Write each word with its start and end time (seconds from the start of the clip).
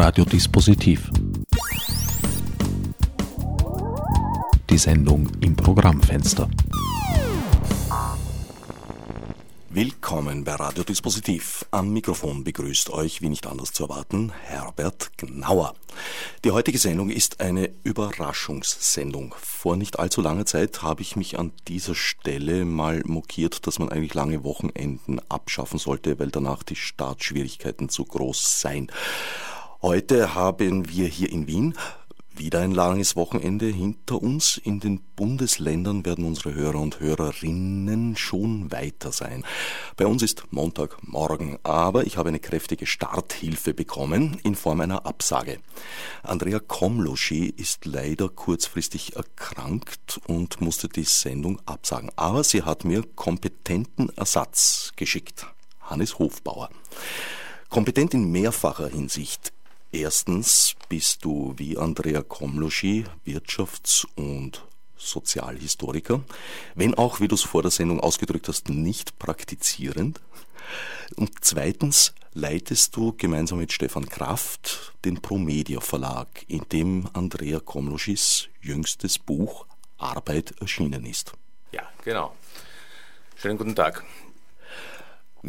Radiodispositiv. 0.00 1.10
Die 4.70 4.78
Sendung 4.78 5.28
im 5.40 5.56
Programmfenster. 5.56 6.48
Willkommen 9.70 10.44
bei 10.44 10.54
Radiodispositiv. 10.54 11.66
Am 11.72 11.92
Mikrofon 11.92 12.44
begrüßt 12.44 12.90
euch, 12.90 13.22
wie 13.22 13.28
nicht 13.28 13.48
anders 13.48 13.72
zu 13.72 13.82
erwarten, 13.82 14.32
Herbert 14.44 15.10
Gnauer. 15.16 15.74
Die 16.44 16.52
heutige 16.52 16.78
Sendung 16.78 17.10
ist 17.10 17.40
eine 17.40 17.68
Überraschungssendung. 17.82 19.34
Vor 19.40 19.74
nicht 19.74 19.98
allzu 19.98 20.20
langer 20.20 20.46
Zeit 20.46 20.80
habe 20.82 21.02
ich 21.02 21.16
mich 21.16 21.40
an 21.40 21.50
dieser 21.66 21.96
Stelle 21.96 22.64
mal 22.64 23.02
mokiert, 23.04 23.66
dass 23.66 23.80
man 23.80 23.88
eigentlich 23.88 24.14
lange 24.14 24.44
Wochenenden 24.44 25.20
abschaffen 25.28 25.80
sollte, 25.80 26.20
weil 26.20 26.30
danach 26.30 26.62
die 26.62 26.76
Startschwierigkeiten 26.76 27.88
zu 27.88 28.04
groß 28.04 28.60
seien. 28.60 28.92
Heute 29.80 30.34
haben 30.34 30.88
wir 30.88 31.06
hier 31.06 31.30
in 31.30 31.46
Wien 31.46 31.74
wieder 32.34 32.58
ein 32.62 32.72
langes 32.72 33.14
Wochenende 33.14 33.66
hinter 33.66 34.20
uns. 34.20 34.56
In 34.56 34.80
den 34.80 35.00
Bundesländern 35.14 36.04
werden 36.04 36.24
unsere 36.24 36.52
Hörer 36.52 36.80
und 36.80 36.98
Hörerinnen 36.98 38.16
schon 38.16 38.72
weiter 38.72 39.12
sein. 39.12 39.44
Bei 39.96 40.04
uns 40.06 40.22
ist 40.24 40.42
Montagmorgen, 40.50 41.60
aber 41.62 42.08
ich 42.08 42.16
habe 42.16 42.28
eine 42.28 42.40
kräftige 42.40 42.86
Starthilfe 42.86 43.72
bekommen 43.72 44.40
in 44.42 44.56
Form 44.56 44.80
einer 44.80 45.06
Absage. 45.06 45.60
Andrea 46.24 46.58
Komloschi 46.58 47.46
ist 47.46 47.84
leider 47.84 48.28
kurzfristig 48.28 49.14
erkrankt 49.14 50.20
und 50.26 50.60
musste 50.60 50.88
die 50.88 51.04
Sendung 51.04 51.60
absagen. 51.66 52.10
Aber 52.16 52.42
sie 52.42 52.64
hat 52.64 52.84
mir 52.84 53.04
kompetenten 53.14 54.08
Ersatz 54.16 54.92
geschickt. 54.96 55.46
Hannes 55.82 56.18
Hofbauer. 56.18 56.68
Kompetent 57.68 58.14
in 58.14 58.32
mehrfacher 58.32 58.88
Hinsicht. 58.88 59.52
Erstens 59.90 60.74
bist 60.88 61.24
du 61.24 61.54
wie 61.56 61.78
Andrea 61.78 62.22
Komloschi 62.22 63.04
Wirtschafts- 63.24 64.06
und 64.16 64.66
Sozialhistoriker, 64.96 66.22
wenn 66.74 66.94
auch, 66.94 67.20
wie 67.20 67.28
du 67.28 67.34
es 67.34 67.42
vor 67.42 67.62
der 67.62 67.70
Sendung 67.70 68.00
ausgedrückt 68.00 68.48
hast, 68.48 68.68
nicht 68.68 69.18
praktizierend. 69.18 70.20
Und 71.16 71.30
zweitens 71.40 72.12
leitest 72.34 72.94
du 72.96 73.14
gemeinsam 73.16 73.58
mit 73.58 73.72
Stefan 73.72 74.06
Kraft 74.08 74.92
den 75.04 75.22
Promedia 75.22 75.80
Verlag, 75.80 76.44
in 76.48 76.64
dem 76.70 77.08
Andrea 77.14 77.60
Komloschis 77.60 78.48
jüngstes 78.60 79.18
Buch 79.18 79.66
Arbeit 79.96 80.54
erschienen 80.60 81.06
ist. 81.06 81.32
Ja, 81.72 81.82
genau. 82.04 82.34
Schönen 83.36 83.56
guten 83.56 83.74
Tag. 83.74 84.04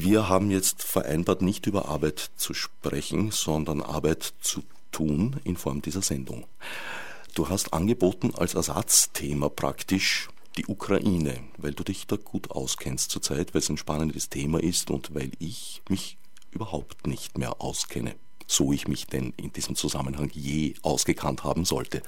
Wir 0.01 0.29
haben 0.29 0.49
jetzt 0.49 0.81
vereinbart, 0.81 1.41
nicht 1.41 1.67
über 1.67 1.89
Arbeit 1.89 2.31
zu 2.37 2.53
sprechen, 2.53 3.31
sondern 3.31 3.81
Arbeit 3.81 4.33
zu 4.39 4.63
tun 4.93 5.41
in 5.43 5.57
Form 5.57 5.81
dieser 5.81 6.01
Sendung. 6.01 6.45
Du 7.35 7.49
hast 7.49 7.73
angeboten 7.73 8.31
als 8.33 8.53
Ersatzthema 8.53 9.49
praktisch 9.49 10.29
die 10.55 10.67
Ukraine, 10.67 11.41
weil 11.57 11.73
du 11.73 11.83
dich 11.83 12.07
da 12.07 12.15
gut 12.15 12.49
auskennst 12.51 13.11
zurzeit, 13.11 13.53
weil 13.53 13.59
es 13.59 13.67
ein 13.67 13.75
spannendes 13.75 14.29
Thema 14.29 14.63
ist 14.63 14.89
und 14.89 15.13
weil 15.13 15.31
ich 15.37 15.81
mich 15.89 16.17
überhaupt 16.51 17.05
nicht 17.05 17.37
mehr 17.37 17.61
auskenne, 17.61 18.15
so 18.47 18.71
ich 18.71 18.87
mich 18.87 19.05
denn 19.05 19.33
in 19.35 19.51
diesem 19.51 19.75
Zusammenhang 19.75 20.29
je 20.33 20.75
ausgekannt 20.81 21.43
haben 21.43 21.65
sollte 21.65 22.03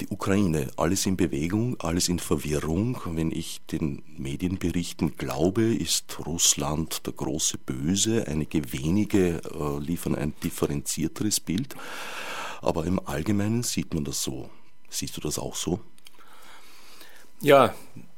die 0.00 0.08
Ukraine, 0.08 0.70
alles 0.76 1.06
in 1.06 1.16
Bewegung, 1.16 1.78
alles 1.80 2.08
in 2.08 2.18
Verwirrung. 2.18 3.00
Wenn 3.04 3.30
ich 3.30 3.60
den 3.66 4.02
Medienberichten 4.16 5.16
glaube, 5.16 5.62
ist 5.74 6.18
Russland 6.26 7.06
der 7.06 7.12
große 7.12 7.58
Böse. 7.58 8.26
Einige 8.26 8.72
wenige 8.72 9.40
äh, 9.42 9.78
liefern 9.78 10.14
ein 10.14 10.34
differenzierteres 10.42 11.40
Bild. 11.40 11.74
Aber 12.60 12.84
im 12.86 12.98
Allgemeinen 13.06 13.62
sieht 13.62 13.94
man 13.94 14.04
das 14.04 14.22
so. 14.22 14.50
Siehst 14.88 15.16
du 15.16 15.20
das 15.20 15.38
auch 15.38 15.54
so? 15.54 15.80
Ja, 17.40 17.74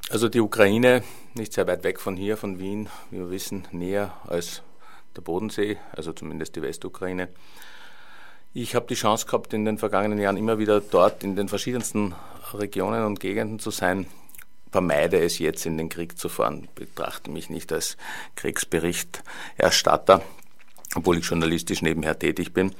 also 0.09 0.29
die 0.29 0.41
Ukraine, 0.41 1.03
nicht 1.35 1.53
sehr 1.53 1.67
weit 1.67 1.85
weg 1.85 2.01
von 2.01 2.17
hier, 2.17 2.37
von 2.37 2.59
Wien, 2.59 2.89
wie 3.11 3.19
wir 3.19 3.31
wissen, 3.31 3.67
näher 3.73 4.17
als 4.27 4.63
der 5.17 5.23
Bodensee, 5.23 5.79
also 5.93 6.13
zumindest 6.13 6.57
die 6.57 6.63
Westukraine. 6.63 7.29
Ich 8.59 8.75
habe 8.75 8.87
die 8.87 8.95
Chance 8.95 9.27
gehabt, 9.27 9.53
in 9.53 9.67
den 9.67 9.77
vergangenen 9.77 10.19
Jahren 10.19 10.39
immer 10.39 10.59
wieder 10.59 10.81
dort 10.81 11.23
in 11.23 11.37
den 11.37 11.47
verschiedensten 11.47 12.15
Regionen 12.55 13.05
und 13.05 13.21
Gegenden 13.21 13.59
zu 13.59 13.71
sein. 13.71 14.07
Vermeide 14.73 15.19
es 15.19 15.39
jetzt, 15.39 15.67
in 15.67 15.77
den 15.77 15.91
Krieg 15.91 16.17
zu 16.17 16.31
fahren. 16.31 16.67
Betrachte 16.75 17.31
mich 17.31 17.51
nicht 17.51 17.71
als 17.71 17.99
Kriegsberichterstatter, 18.35 20.23
obwohl 20.95 21.19
ich 21.19 21.27
journalistisch 21.27 21.83
nebenher 21.83 22.19
tätig 22.19 22.55
bin. 22.55 22.73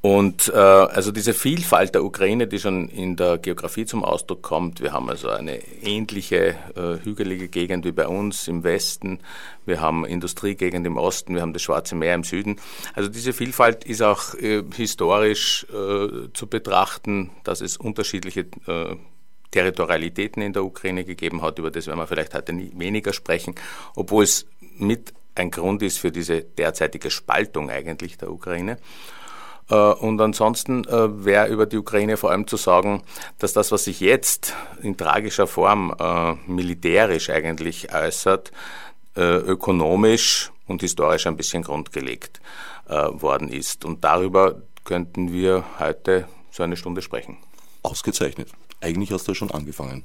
Und 0.00 0.48
äh, 0.54 0.56
also 0.56 1.10
diese 1.10 1.34
Vielfalt 1.34 1.94
der 1.94 2.04
Ukraine, 2.04 2.46
die 2.46 2.60
schon 2.60 2.88
in 2.88 3.16
der 3.16 3.36
Geografie 3.38 3.84
zum 3.84 4.04
Ausdruck 4.04 4.42
kommt, 4.42 4.80
wir 4.80 4.92
haben 4.92 5.10
also 5.10 5.28
eine 5.28 5.58
ähnliche 5.82 6.54
äh, 6.76 7.04
hügelige 7.04 7.48
Gegend 7.48 7.84
wie 7.84 7.90
bei 7.90 8.06
uns 8.06 8.46
im 8.46 8.62
Westen, 8.62 9.18
wir 9.66 9.80
haben 9.80 10.04
Industriegegend 10.04 10.86
im 10.86 10.96
Osten, 10.98 11.34
wir 11.34 11.42
haben 11.42 11.52
das 11.52 11.62
Schwarze 11.62 11.96
Meer 11.96 12.14
im 12.14 12.22
Süden. 12.22 12.60
Also 12.94 13.08
diese 13.08 13.32
Vielfalt 13.32 13.84
ist 13.84 14.00
auch 14.00 14.34
äh, 14.34 14.62
historisch 14.76 15.66
äh, 15.70 16.32
zu 16.32 16.46
betrachten, 16.46 17.30
dass 17.42 17.60
es 17.60 17.76
unterschiedliche 17.76 18.46
äh, 18.68 18.94
Territorialitäten 19.50 20.42
in 20.42 20.52
der 20.52 20.64
Ukraine 20.64 21.04
gegeben 21.04 21.42
hat, 21.42 21.58
über 21.58 21.72
das 21.72 21.88
werden 21.88 21.98
wir 21.98 22.06
vielleicht 22.06 22.34
heute 22.34 22.52
weniger 22.74 23.12
sprechen, 23.12 23.56
obwohl 23.96 24.22
es 24.22 24.46
mit 24.76 25.12
ein 25.34 25.50
Grund 25.50 25.82
ist 25.82 25.98
für 25.98 26.12
diese 26.12 26.42
derzeitige 26.42 27.10
Spaltung 27.10 27.70
eigentlich 27.70 28.16
der 28.18 28.30
Ukraine. 28.30 28.78
Äh, 29.70 29.74
und 29.74 30.20
ansonsten 30.20 30.84
äh, 30.84 31.24
wäre 31.24 31.48
über 31.48 31.66
die 31.66 31.78
Ukraine 31.78 32.16
vor 32.16 32.30
allem 32.30 32.46
zu 32.46 32.56
sagen, 32.56 33.02
dass 33.38 33.52
das, 33.52 33.72
was 33.72 33.84
sich 33.84 34.00
jetzt 34.00 34.54
in 34.82 34.96
tragischer 34.96 35.46
Form 35.46 35.94
äh, 35.98 36.34
militärisch 36.50 37.30
eigentlich 37.30 37.92
äußert, 37.94 38.52
ökonomisch 39.16 40.52
und 40.68 40.82
historisch 40.82 41.26
ein 41.26 41.36
bisschen 41.36 41.64
grundgelegt 41.64 42.40
worden 42.86 43.48
ist. 43.48 43.84
Und 43.84 44.04
darüber 44.04 44.62
könnten 44.84 45.32
wir 45.32 45.64
heute 45.80 46.28
so 46.52 46.62
eine 46.62 46.76
Stunde 46.76 47.02
sprechen. 47.02 47.36
Ausgezeichnet. 47.82 48.48
Eigentlich 48.80 49.10
hast 49.10 49.26
du 49.26 49.34
schon 49.34 49.50
angefangen. 49.50 50.04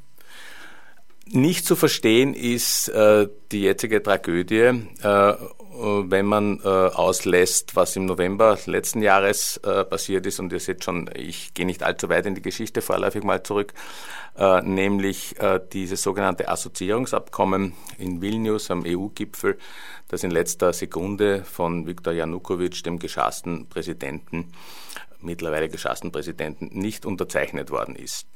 Nicht 1.25 1.65
zu 1.65 1.75
verstehen 1.75 2.33
ist 2.33 2.89
äh, 2.89 3.27
die 3.51 3.61
jetzige 3.61 4.03
Tragödie 4.03 4.87
äh, 5.01 5.33
wenn 5.75 6.25
man 6.25 6.59
äh, 6.63 6.67
auslässt, 6.67 7.75
was 7.75 7.95
im 7.95 8.05
November 8.05 8.57
letzten 8.65 9.01
Jahres 9.01 9.57
äh, 9.57 9.83
passiert 9.83 10.25
ist, 10.25 10.39
und 10.39 10.53
ihr 10.53 10.59
seht 10.59 10.83
schon, 10.83 11.09
ich 11.15 11.53
gehe 11.53 11.65
nicht 11.65 11.83
allzu 11.83 12.09
weit 12.09 12.25
in 12.25 12.35
die 12.35 12.41
Geschichte 12.41 12.81
vorläufig 12.81 13.23
mal 13.23 13.41
zurück, 13.43 13.73
äh, 14.37 14.61
nämlich 14.61 15.39
äh, 15.39 15.59
dieses 15.71 16.03
sogenannte 16.03 16.47
Assoziierungsabkommen 16.47 17.73
in 17.97 18.21
Vilnius 18.21 18.69
am 18.69 18.83
EU-Gipfel, 18.85 19.57
das 20.09 20.23
in 20.23 20.31
letzter 20.31 20.73
Sekunde 20.73 21.43
von 21.43 21.87
Viktor 21.87 22.13
Janukowitsch, 22.13 22.85
dem 22.85 22.99
geschassten 22.99 23.67
Präsidenten, 23.67 24.53
mittlerweile 25.21 25.69
geschassten 25.69 26.11
Präsidenten, 26.11 26.69
nicht 26.71 27.05
unterzeichnet 27.05 27.71
worden 27.71 27.95
ist. 27.95 28.27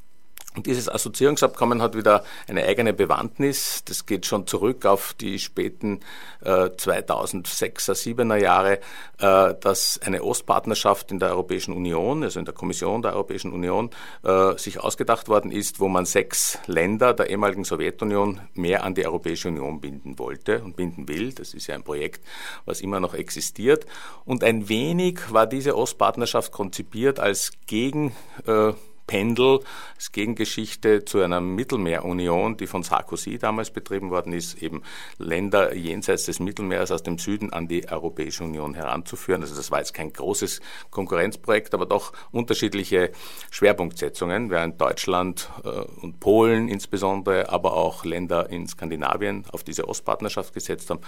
Und 0.57 0.65
dieses 0.65 0.89
Assoziierungsabkommen 0.89 1.83
hat 1.83 1.95
wieder 1.95 2.23
eine 2.47 2.63
eigene 2.63 2.91
Bewandtnis. 2.91 3.83
Das 3.85 4.07
geht 4.07 4.25
schon 4.25 4.47
zurück 4.47 4.87
auf 4.87 5.13
die 5.13 5.37
späten 5.37 5.99
äh, 6.43 6.49
2006er, 6.49 7.93
7er 7.93 8.37
Jahre, 8.37 8.79
äh, 9.19 9.53
dass 9.61 9.99
eine 10.03 10.23
Ostpartnerschaft 10.23 11.11
in 11.11 11.19
der 11.19 11.29
Europäischen 11.29 11.75
Union, 11.75 12.23
also 12.23 12.39
in 12.39 12.45
der 12.45 12.55
Kommission 12.55 13.03
der 13.03 13.13
Europäischen 13.13 13.53
Union, 13.53 13.91
äh, 14.23 14.57
sich 14.57 14.79
ausgedacht 14.79 15.27
worden 15.27 15.51
ist, 15.51 15.79
wo 15.79 15.89
man 15.89 16.05
sechs 16.05 16.57
Länder 16.65 17.13
der 17.13 17.29
ehemaligen 17.29 17.63
Sowjetunion 17.63 18.41
mehr 18.55 18.83
an 18.83 18.95
die 18.95 19.05
Europäische 19.05 19.49
Union 19.49 19.79
binden 19.79 20.17
wollte 20.17 20.63
und 20.63 20.75
binden 20.75 21.07
will. 21.07 21.33
Das 21.33 21.53
ist 21.53 21.67
ja 21.67 21.75
ein 21.75 21.83
Projekt, 21.83 22.25
was 22.65 22.81
immer 22.81 22.99
noch 22.99 23.13
existiert. 23.13 23.85
Und 24.25 24.43
ein 24.43 24.69
wenig 24.69 25.31
war 25.31 25.45
diese 25.45 25.77
Ostpartnerschaft 25.77 26.51
konzipiert 26.51 27.19
als 27.19 27.51
Gegen 27.67 28.15
äh, 28.47 28.73
Pendel 29.07 29.61
als 29.95 30.11
Gegengeschichte 30.11 31.05
zu 31.05 31.21
einer 31.21 31.41
Mittelmeerunion, 31.41 32.57
die 32.57 32.67
von 32.67 32.83
Sarkozy 32.83 33.37
damals 33.39 33.71
betrieben 33.71 34.11
worden 34.11 34.33
ist, 34.33 34.61
eben 34.61 34.83
Länder 35.17 35.73
jenseits 35.73 36.25
des 36.25 36.39
Mittelmeers 36.39 36.91
aus 36.91 37.03
dem 37.03 37.17
Süden 37.17 37.51
an 37.51 37.67
die 37.67 37.89
Europäische 37.89 38.43
Union 38.43 38.73
heranzuführen. 38.73 39.41
Also 39.41 39.55
das 39.55 39.71
war 39.71 39.79
jetzt 39.79 39.93
kein 39.93 40.11
großes 40.11 40.59
Konkurrenzprojekt, 40.91 41.73
aber 41.73 41.85
doch 41.85 42.13
unterschiedliche 42.31 43.11
Schwerpunktsetzungen, 43.49 44.49
während 44.49 44.79
Deutschland 44.79 45.49
äh, 45.63 45.69
und 46.01 46.19
Polen 46.19 46.67
insbesondere, 46.67 47.49
aber 47.49 47.73
auch 47.73 48.03
Länder 48.03 48.49
in 48.49 48.67
Skandinavien 48.67 49.45
auf 49.51 49.63
diese 49.63 49.87
Ostpartnerschaft 49.87 50.53
gesetzt 50.53 50.89
haben, 50.89 51.01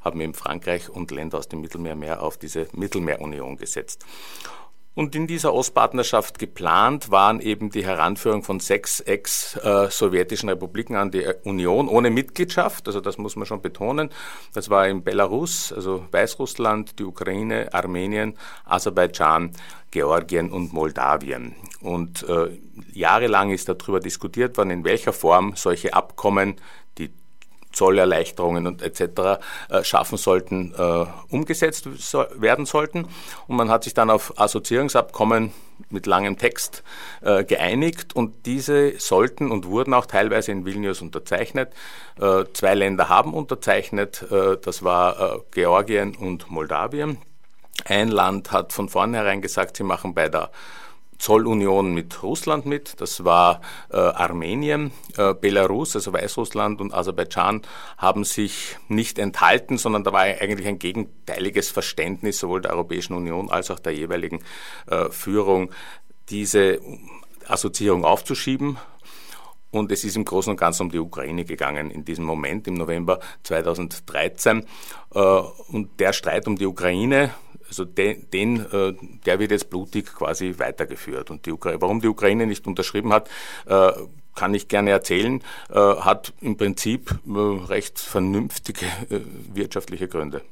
haben 0.00 0.20
eben 0.20 0.34
Frankreich 0.34 0.90
und 0.90 1.10
Länder 1.12 1.38
aus 1.38 1.48
dem 1.48 1.60
Mittelmeer 1.60 1.94
mehr 1.94 2.22
auf 2.22 2.36
diese 2.36 2.66
Mittelmeerunion 2.72 3.56
gesetzt. 3.56 4.04
Und 4.94 5.16
in 5.16 5.26
dieser 5.26 5.52
Ostpartnerschaft 5.52 6.38
geplant 6.38 7.10
waren 7.10 7.40
eben 7.40 7.70
die 7.70 7.84
Heranführung 7.84 8.44
von 8.44 8.60
sechs 8.60 9.00
ex-sowjetischen 9.00 10.48
Republiken 10.48 10.94
an 10.94 11.10
die 11.10 11.26
Union 11.42 11.88
ohne 11.88 12.10
Mitgliedschaft. 12.10 12.86
Also 12.86 13.00
das 13.00 13.18
muss 13.18 13.34
man 13.34 13.44
schon 13.44 13.60
betonen. 13.60 14.10
Das 14.52 14.70
war 14.70 14.86
in 14.86 15.02
Belarus, 15.02 15.72
also 15.72 16.06
Weißrussland, 16.12 17.00
die 17.00 17.04
Ukraine, 17.04 17.74
Armenien, 17.74 18.38
Aserbaidschan, 18.64 19.50
Georgien 19.90 20.52
und 20.52 20.72
Moldawien. 20.72 21.56
Und 21.80 22.28
äh, 22.28 22.56
jahrelang 22.92 23.50
ist 23.50 23.68
darüber 23.68 23.98
diskutiert 23.98 24.56
worden, 24.56 24.70
in 24.70 24.84
welcher 24.84 25.12
Form 25.12 25.56
solche 25.56 25.92
Abkommen, 25.92 26.54
die 26.98 27.10
Zollerleichterungen 27.74 28.66
und 28.66 28.82
etc. 28.82 29.40
Äh, 29.68 29.84
schaffen 29.84 30.16
sollten, 30.16 30.74
äh, 30.76 31.06
umgesetzt 31.28 31.88
werden 32.40 32.66
sollten. 32.66 33.06
Und 33.46 33.56
man 33.56 33.70
hat 33.70 33.84
sich 33.84 33.94
dann 33.94 34.10
auf 34.10 34.38
Assoziierungsabkommen 34.38 35.52
mit 35.90 36.06
langem 36.06 36.38
Text 36.38 36.82
äh, 37.20 37.44
geeinigt 37.44 38.14
und 38.14 38.46
diese 38.46 38.98
sollten 38.98 39.50
und 39.50 39.66
wurden 39.66 39.92
auch 39.92 40.06
teilweise 40.06 40.52
in 40.52 40.64
Vilnius 40.64 41.02
unterzeichnet. 41.02 41.72
zwei 42.52 42.74
Länder 42.74 43.08
haben 43.08 43.34
unterzeichnet, 43.34 44.24
das 44.30 44.84
war 44.84 45.40
Georgien 45.50 46.14
und 46.14 46.48
Moldawien. 46.48 47.18
Ein 47.86 48.08
Land 48.08 48.52
hat 48.52 48.72
von 48.72 48.88
vornherein 48.88 49.42
gesagt, 49.42 49.76
sie 49.76 49.82
machen 49.82 50.14
bei 50.14 50.28
der 50.28 50.50
Zollunion 51.18 51.94
mit 51.94 52.22
Russland 52.22 52.66
mit. 52.66 53.00
Das 53.00 53.24
war 53.24 53.60
äh, 53.90 53.96
Armenien, 53.96 54.92
äh, 55.16 55.34
Belarus, 55.34 55.94
also 55.96 56.12
Weißrussland 56.12 56.80
und 56.80 56.92
Aserbaidschan 56.92 57.62
haben 57.98 58.24
sich 58.24 58.76
nicht 58.88 59.18
enthalten, 59.18 59.78
sondern 59.78 60.04
da 60.04 60.12
war 60.12 60.22
eigentlich 60.22 60.66
ein 60.66 60.78
gegenteiliges 60.78 61.70
Verständnis 61.70 62.38
sowohl 62.38 62.60
der 62.60 62.72
Europäischen 62.72 63.14
Union 63.14 63.50
als 63.50 63.70
auch 63.70 63.78
der 63.78 63.94
jeweiligen 63.94 64.40
äh, 64.86 65.10
Führung, 65.10 65.70
diese 66.30 66.80
Assoziierung 67.46 68.04
aufzuschieben. 68.04 68.78
Und 69.70 69.90
es 69.90 70.04
ist 70.04 70.16
im 70.16 70.24
Großen 70.24 70.52
und 70.52 70.56
Ganzen 70.56 70.84
um 70.84 70.90
die 70.90 71.00
Ukraine 71.00 71.44
gegangen 71.44 71.90
in 71.90 72.04
diesem 72.04 72.24
Moment 72.24 72.68
im 72.68 72.74
November 72.74 73.18
2013. 73.42 74.64
Äh, 75.14 75.18
und 75.18 75.98
der 75.98 76.12
Streit 76.12 76.46
um 76.46 76.56
die 76.56 76.66
Ukraine 76.66 77.30
also 77.74 77.84
den, 77.84 78.30
den 78.30 78.60
äh, 78.70 78.94
der 79.26 79.40
wird 79.40 79.50
jetzt 79.50 79.68
blutig 79.68 80.06
quasi 80.06 80.54
weitergeführt. 80.58 81.30
Und 81.30 81.44
die 81.44 81.52
Ukraine, 81.52 81.80
warum 81.80 82.00
die 82.00 82.06
Ukraine 82.06 82.46
nicht 82.46 82.66
unterschrieben 82.66 83.12
hat, 83.12 83.28
äh, 83.66 83.92
kann 84.36 84.54
ich 84.54 84.68
gerne 84.68 84.90
erzählen, 84.90 85.42
äh, 85.70 85.74
hat 85.74 86.32
im 86.40 86.56
Prinzip 86.56 87.18
recht 87.26 87.98
vernünftige 87.98 88.86
wirtschaftliche 89.52 90.08
Gründe. 90.08 90.42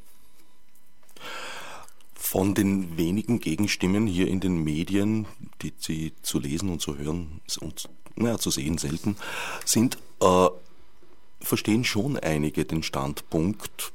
Von 2.15 2.55
den 2.55 2.97
wenigen 2.97 3.41
Gegenstimmen 3.41 4.07
hier 4.07 4.27
in 4.27 4.41
den 4.41 4.63
Medien, 4.65 5.27
die 5.63 5.73
Sie 5.79 6.13
zu 6.23 6.39
lesen 6.41 6.71
und 6.71 6.81
zu 6.81 6.99
hören 6.99 7.41
und 7.61 7.89
naja, 8.17 8.39
zu 8.39 8.51
sehen 8.51 8.79
selten 8.79 9.17
sind, 9.65 9.99
verstehen 11.41 11.85
schon 11.85 12.19
einige 12.19 12.65
den 12.65 12.83
Standpunkt, 12.83 13.93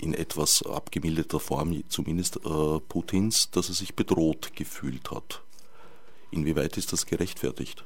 in 0.00 0.14
etwas 0.14 0.62
abgemilderter 0.62 1.40
Form 1.40 1.82
zumindest 1.88 2.36
äh, 2.36 2.80
Putins, 2.88 3.50
dass 3.50 3.68
er 3.68 3.74
sich 3.74 3.94
bedroht 3.94 4.52
gefühlt 4.54 5.10
hat. 5.10 5.42
Inwieweit 6.30 6.76
ist 6.76 6.92
das 6.92 7.06
gerechtfertigt? 7.06 7.84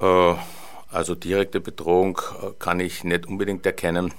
Äh, 0.00 0.34
also 0.90 1.14
direkte 1.14 1.60
Bedrohung 1.60 2.20
äh, 2.42 2.52
kann 2.58 2.80
ich 2.80 3.04
nicht 3.04 3.26
unbedingt 3.26 3.66
erkennen. 3.66 4.14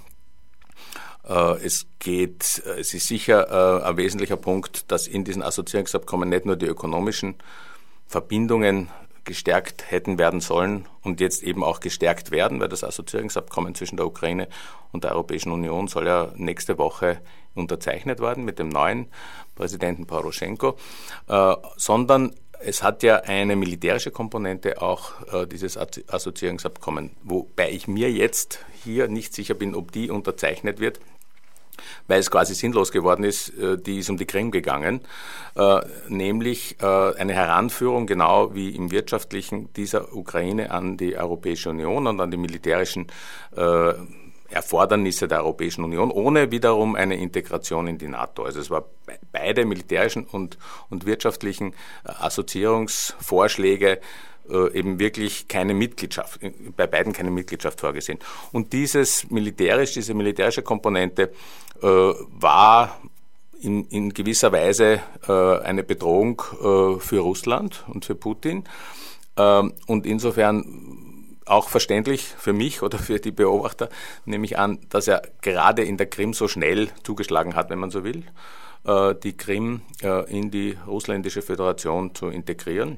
Äh, 1.27 1.63
es 1.63 1.87
geht, 1.99 2.61
äh, 2.65 2.79
es 2.79 2.93
ist 2.93 3.07
sicher 3.07 3.83
ein 3.85 3.97
wesentlicher 3.97 4.37
Punkt, 4.37 4.91
dass 4.91 5.07
in 5.07 5.23
diesen 5.23 5.43
Assoziierungsabkommen 5.43 6.29
nicht 6.29 6.45
nur 6.45 6.55
die 6.55 6.65
ökonomischen 6.65 7.35
Verbindungen 8.07 8.89
gestärkt 9.27 9.91
hätten 9.91 10.17
werden 10.17 10.41
sollen 10.41 10.87
und 11.03 11.21
jetzt 11.21 11.43
eben 11.43 11.63
auch 11.63 11.79
gestärkt 11.79 12.31
werden, 12.31 12.59
weil 12.59 12.69
das 12.69 12.83
Assoziierungsabkommen 12.83 13.75
zwischen 13.75 13.97
der 13.97 14.07
Ukraine 14.07 14.47
und 14.91 15.03
der 15.03 15.11
Europäischen 15.11 15.51
Union 15.51 15.87
soll 15.87 16.07
ja 16.07 16.31
nächste 16.35 16.79
Woche 16.79 17.21
unterzeichnet 17.53 18.19
werden 18.19 18.43
mit 18.45 18.57
dem 18.57 18.69
neuen 18.69 19.07
Präsidenten 19.53 20.07
Poroschenko, 20.07 20.77
äh, 21.27 21.55
sondern 21.75 22.33
es 22.59 22.81
hat 22.81 23.03
ja 23.03 23.17
eine 23.17 23.55
militärische 23.55 24.09
Komponente 24.09 24.81
auch 24.81 25.11
äh, 25.31 25.45
dieses 25.45 25.77
Assoziierungsabkommen, 25.77 27.11
wobei 27.23 27.69
ich 27.69 27.87
mir 27.87 28.11
jetzt 28.11 28.65
hier 28.83 29.07
nicht 29.07 29.35
sicher 29.35 29.53
bin, 29.53 29.75
ob 29.75 29.91
die 29.91 30.09
unterzeichnet 30.09 30.79
wird 30.79 30.99
weil 32.07 32.19
es 32.19 32.31
quasi 32.31 32.55
sinnlos 32.55 32.91
geworden 32.91 33.23
ist, 33.23 33.49
äh, 33.57 33.77
die 33.77 33.99
ist 33.99 34.09
um 34.09 34.17
die 34.17 34.25
Krim 34.25 34.51
gegangen, 34.51 35.01
äh, 35.55 35.81
nämlich 36.07 36.77
äh, 36.81 36.85
eine 36.85 37.33
Heranführung 37.33 38.07
genau 38.07 38.53
wie 38.53 38.69
im 38.69 38.91
wirtschaftlichen 38.91 39.71
dieser 39.73 40.15
Ukraine 40.15 40.71
an 40.71 40.97
die 40.97 41.17
Europäische 41.17 41.69
Union 41.69 42.07
und 42.07 42.21
an 42.21 42.31
die 42.31 42.37
militärischen 42.37 43.07
Erfordernisse 44.49 45.27
der 45.27 45.39
Europäischen 45.39 45.83
Union, 45.83 46.11
ohne 46.11 46.51
wiederum 46.51 46.95
eine 46.95 47.17
Integration 47.17 47.87
in 47.87 47.97
die 47.97 48.07
NATO. 48.07 48.43
Also 48.43 48.59
es 48.59 48.69
war 48.69 48.85
beide 49.31 49.65
militärischen 49.65 50.25
und, 50.25 50.57
und 50.89 51.05
wirtschaftlichen 51.05 51.73
Assoziierungsvorschläge 52.03 53.99
äh, 54.49 54.77
eben 54.77 54.99
wirklich 54.99 55.47
keine 55.47 55.73
Mitgliedschaft, 55.73 56.39
bei 56.75 56.87
beiden 56.87 57.13
keine 57.13 57.31
Mitgliedschaft 57.31 57.79
vorgesehen. 57.79 58.19
Und 58.51 58.73
dieses 58.73 59.29
militärisch, 59.29 59.93
diese 59.93 60.13
militärische 60.13 60.61
Komponente 60.61 61.31
äh, 61.81 61.87
war 61.87 62.99
in, 63.61 63.85
in 63.85 64.13
gewisser 64.13 64.51
Weise 64.51 65.01
äh, 65.27 65.31
eine 65.31 65.83
Bedrohung 65.83 66.41
äh, 66.53 66.99
für 66.99 67.19
Russland 67.19 67.83
und 67.87 68.05
für 68.05 68.15
Putin. 68.15 68.63
Ähm, 69.35 69.73
und 69.87 70.05
insofern 70.05 70.97
auch 71.45 71.69
verständlich 71.69 72.23
für 72.23 72.53
mich 72.53 72.81
oder 72.81 72.97
für 72.97 73.19
die 73.19 73.31
Beobachter, 73.31 73.89
nehme 74.25 74.45
ich 74.45 74.57
an, 74.57 74.79
dass 74.89 75.07
er 75.07 75.21
gerade 75.41 75.83
in 75.83 75.97
der 75.97 76.07
Krim 76.07 76.33
so 76.33 76.47
schnell 76.47 76.89
zugeschlagen 77.03 77.55
hat, 77.55 77.69
wenn 77.69 77.79
man 77.79 77.89
so 77.89 78.03
will, 78.03 78.23
äh, 78.85 79.15
die 79.15 79.35
Krim 79.35 79.81
äh, 80.01 80.29
in 80.29 80.51
die 80.51 80.77
russländische 80.85 81.41
Föderation 81.41 82.13
zu 82.15 82.27
integrieren. 82.27 82.97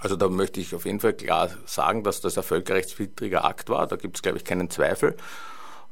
Also 0.00 0.16
da 0.16 0.28
möchte 0.28 0.60
ich 0.60 0.74
auf 0.74 0.84
jeden 0.84 1.00
Fall 1.00 1.14
klar 1.14 1.50
sagen, 1.66 2.02
dass 2.02 2.20
das 2.20 2.36
ein 2.36 2.44
völkerrechtswidriger 2.44 3.44
Akt 3.44 3.68
war. 3.68 3.86
Da 3.86 3.96
gibt 3.96 4.16
es, 4.16 4.22
glaube 4.22 4.38
ich, 4.38 4.44
keinen 4.44 4.70
Zweifel. 4.70 5.16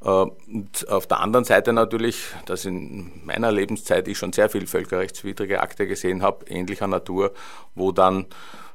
Äh, 0.05 0.09
und 0.09 0.89
auf 0.89 1.07
der 1.07 1.21
anderen 1.21 1.45
Seite 1.45 1.73
natürlich, 1.73 2.27
dass 2.47 2.65
in 2.65 3.25
meiner 3.25 3.53
Lebenszeit 3.53 4.09
ich 4.09 4.19
schon 4.19 4.33
sehr 4.33 4.49
viel 4.49 4.67
völkerrechtswidrige 4.67 5.61
Akte 5.61 5.87
gesehen 5.87 6.23
habe, 6.23 6.47
ähnlicher 6.47 6.87
Natur, 6.87 7.33
wo 7.75 7.93
dann 7.93 8.27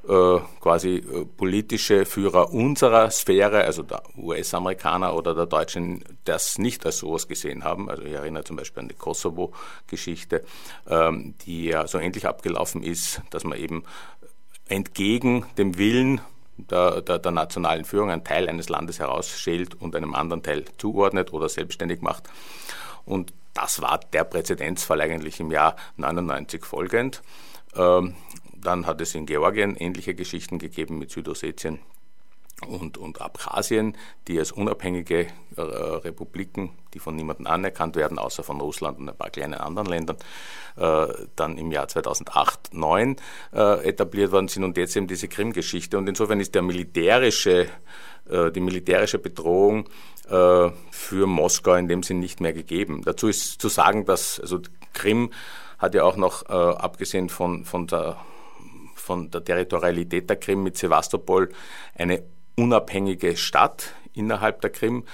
äh, 0.07 0.39
quasi 0.61 0.95
äh, 0.97 1.25
politische 1.25 2.05
Führer 2.05 2.53
unserer 2.53 3.11
Sphäre, 3.11 3.65
also 3.65 3.83
der 3.83 4.03
US-Amerikaner 4.17 5.13
oder 5.13 5.35
der 5.35 5.47
Deutschen, 5.47 6.01
das 6.23 6.57
nicht 6.57 6.85
als 6.85 6.99
sowas 6.99 7.27
gesehen 7.27 7.65
haben. 7.65 7.89
Also 7.89 8.03
ich 8.03 8.13
erinnere 8.13 8.45
zum 8.45 8.55
Beispiel 8.55 8.83
an 8.83 8.87
die 8.87 8.95
Kosovo-Geschichte, 8.95 10.45
ähm, 10.87 11.33
die 11.45 11.65
ja 11.65 11.87
so 11.87 11.99
ähnlich 11.99 12.25
abgelaufen 12.25 12.83
ist, 12.83 13.21
dass 13.31 13.43
man 13.43 13.57
eben 13.57 13.83
entgegen 14.69 15.45
dem 15.57 15.77
Willen 15.77 16.21
der, 16.57 17.01
der, 17.01 17.19
der, 17.19 17.31
nationalen 17.31 17.85
Führung 17.85 18.09
einen 18.09 18.23
Teil 18.23 18.49
eines 18.49 18.69
Landes 18.69 18.99
herausschält 18.99 19.79
und 19.79 19.95
einem 19.95 20.15
anderen 20.15 20.41
Teil 20.41 20.65
zuordnet 20.77 21.31
oder 21.31 21.49
selbstständig 21.49 22.01
macht. 22.01 22.23
Und 23.05 23.31
das 23.53 23.81
war 23.81 23.99
der 24.13 24.23
Präzedenzfall 24.23 25.01
eigentlich 25.01 25.39
im 25.39 25.51
Jahr 25.51 25.75
99 25.97 26.65
folgend. 26.65 27.21
Ähm, 27.75 28.15
dann 28.55 28.85
hat 28.85 29.01
es 29.01 29.13
in 29.13 29.25
Georgien 29.25 29.75
ähnliche 29.75 30.15
Geschichten 30.15 30.57
gegeben 30.57 30.97
mit 30.97 31.11
Südossetien 31.11 31.79
und, 32.65 32.97
und 32.97 33.21
Abchasien, 33.21 33.95
die 34.27 34.39
als 34.39 34.51
unabhängige 34.51 35.27
äh, 35.55 35.61
Republiken, 35.61 36.71
die 36.93 36.99
von 36.99 37.15
niemandem 37.15 37.45
anerkannt 37.45 37.95
werden, 37.95 38.17
außer 38.17 38.43
von 38.43 38.59
Russland 38.59 38.97
und 38.97 39.09
ein 39.09 39.15
paar 39.15 39.29
kleinen 39.29 39.53
anderen 39.53 39.87
Ländern, 39.87 40.17
äh, 40.75 41.07
dann 41.35 41.57
im 41.59 41.71
Jahr 41.71 41.87
2008, 41.87 42.67
2009 42.71 43.17
äh, 43.53 43.87
etabliert 43.87 44.31
worden 44.31 44.47
sind 44.47 44.63
und 44.63 44.75
jetzt 44.75 44.95
eben 44.95 45.07
diese 45.07 45.27
Krim-Geschichte. 45.27 45.97
Und 45.99 46.09
insofern 46.09 46.39
ist 46.39 46.55
der 46.55 46.63
militärische, 46.63 47.67
äh, 48.27 48.51
die 48.51 48.61
militärische 48.61 49.19
Bedrohung 49.19 49.87
äh, 50.27 50.71
für 50.89 51.27
Moskau 51.27 51.75
in 51.75 51.87
dem 51.87 52.01
Sinn 52.01 52.19
nicht 52.19 52.41
mehr 52.41 52.53
gegeben. 52.53 53.03
Dazu 53.05 53.27
ist 53.27 53.61
zu 53.61 53.69
sagen, 53.69 54.05
dass 54.05 54.39
also 54.39 54.61
Krim 54.93 55.31
hat 55.77 55.93
ja 55.93 56.03
auch 56.03 56.17
noch, 56.17 56.49
äh, 56.49 56.53
abgesehen 56.53 57.29
von, 57.29 57.65
von 57.65 57.85
der 57.85 58.17
von 58.95 59.31
der 59.31 59.41
Territorialität 59.41 60.29
der 60.29 60.35
Krim 60.35 60.63
mit 60.63 60.75
Sevastopol 60.75 61.49
eine 61.95 62.23
unabhängige 62.57 63.37
Stadt 63.37 63.93
innerhalb 64.13 64.61
der 64.61 64.71
Krim, 64.71 65.05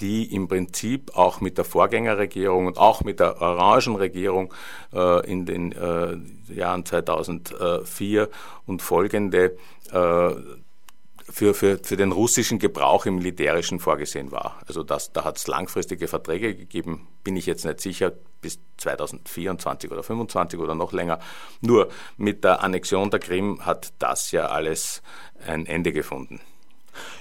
die 0.00 0.34
im 0.34 0.48
Prinzip 0.48 1.16
auch 1.16 1.40
mit 1.40 1.58
der 1.58 1.64
Vorgängerregierung 1.64 2.66
und 2.66 2.78
auch 2.78 3.02
mit 3.02 3.20
der 3.20 3.40
Orangenregierung 3.40 4.52
äh, 4.92 5.30
in 5.30 5.46
den 5.46 5.72
äh, 5.72 6.16
Jahren 6.52 6.84
2004 6.84 8.28
und 8.66 8.82
folgende 8.82 9.56
äh, 9.90 10.30
für, 11.28 11.54
für, 11.54 11.78
für 11.78 11.96
den 11.96 12.12
russischen 12.12 12.58
Gebrauch 12.58 13.04
im 13.06 13.16
Militärischen 13.16 13.80
vorgesehen 13.80 14.30
war. 14.30 14.60
Also 14.66 14.82
das, 14.82 15.12
da 15.12 15.24
hat 15.24 15.38
es 15.38 15.48
langfristige 15.48 16.08
Verträge 16.08 16.54
gegeben, 16.54 17.08
bin 17.24 17.36
ich 17.36 17.46
jetzt 17.46 17.64
nicht 17.64 17.80
sicher, 17.80 18.12
bis 18.40 18.60
2024 18.76 19.90
oder 19.90 20.02
2025 20.02 20.60
oder 20.60 20.74
noch 20.74 20.92
länger. 20.92 21.18
Nur 21.60 21.88
mit 22.16 22.44
der 22.44 22.62
Annexion 22.62 23.10
der 23.10 23.18
Krim 23.18 23.66
hat 23.66 23.92
das 23.98 24.30
ja 24.30 24.46
alles 24.46 25.02
ein 25.44 25.66
Ende 25.66 25.92
gefunden. 25.92 26.40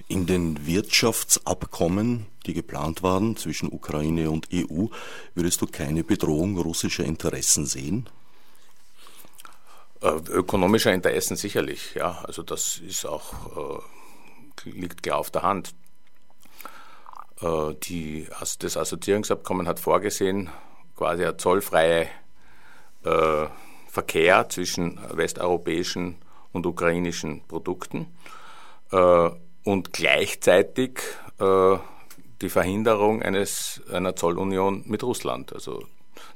In 0.08 0.26
den 0.26 0.66
Wirtschaftsabkommen, 0.66 2.28
die 2.46 2.54
geplant 2.54 3.04
waren 3.04 3.38
zwischen 3.38 3.72
Ukraine 3.72 4.30
und 4.30 4.48
EU, 4.54 4.88
würdest 5.34 5.62
du 5.62 5.68
keine 5.68 6.04
Bedrohung 6.04 6.58
russischer 6.58 7.04
Interessen 7.04 7.66
sehen? 7.66 8.10
Äh, 10.02 10.10
ökonomischer 10.30 10.94
Interessen 10.94 11.36
sicherlich, 11.36 11.96
ja. 11.96 12.24
Also 12.26 12.44
das 12.44 12.78
ist 12.78 13.06
auch, 13.06 13.82
äh, 14.66 14.70
liegt 14.70 15.04
klar 15.04 15.18
auf 15.18 15.32
der 15.32 15.42
Hand. 15.42 15.74
Äh, 17.42 17.74
die, 17.84 18.28
das 18.60 18.78
Assoziierungsabkommen 18.78 19.68
hat 19.68 19.80
vorgesehen, 19.80 20.50
quasi 20.96 21.26
ein 21.26 21.40
zollfreie 21.40 22.08
äh, 23.04 23.48
Verkehr 23.88 24.50
zwischen 24.50 25.00
westeuropäischen 25.12 26.18
und 26.52 26.66
ukrainischen 26.66 27.42
Produkten 27.48 28.08
äh, 28.92 29.30
und 29.66 29.92
gleichzeitig 29.92 31.00
äh, 31.40 31.78
die 32.42 32.50
Verhinderung 32.50 33.22
eines, 33.22 33.82
einer 33.92 34.16
Zollunion 34.16 34.84
mit 34.86 35.04
Russland. 35.04 35.52
Also 35.52 35.84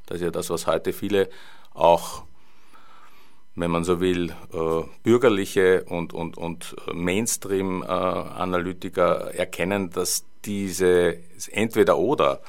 das 0.06 0.18
ist 0.18 0.24
ja 0.24 0.32
das, 0.32 0.50
was 0.50 0.68
heute 0.68 0.92
viele 0.92 1.30
auch 1.74 2.24
wenn 3.60 3.72
man 3.72 3.84
so 3.84 4.00
will, 4.00 4.32
äh, 4.54 4.84
bürgerliche 5.04 5.84
und, 5.84 6.14
und, 6.14 6.38
und 6.38 6.78
Mainstream-Analytiker 6.94 9.34
erkennen, 9.34 9.90
dass 9.90 10.24
diese 10.46 11.18
Entweder-Oder, 11.52 12.40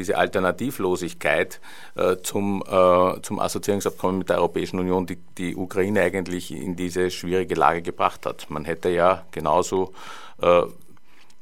diese 0.00 0.16
Alternativlosigkeit 0.16 1.60
äh, 1.94 2.16
zum, 2.22 2.62
äh, 2.66 3.20
zum 3.20 3.38
Assoziierungsabkommen 3.38 4.18
mit 4.18 4.30
der 4.30 4.38
Europäischen 4.38 4.80
Union 4.80 5.06
die, 5.06 5.18
die 5.36 5.54
Ukraine 5.54 6.00
eigentlich 6.00 6.50
in 6.52 6.74
diese 6.74 7.10
schwierige 7.10 7.54
Lage 7.54 7.82
gebracht 7.82 8.24
hat. 8.24 8.48
Man 8.48 8.64
hätte 8.64 8.88
ja 8.88 9.26
genauso 9.30 9.92
äh, 10.40 10.62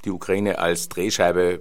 die 0.05 0.11
Ukraine 0.11 0.59
als 0.59 0.89
Drehscheibe 0.89 1.61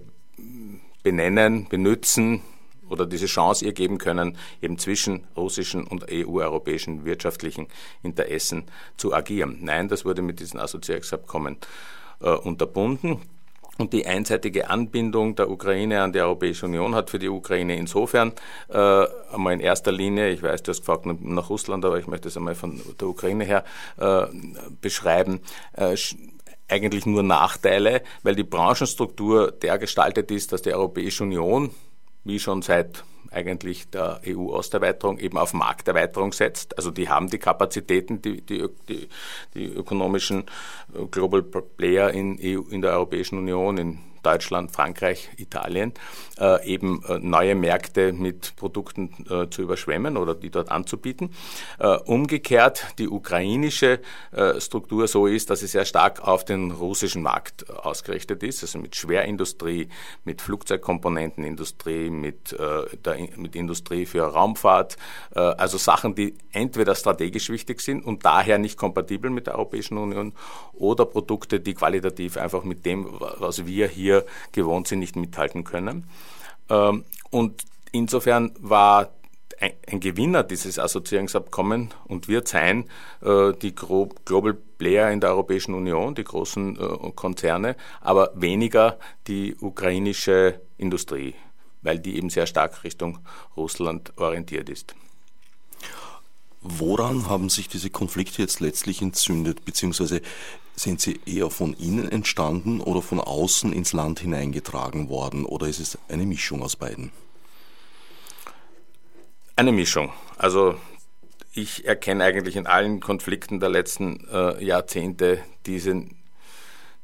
benennen, 1.03 1.67
benützen, 1.69 2.41
oder 2.89 3.05
diese 3.05 3.25
Chance 3.25 3.65
ihr 3.65 3.73
geben 3.73 3.97
können, 3.97 4.37
eben 4.61 4.77
zwischen 4.77 5.25
russischen 5.35 5.85
und 5.85 6.05
EU-europäischen 6.09 7.05
wirtschaftlichen 7.05 7.67
Interessen 8.01 8.63
zu 8.95 9.13
agieren. 9.13 9.57
Nein, 9.61 9.89
das 9.89 10.05
wurde 10.05 10.21
mit 10.21 10.39
diesen 10.39 10.59
Assoziierungsabkommen 10.59 11.57
äh, 12.21 12.29
unterbunden. 12.29 13.21
Und 13.77 13.93
die 13.93 14.05
einseitige 14.07 14.69
Anbindung 14.69 15.35
der 15.35 15.49
Ukraine 15.49 16.01
an 16.01 16.11
die 16.11 16.19
Europäische 16.19 16.65
Union 16.65 16.95
hat 16.95 17.09
für 17.09 17.19
die 17.19 17.29
Ukraine 17.29 17.75
insofern 17.75 18.33
äh, 18.69 19.05
einmal 19.31 19.53
in 19.53 19.59
erster 19.59 19.91
Linie, 19.91 20.29
ich 20.29 20.41
weiß, 20.41 20.63
du 20.63 20.71
hast 20.71 20.79
gefragt 20.79 21.05
nach 21.05 21.49
Russland, 21.49 21.85
aber 21.85 21.99
ich 21.99 22.07
möchte 22.07 22.27
es 22.27 22.37
einmal 22.37 22.55
von 22.55 22.81
der 22.99 23.07
Ukraine 23.07 23.43
her 23.43 23.63
äh, 23.97 24.25
beschreiben, 24.81 25.41
äh, 25.73 25.95
eigentlich 26.69 27.05
nur 27.05 27.23
Nachteile, 27.23 28.01
weil 28.23 28.35
die 28.35 28.43
Branchenstruktur 28.43 29.51
der 29.51 29.77
gestaltet 29.77 30.31
ist, 30.31 30.51
dass 30.51 30.63
die 30.63 30.73
Europäische 30.73 31.23
Union 31.23 31.71
wie 32.27 32.39
schon 32.39 32.61
seit 32.61 33.03
eigentlich 33.31 33.89
der 33.89 34.21
EU-Osterweiterung 34.25 35.19
eben 35.19 35.37
auf 35.37 35.53
Markterweiterung 35.53 36.31
setzt. 36.31 36.77
Also 36.77 36.91
die 36.91 37.09
haben 37.09 37.29
die 37.29 37.39
Kapazitäten, 37.39 38.21
die, 38.21 38.41
die, 38.41 38.67
die, 38.87 39.09
die 39.53 39.65
ökonomischen 39.65 40.45
äh, 40.93 41.05
Global 41.11 41.41
Player 41.41 42.11
in, 42.11 42.37
EU, 42.41 42.61
in 42.69 42.81
der 42.81 42.93
Europäischen 42.93 43.37
Union, 43.37 43.77
in 43.77 43.99
Deutschland, 44.27 44.71
Frankreich, 44.71 45.29
Italien, 45.37 45.93
äh, 46.37 46.67
eben 46.67 47.01
äh, 47.07 47.17
neue 47.19 47.55
Märkte 47.55 48.11
mit 48.11 48.57
Produkten 48.57 49.25
äh, 49.29 49.49
zu 49.49 49.61
überschwemmen 49.61 50.17
oder 50.17 50.35
die 50.35 50.49
dort 50.49 50.69
anzubieten. 50.69 51.33
Äh, 51.79 51.95
umgekehrt 51.99 52.87
die 52.99 53.07
ukrainische 53.07 54.01
äh, 54.33 54.59
Struktur 54.59 55.07
so 55.07 55.27
ist, 55.27 55.49
dass 55.49 55.61
sie 55.61 55.67
sehr 55.67 55.85
stark 55.85 56.27
auf 56.27 56.43
den 56.43 56.71
russischen 56.71 57.21
Markt 57.21 57.69
ausgerichtet 57.69 58.43
ist, 58.43 58.63
also 58.63 58.79
mit 58.79 58.97
Schwerindustrie, 58.97 59.87
mit 60.25 60.41
Flugzeugkomponentenindustrie, 60.41 62.09
mit, 62.09 62.51
äh, 62.51 62.97
der, 63.05 63.29
mit 63.37 63.55
Industrie 63.55 64.05
für 64.05 64.23
Raumfahrt, 64.23 64.97
also 65.31 65.77
Sachen, 65.77 66.15
die 66.15 66.35
entweder 66.51 66.95
strategisch 66.95 67.49
wichtig 67.49 67.81
sind 67.81 68.03
und 68.05 68.25
daher 68.25 68.57
nicht 68.57 68.77
kompatibel 68.77 69.29
mit 69.29 69.47
der 69.47 69.55
Europäischen 69.55 69.97
Union 69.97 70.33
oder 70.73 71.05
Produkte, 71.05 71.59
die 71.59 71.73
qualitativ 71.73 72.37
einfach 72.37 72.63
mit 72.63 72.85
dem, 72.85 73.07
was 73.19 73.65
wir 73.65 73.87
hier 73.87 74.16
gewohnt 74.51 74.87
sind, 74.87 74.99
nicht 74.99 75.15
mithalten 75.15 75.63
können. 75.63 76.09
Ähm, 76.69 77.05
und 77.29 77.63
insofern 77.91 78.51
war 78.59 79.09
ein 79.59 79.99
Gewinner 79.99 80.43
dieses 80.43 80.77
Assoziierungsabkommens 80.77 81.93
und 82.05 82.27
wird 82.27 82.47
sein 82.47 82.85
äh, 83.21 83.53
die 83.53 83.73
Global 83.73 84.55
Player 84.77 85.11
in 85.11 85.19
der 85.19 85.31
Europäischen 85.31 85.73
Union, 85.73 86.13
die 86.13 86.23
großen 86.23 86.79
äh, 86.79 87.11
Konzerne, 87.15 87.75
aber 88.01 88.31
weniger 88.35 88.99
die 89.27 89.55
ukrainische 89.59 90.61
Industrie, 90.77 91.33
weil 91.81 91.97
die 91.99 92.17
eben 92.17 92.29
sehr 92.29 92.45
stark 92.45 92.83
Richtung 92.83 93.19
Russland 93.55 94.13
orientiert 94.17 94.69
ist. 94.69 94.95
Woran 96.61 97.29
haben 97.29 97.49
sich 97.49 97.67
diese 97.67 97.89
Konflikte 97.89 98.41
jetzt 98.41 98.59
letztlich 98.59 99.01
entzündet, 99.01 99.63
beziehungsweise 99.65 100.21
sind 100.75 101.01
sie 101.01 101.19
eher 101.25 101.49
von 101.49 101.73
innen 101.73 102.09
entstanden 102.09 102.81
oder 102.81 103.01
von 103.01 103.19
außen 103.19 103.73
ins 103.73 103.93
Land 103.93 104.19
hineingetragen 104.19 105.09
worden 105.09 105.45
oder 105.45 105.67
ist 105.67 105.79
es 105.79 105.97
eine 106.07 106.25
Mischung 106.25 106.61
aus 106.61 106.75
beiden? 106.75 107.11
Eine 109.55 109.71
Mischung. 109.71 110.13
Also 110.37 110.75
ich 111.51 111.85
erkenne 111.85 112.23
eigentlich 112.23 112.55
in 112.55 112.67
allen 112.67 112.99
Konflikten 112.99 113.59
der 113.59 113.69
letzten 113.69 114.27
äh, 114.31 114.63
Jahrzehnte 114.63 115.39
diesen, 115.65 116.15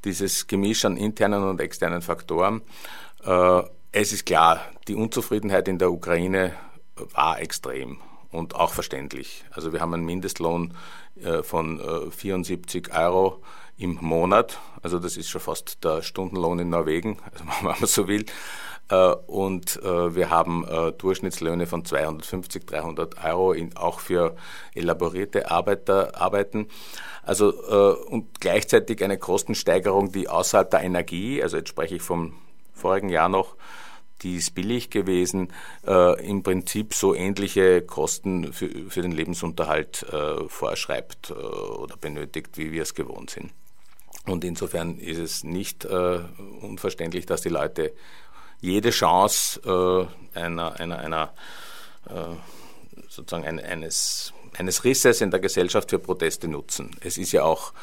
dieses 0.06 0.46
Gemisch 0.46 0.86
an 0.86 0.96
internen 0.96 1.44
und 1.44 1.60
externen 1.60 2.04
Faktoren. 2.04 2.62
Äh, 3.26 3.64
es 3.92 4.14
ist 4.14 4.26
klar, 4.28 4.62
die 4.88 4.96
Unzufriedenheit 4.96 5.68
in 5.68 5.80
der 5.80 5.92
Ukraine 5.92 6.54
war 6.96 7.40
extrem 7.40 8.00
und 8.34 8.56
auch 8.56 8.74
verständlich. 8.74 9.46
Also 9.52 9.72
wir 9.72 9.80
haben 9.80 9.94
einen 9.94 10.06
Mindestlohn 10.06 10.74
äh, 11.22 11.44
von 11.44 11.80
74 12.12 12.90
äh, 12.90 12.98
Euro 12.98 13.42
im 13.78 13.98
Monat. 14.02 14.60
Also 14.82 15.00
das 15.00 15.18
ist 15.18 15.30
schon 15.30 15.42
fast 15.42 15.84
der 15.84 16.02
Stundenlohn 16.02 16.60
in 16.60 16.70
Norwegen, 16.70 17.20
also 17.32 17.46
wenn 17.46 17.66
man 17.66 17.76
so 17.86 18.08
will. 18.08 18.26
Äh, 18.90 19.14
und 19.28 19.80
wir 19.84 20.30
haben 20.30 20.66
Durchschnittslöhne 20.98 21.68
von 21.68 21.86
250, 21.86 22.66
300 22.66 23.24
Euro 23.24 23.56
auch 23.76 24.00
für 24.00 24.36
elaborierte 24.76 25.50
Arbeiter, 25.50 26.20
Arbeiten. 26.20 26.68
Also 27.24 27.54
und 28.10 28.42
gleichzeitig 28.42 29.02
eine 29.04 29.18
Kostensteigerung, 29.18 30.12
die 30.12 30.28
außerhalb 30.28 30.70
der 30.70 30.82
Energie, 30.82 31.42
also 31.42 31.58
jetzt 31.58 31.70
spreche 31.70 31.96
ich 31.96 32.02
vom 32.02 32.34
vorigen 32.74 33.10
Jahr 33.10 33.30
noch, 33.30 33.56
die 34.24 34.38
ist 34.38 34.56
billig 34.56 34.90
gewesen, 34.90 35.52
äh, 35.86 36.26
im 36.26 36.44
Prinzip 36.44 36.94
so 36.94 37.14
ähnliche 37.14 37.82
Kosten 37.82 38.54
für, 38.54 38.70
für 38.90 39.02
den 39.02 39.12
Lebensunterhalt 39.12 40.04
äh, 40.04 40.48
vorschreibt 40.48 41.30
äh, 41.30 41.34
oder 41.34 41.98
benötigt, 41.98 42.58
wie 42.58 42.72
wir 42.72 42.84
es 42.84 42.94
gewohnt 42.94 43.30
sind. 43.30 43.52
Und 44.26 44.44
insofern 44.44 44.98
ist 45.00 45.18
es 45.18 45.44
nicht 45.44 45.86
äh, 45.86 46.20
unverständlich, 46.62 47.26
dass 47.26 47.42
die 47.42 47.50
Leute 47.50 47.94
jede 48.62 48.92
Chance 48.92 49.60
äh, 50.36 50.40
einer, 50.40 50.80
einer, 50.80 51.00
einer 51.00 51.34
äh, 52.10 52.36
sozusagen 53.10 53.60
eines, 53.60 54.34
eines 54.58 54.86
Risses 54.86 55.20
in 55.20 55.32
der 55.32 55.42
Gesellschaft 55.42 55.90
für 55.90 56.00
Proteste 56.00 56.48
nutzen. 56.48 56.92
Es 57.02 57.18
ist 57.18 57.34
ja 57.34 57.44
auch 57.44 57.74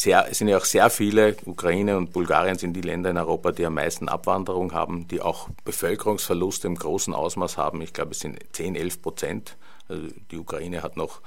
sehr, 0.00 0.26
es 0.30 0.38
sind 0.38 0.48
ja 0.48 0.56
auch 0.56 0.64
sehr 0.64 0.88
viele, 0.88 1.36
Ukraine 1.44 1.98
und 1.98 2.12
Bulgarien 2.12 2.56
sind 2.56 2.72
die 2.72 2.80
Länder 2.80 3.10
in 3.10 3.18
Europa, 3.18 3.52
die 3.52 3.66
am 3.66 3.74
meisten 3.74 4.08
Abwanderung 4.08 4.72
haben, 4.72 5.06
die 5.08 5.20
auch 5.20 5.50
Bevölkerungsverluste 5.64 6.66
im 6.68 6.76
großen 6.76 7.12
Ausmaß 7.12 7.58
haben. 7.58 7.82
Ich 7.82 7.92
glaube, 7.92 8.12
es 8.12 8.20
sind 8.20 8.38
10, 8.52 8.76
11 8.76 9.02
Prozent. 9.02 9.56
Also 9.88 10.06
die 10.30 10.38
Ukraine 10.38 10.82
hat 10.82 10.96
noch 10.96 11.20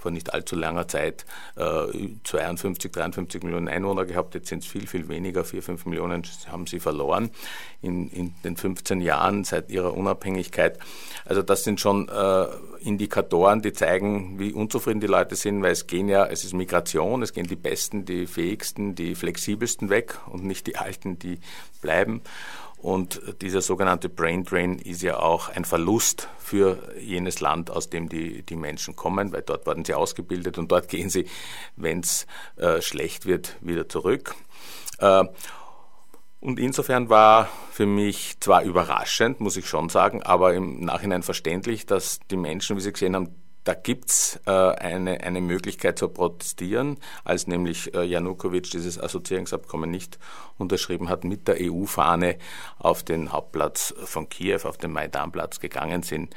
vor 0.00 0.10
nicht 0.10 0.32
allzu 0.32 0.56
langer 0.56 0.88
Zeit 0.88 1.24
äh, 1.56 2.08
52, 2.24 2.90
53 2.90 3.42
Millionen 3.42 3.68
Einwohner 3.68 4.04
gehabt. 4.04 4.34
Jetzt 4.34 4.48
sind 4.48 4.64
es 4.64 4.66
viel, 4.68 4.86
viel 4.86 5.08
weniger. 5.08 5.44
4, 5.44 5.62
5 5.62 5.86
Millionen 5.86 6.22
haben 6.48 6.66
sie 6.66 6.80
verloren 6.80 7.30
in, 7.82 8.08
in 8.10 8.34
den 8.44 8.56
15 8.56 9.00
Jahren 9.00 9.44
seit 9.44 9.70
ihrer 9.70 9.94
Unabhängigkeit. 9.94 10.78
Also 11.24 11.42
das 11.42 11.64
sind 11.64 11.80
schon 11.80 12.08
äh, 12.08 12.46
Indikatoren, 12.80 13.62
die 13.62 13.72
zeigen, 13.72 14.38
wie 14.38 14.52
unzufrieden 14.52 15.00
die 15.00 15.06
Leute 15.06 15.36
sind, 15.36 15.62
weil 15.62 15.72
es 15.72 15.86
gehen 15.86 16.08
ja, 16.08 16.26
es 16.26 16.44
ist 16.44 16.54
Migration, 16.54 17.22
es 17.22 17.32
gehen 17.32 17.46
die 17.46 17.56
Besten, 17.56 18.04
die 18.04 18.26
Fähigsten, 18.26 18.94
die 18.94 19.14
Flexibelsten 19.14 19.90
weg 19.90 20.18
und 20.30 20.44
nicht 20.44 20.66
die 20.66 20.76
Alten, 20.76 21.18
die 21.18 21.38
bleiben. 21.80 22.22
Und 22.80 23.20
dieser 23.42 23.60
sogenannte 23.60 24.08
Brain 24.08 24.44
Drain 24.44 24.78
ist 24.78 25.02
ja 25.02 25.18
auch 25.18 25.50
ein 25.50 25.66
Verlust 25.66 26.28
für 26.38 26.78
jenes 26.98 27.40
Land, 27.40 27.70
aus 27.70 27.90
dem 27.90 28.08
die, 28.08 28.42
die 28.42 28.56
Menschen 28.56 28.96
kommen, 28.96 29.32
weil 29.32 29.42
dort 29.42 29.66
werden 29.66 29.84
sie 29.84 29.92
ausgebildet 29.92 30.56
und 30.56 30.72
dort 30.72 30.88
gehen 30.88 31.10
sie, 31.10 31.26
wenn 31.76 32.00
es 32.00 32.26
äh, 32.56 32.80
schlecht 32.80 33.26
wird, 33.26 33.56
wieder 33.60 33.88
zurück. 33.88 34.34
Äh, 34.98 35.24
und 36.40 36.58
insofern 36.58 37.10
war 37.10 37.50
für 37.70 37.84
mich 37.84 38.40
zwar 38.40 38.62
überraschend, 38.62 39.40
muss 39.40 39.58
ich 39.58 39.68
schon 39.68 39.90
sagen, 39.90 40.22
aber 40.22 40.54
im 40.54 40.80
Nachhinein 40.80 41.22
verständlich, 41.22 41.84
dass 41.84 42.18
die 42.30 42.38
Menschen, 42.38 42.78
wie 42.78 42.80
sie 42.80 42.92
gesehen 42.94 43.14
haben, 43.14 43.34
da 43.70 43.74
gibt's 43.74 44.40
äh, 44.46 44.50
eine, 44.50 45.20
eine 45.20 45.40
Möglichkeit 45.40 45.96
zu 45.96 46.08
protestieren, 46.08 46.96
als 47.22 47.46
nämlich 47.46 47.94
äh, 47.94 48.02
Janukowitsch 48.02 48.72
dieses 48.72 49.00
Assoziierungsabkommen 49.00 49.88
nicht 49.88 50.18
unterschrieben 50.58 51.08
hat, 51.08 51.22
mit 51.22 51.46
der 51.46 51.58
EU-Fahne 51.60 52.36
auf 52.80 53.04
den 53.04 53.30
Hauptplatz 53.30 53.94
von 54.06 54.28
Kiew, 54.28 54.62
auf 54.64 54.76
den 54.76 54.90
Maidanplatz 54.90 55.60
gegangen 55.60 56.02
sind. 56.02 56.34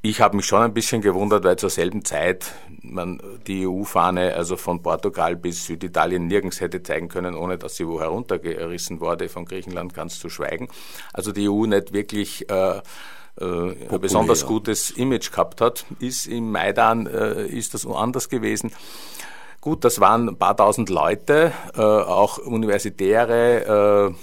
Ich 0.00 0.20
habe 0.20 0.36
mich 0.36 0.46
schon 0.46 0.62
ein 0.62 0.72
bisschen 0.72 1.02
gewundert, 1.02 1.42
weil 1.42 1.56
zur 1.56 1.70
selben 1.70 2.04
Zeit 2.04 2.52
man 2.82 3.20
die 3.48 3.66
EU-Fahne 3.66 4.34
also 4.34 4.56
von 4.56 4.80
Portugal 4.80 5.34
bis 5.34 5.66
Süditalien 5.66 6.28
nirgends 6.28 6.60
hätte 6.60 6.84
zeigen 6.84 7.08
können, 7.08 7.34
ohne 7.34 7.58
dass 7.58 7.74
sie 7.74 7.88
wo 7.88 8.00
heruntergerissen 8.00 9.00
wurde, 9.00 9.28
von 9.28 9.44
Griechenland 9.44 9.92
ganz 9.92 10.20
zu 10.20 10.28
schweigen. 10.28 10.68
Also 11.12 11.32
die 11.32 11.48
EU 11.48 11.66
nicht 11.66 11.92
wirklich 11.92 12.48
äh, 12.48 12.80
äh, 13.40 13.86
ein 13.88 14.00
besonders 14.00 14.46
gutes 14.46 14.90
Image 14.90 15.30
gehabt 15.30 15.60
hat. 15.60 15.84
Ist 16.00 16.26
im 16.26 16.50
Maidan 16.50 17.06
äh, 17.06 17.46
ist 17.46 17.74
das 17.74 17.86
anders 17.86 18.28
gewesen. 18.28 18.72
Gut, 19.60 19.84
das 19.84 20.00
waren 20.00 20.28
ein 20.28 20.36
paar 20.36 20.56
tausend 20.56 20.88
Leute, 20.88 21.52
äh, 21.76 21.80
auch 21.80 22.38
universitäre, 22.38 24.14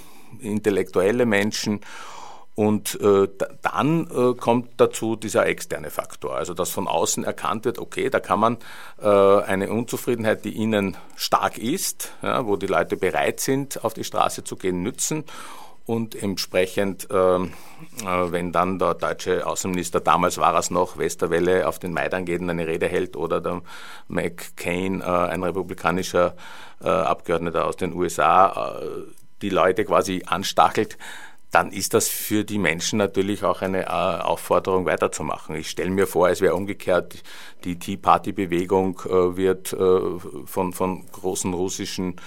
äh, 0.41 0.45
intellektuelle 0.47 1.25
Menschen. 1.25 1.81
Und 2.55 2.97
äh, 3.01 3.27
dann 3.61 4.07
äh, 4.09 4.33
kommt 4.33 4.69
dazu 4.77 5.17
dieser 5.17 5.45
externe 5.45 5.91
Faktor, 5.91 6.37
also 6.37 6.53
dass 6.53 6.69
von 6.69 6.87
außen 6.87 7.25
erkannt 7.25 7.65
wird, 7.65 7.79
okay, 7.79 8.09
da 8.09 8.21
kann 8.21 8.39
man 8.39 8.57
äh, 9.01 9.09
eine 9.09 9.69
Unzufriedenheit, 9.69 10.45
die 10.45 10.55
innen 10.63 10.95
stark 11.17 11.57
ist, 11.57 12.13
ja, 12.21 12.47
wo 12.47 12.55
die 12.55 12.67
Leute 12.67 12.95
bereit 12.95 13.41
sind, 13.41 13.83
auf 13.83 13.93
die 13.93 14.05
Straße 14.05 14.45
zu 14.45 14.55
gehen, 14.55 14.83
nützen 14.83 15.25
und 15.85 16.15
entsprechend, 16.15 17.09
äh, 17.11 17.35
äh, 17.35 17.47
wenn 18.31 18.51
dann 18.51 18.79
der 18.79 18.95
deutsche 18.95 19.45
Außenminister, 19.45 19.99
damals 19.99 20.37
war 20.37 20.57
es 20.57 20.71
noch, 20.71 20.97
Westerwelle 20.97 21.67
auf 21.67 21.77
den 21.77 21.93
Maidan 21.93 22.25
geht 22.25 22.41
und 22.41 22.49
eine 22.49 22.67
Rede 22.67 22.87
hält 22.87 23.15
oder 23.15 23.39
der 23.39 23.61
McCain, 24.07 25.01
äh, 25.01 25.03
ein 25.03 25.43
republikanischer 25.43 26.35
äh, 26.83 26.89
Abgeordneter 26.89 27.65
aus 27.65 27.77
den 27.77 27.93
USA, 27.93 28.79
äh, 28.81 28.87
die 29.41 29.49
Leute 29.49 29.85
quasi 29.85 30.23
anstachelt, 30.25 30.97
dann 31.55 31.71
ist 31.71 31.93
das 31.93 32.09
für 32.09 32.43
die 32.43 32.57
Menschen 32.57 32.97
natürlich 32.97 33.45
auch 33.45 33.61
eine 33.61 33.83
äh, 33.83 33.87
Aufforderung 33.87 34.85
weiterzumachen. 34.85 35.55
Ich 35.55 35.69
stelle 35.69 35.89
mir 35.89 36.05
vor, 36.05 36.27
es 36.27 36.41
wäre 36.41 36.53
umgekehrt, 36.53 37.23
die 37.63 37.79
Tea 37.79 37.95
Party 37.95 38.33
Bewegung 38.33 38.99
äh, 39.05 39.37
wird 39.37 39.71
äh, 39.71 39.99
von, 40.45 40.73
von 40.73 41.09
großen 41.09 41.53
russischen 41.53 42.17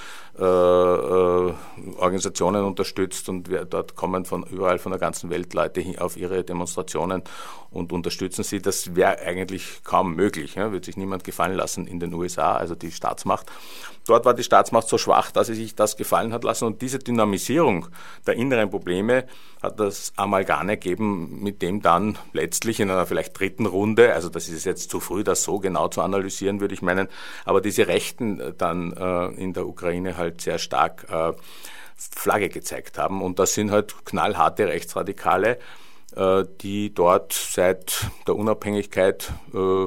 Organisationen 0.40 2.64
unterstützt 2.64 3.28
und 3.28 3.50
dort 3.70 3.97
kommen 3.97 4.25
von 4.25 4.44
überall 4.44 4.78
von 4.78 4.92
der 4.92 5.00
ganzen 5.00 5.30
Welt 5.30 5.52
Leute 5.52 5.85
auf 5.99 6.16
ihre 6.16 6.44
Demonstrationen 6.44 7.25
und 7.73 7.92
unterstützen 7.92 8.44
sie. 8.44 8.62
Das 8.62 8.94
wäre 8.94 9.18
eigentlich 9.18 9.82
kaum 9.82 10.14
möglich, 10.14 10.54
ja, 10.54 10.70
würde 10.70 10.87
sich 10.87 10.97
niemand 10.97 11.25
gefallen 11.25 11.56
lassen 11.56 11.88
in 11.88 11.99
den 11.99 12.14
USA, 12.14 12.54
also 12.54 12.76
die 12.76 12.92
Staatsmacht. 12.92 13.49
Dort 14.06 14.25
war 14.25 14.32
die 14.32 14.42
Staatsmacht 14.42 14.88
so 14.88 14.97
schwach, 14.97 15.30
dass 15.30 15.49
sie 15.49 15.54
sich 15.54 15.75
das 15.75 15.97
gefallen 15.97 16.32
hat 16.32 16.42
lassen 16.42 16.64
und 16.64 16.80
diese 16.80 16.99
Dynamisierung 16.99 17.88
der 18.26 18.37
inneren 18.37 18.70
Probleme 18.70 19.18
hat 19.63 19.81
das 19.81 20.13
Amalgam 20.17 20.69
ergeben, 20.69 21.43
mit 21.43 21.63
dem 21.63 21.83
dann 21.83 22.19
letztlich 22.33 22.81
in 22.81 22.91
einer 22.91 23.07
vielleicht 23.07 23.39
dritten 23.39 23.67
Runde, 23.67 24.15
also 24.15 24.29
das 24.29 24.49
ist 24.49 24.65
jetzt 24.65 24.91
zu 24.91 25.01
früh, 25.01 25.25
das 25.25 25.43
so 25.43 25.59
genau 25.59 25.89
zu 25.89 26.03
analysieren, 26.03 26.61
würde 26.61 26.75
ich 26.75 26.83
meinen, 26.83 27.09
aber 27.45 27.61
diese 27.61 27.89
Rechten 27.89 28.55
dann 28.59 28.93
äh, 28.93 29.27
in 29.41 29.53
der 29.53 29.67
Ukraine 29.67 30.17
halt 30.17 30.41
sehr 30.41 30.59
stark 30.59 31.07
äh, 31.11 31.33
Flagge 31.99 32.49
gezeigt 32.49 32.99
haben. 32.99 33.23
Und 33.23 33.39
das 33.39 33.55
sind 33.55 33.71
halt 33.71 33.95
knallharte 34.05 34.69
Rechtsradikale, 34.69 35.59
äh, 36.15 36.45
die 36.61 36.95
dort 36.95 37.33
seit 37.33 38.07
der 38.27 38.37
Unabhängigkeit 38.37 39.33
äh, 39.53 39.87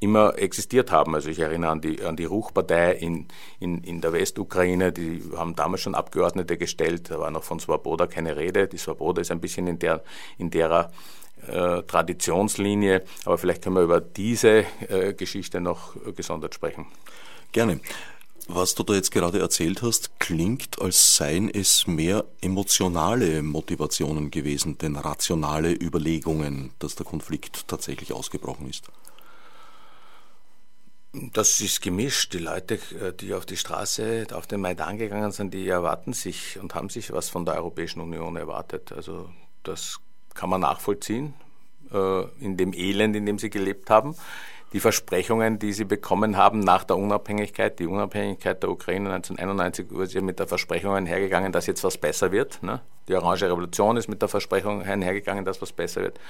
immer 0.00 0.38
existiert 0.38 0.90
haben. 0.90 1.14
Also 1.14 1.30
ich 1.30 1.38
erinnere 1.38 1.70
an 1.70 1.80
die, 1.80 2.02
an 2.02 2.16
die 2.16 2.24
Ruchpartei 2.24 2.92
in, 2.92 3.26
in, 3.60 3.82
in 3.82 4.00
der 4.00 4.12
Westukraine, 4.12 4.92
die 4.92 5.22
haben 5.36 5.54
damals 5.56 5.82
schon 5.82 5.94
Abgeordnete 5.94 6.56
gestellt, 6.56 7.10
da 7.10 7.18
war 7.18 7.30
noch 7.30 7.44
von 7.44 7.60
Svoboda 7.60 8.06
keine 8.06 8.36
Rede. 8.36 8.68
Die 8.68 8.78
Svoboda 8.78 9.20
ist 9.20 9.30
ein 9.30 9.40
bisschen 9.40 9.66
in, 9.66 9.78
der, 9.78 10.02
in 10.38 10.50
derer 10.50 10.92
äh, 11.48 11.82
Traditionslinie, 11.82 13.04
aber 13.24 13.38
vielleicht 13.38 13.62
können 13.62 13.76
wir 13.76 13.82
über 13.82 14.00
diese 14.00 14.64
äh, 14.88 15.14
Geschichte 15.14 15.60
noch 15.60 15.96
äh, 16.06 16.12
gesondert 16.12 16.54
sprechen. 16.54 16.86
Gerne. 17.52 17.80
Was 18.48 18.76
du 18.76 18.84
da 18.84 18.94
jetzt 18.94 19.10
gerade 19.10 19.40
erzählt 19.40 19.82
hast, 19.82 20.20
klingt, 20.20 20.80
als 20.80 21.16
seien 21.16 21.50
es 21.52 21.88
mehr 21.88 22.24
emotionale 22.40 23.42
Motivationen 23.42 24.30
gewesen, 24.30 24.78
denn 24.78 24.94
rationale 24.94 25.72
Überlegungen, 25.72 26.70
dass 26.78 26.94
der 26.94 27.06
Konflikt 27.06 27.66
tatsächlich 27.66 28.12
ausgebrochen 28.12 28.68
ist. 28.70 28.84
Das 31.32 31.60
ist 31.60 31.80
gemischt. 31.80 32.34
Die 32.34 32.38
Leute, 32.38 32.74
äh, 32.74 33.12
die 33.18 33.32
auf 33.32 33.46
die 33.46 33.56
Straße, 33.56 34.26
auf 34.32 34.46
den 34.46 34.60
Maidan 34.60 34.98
gegangen 34.98 35.32
sind, 35.32 35.54
die 35.54 35.66
erwarten 35.66 36.12
sich 36.12 36.58
und 36.60 36.74
haben 36.74 36.90
sich 36.90 37.12
was 37.12 37.30
von 37.30 37.46
der 37.46 37.54
Europäischen 37.54 38.00
Union 38.00 38.36
erwartet. 38.36 38.92
Also 38.92 39.30
das 39.62 40.00
kann 40.34 40.50
man 40.50 40.60
nachvollziehen 40.60 41.34
äh, 41.90 42.22
in 42.40 42.58
dem 42.58 42.74
Elend, 42.74 43.16
in 43.16 43.24
dem 43.24 43.38
sie 43.38 43.48
gelebt 43.48 43.88
haben. 43.88 44.14
Die 44.72 44.80
Versprechungen, 44.80 45.58
die 45.58 45.72
sie 45.72 45.84
bekommen 45.84 46.36
haben 46.36 46.60
nach 46.60 46.84
der 46.84 46.98
Unabhängigkeit, 46.98 47.78
die 47.78 47.86
Unabhängigkeit 47.86 48.62
der 48.62 48.70
Ukraine 48.70 49.14
1991, 49.14 50.16
ist 50.16 50.22
mit 50.22 50.38
der 50.38 50.48
Versprechung 50.48 50.94
einhergegangen, 50.94 51.50
dass 51.52 51.66
jetzt 51.66 51.82
was 51.82 51.96
besser 51.96 52.30
wird. 52.30 52.62
Ne? 52.62 52.80
Die 53.08 53.14
Orange 53.14 53.44
Revolution 53.44 53.96
ist 53.96 54.08
mit 54.08 54.20
der 54.20 54.28
Versprechung 54.28 54.82
einhergegangen, 54.82 55.46
dass 55.46 55.62
was 55.62 55.72
besser 55.72 56.02
wird. 56.02 56.20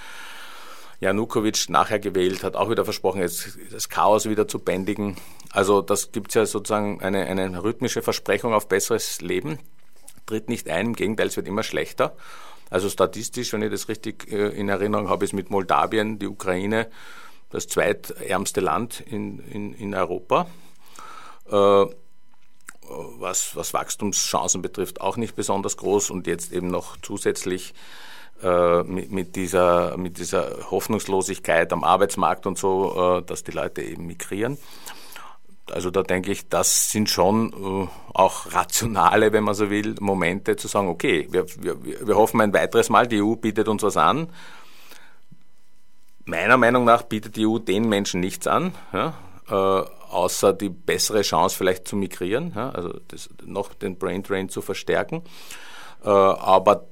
Janukowitsch 1.00 1.68
nachher 1.68 1.98
gewählt, 1.98 2.42
hat 2.42 2.56
auch 2.56 2.70
wieder 2.70 2.84
versprochen, 2.84 3.20
jetzt 3.20 3.58
das 3.70 3.88
Chaos 3.88 4.28
wieder 4.28 4.48
zu 4.48 4.58
bändigen. 4.58 5.16
Also 5.50 5.82
das 5.82 6.12
gibt 6.12 6.34
ja 6.34 6.46
sozusagen 6.46 7.02
eine, 7.02 7.26
eine 7.26 7.62
rhythmische 7.62 8.02
Versprechung 8.02 8.54
auf 8.54 8.68
besseres 8.68 9.20
Leben, 9.20 9.58
tritt 10.24 10.48
nicht 10.48 10.68
ein, 10.68 10.86
im 10.86 10.94
Gegenteil, 10.94 11.26
es 11.26 11.36
wird 11.36 11.48
immer 11.48 11.62
schlechter. 11.62 12.16
Also 12.70 12.88
statistisch, 12.88 13.52
wenn 13.52 13.62
ich 13.62 13.70
das 13.70 13.88
richtig 13.88 14.30
äh, 14.32 14.48
in 14.48 14.68
Erinnerung 14.68 15.08
habe, 15.08 15.24
ist 15.24 15.32
mit 15.32 15.50
Moldawien 15.50 16.18
die 16.18 16.26
Ukraine 16.26 16.88
das 17.50 17.68
zweitärmste 17.68 18.60
Land 18.60 19.00
in, 19.00 19.38
in, 19.38 19.72
in 19.74 19.94
Europa. 19.94 20.48
Äh, 21.48 21.86
was, 22.88 23.56
was 23.56 23.74
Wachstumschancen 23.74 24.62
betrifft, 24.62 25.00
auch 25.00 25.16
nicht 25.16 25.34
besonders 25.34 25.76
groß 25.76 26.10
und 26.10 26.26
jetzt 26.26 26.52
eben 26.52 26.68
noch 26.68 26.96
zusätzlich 27.02 27.74
äh, 28.42 28.82
mit, 28.82 29.10
mit, 29.10 29.36
dieser, 29.36 29.96
mit 29.96 30.18
dieser 30.18 30.70
Hoffnungslosigkeit 30.70 31.72
am 31.72 31.84
Arbeitsmarkt 31.84 32.46
und 32.46 32.58
so, 32.58 33.18
äh, 33.18 33.22
dass 33.22 33.44
die 33.44 33.52
Leute 33.52 33.82
eben 33.82 34.06
migrieren. 34.06 34.58
Also 35.72 35.90
da 35.90 36.02
denke 36.02 36.30
ich, 36.30 36.48
das 36.48 36.90
sind 36.90 37.10
schon 37.10 37.52
äh, 37.52 37.88
auch 38.14 38.52
rationale, 38.52 39.32
wenn 39.32 39.42
man 39.42 39.54
so 39.54 39.70
will, 39.70 39.96
Momente 40.00 40.56
zu 40.56 40.68
sagen, 40.68 40.88
okay, 40.88 41.26
wir, 41.30 41.46
wir, 41.60 41.82
wir 41.82 42.16
hoffen 42.16 42.40
ein 42.40 42.52
weiteres 42.52 42.88
Mal, 42.88 43.06
die 43.06 43.22
EU 43.22 43.34
bietet 43.34 43.68
uns 43.68 43.82
was 43.82 43.96
an. 43.96 44.28
Meiner 46.24 46.56
Meinung 46.56 46.84
nach 46.84 47.02
bietet 47.02 47.36
die 47.36 47.46
EU 47.46 47.58
den 47.58 47.88
Menschen 47.88 48.20
nichts 48.20 48.46
an, 48.46 48.74
ja, 48.92 49.14
äh, 49.48 49.84
außer 50.10 50.52
die 50.52 50.68
bessere 50.68 51.22
Chance 51.22 51.56
vielleicht 51.56 51.88
zu 51.88 51.96
migrieren, 51.96 52.52
ja, 52.54 52.70
also 52.70 53.00
das, 53.08 53.28
noch 53.44 53.74
den 53.74 53.96
Brain 53.96 54.22
Drain 54.22 54.48
zu 54.48 54.60
verstärken. 54.60 55.22
Äh, 56.04 56.10
aber 56.10 56.86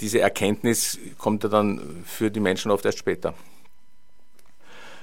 diese 0.00 0.20
Erkenntnis 0.20 0.98
kommt 1.18 1.42
ja 1.42 1.48
dann 1.48 2.04
für 2.04 2.30
die 2.30 2.40
Menschen 2.40 2.70
oft 2.70 2.84
erst 2.84 2.98
später. 2.98 3.34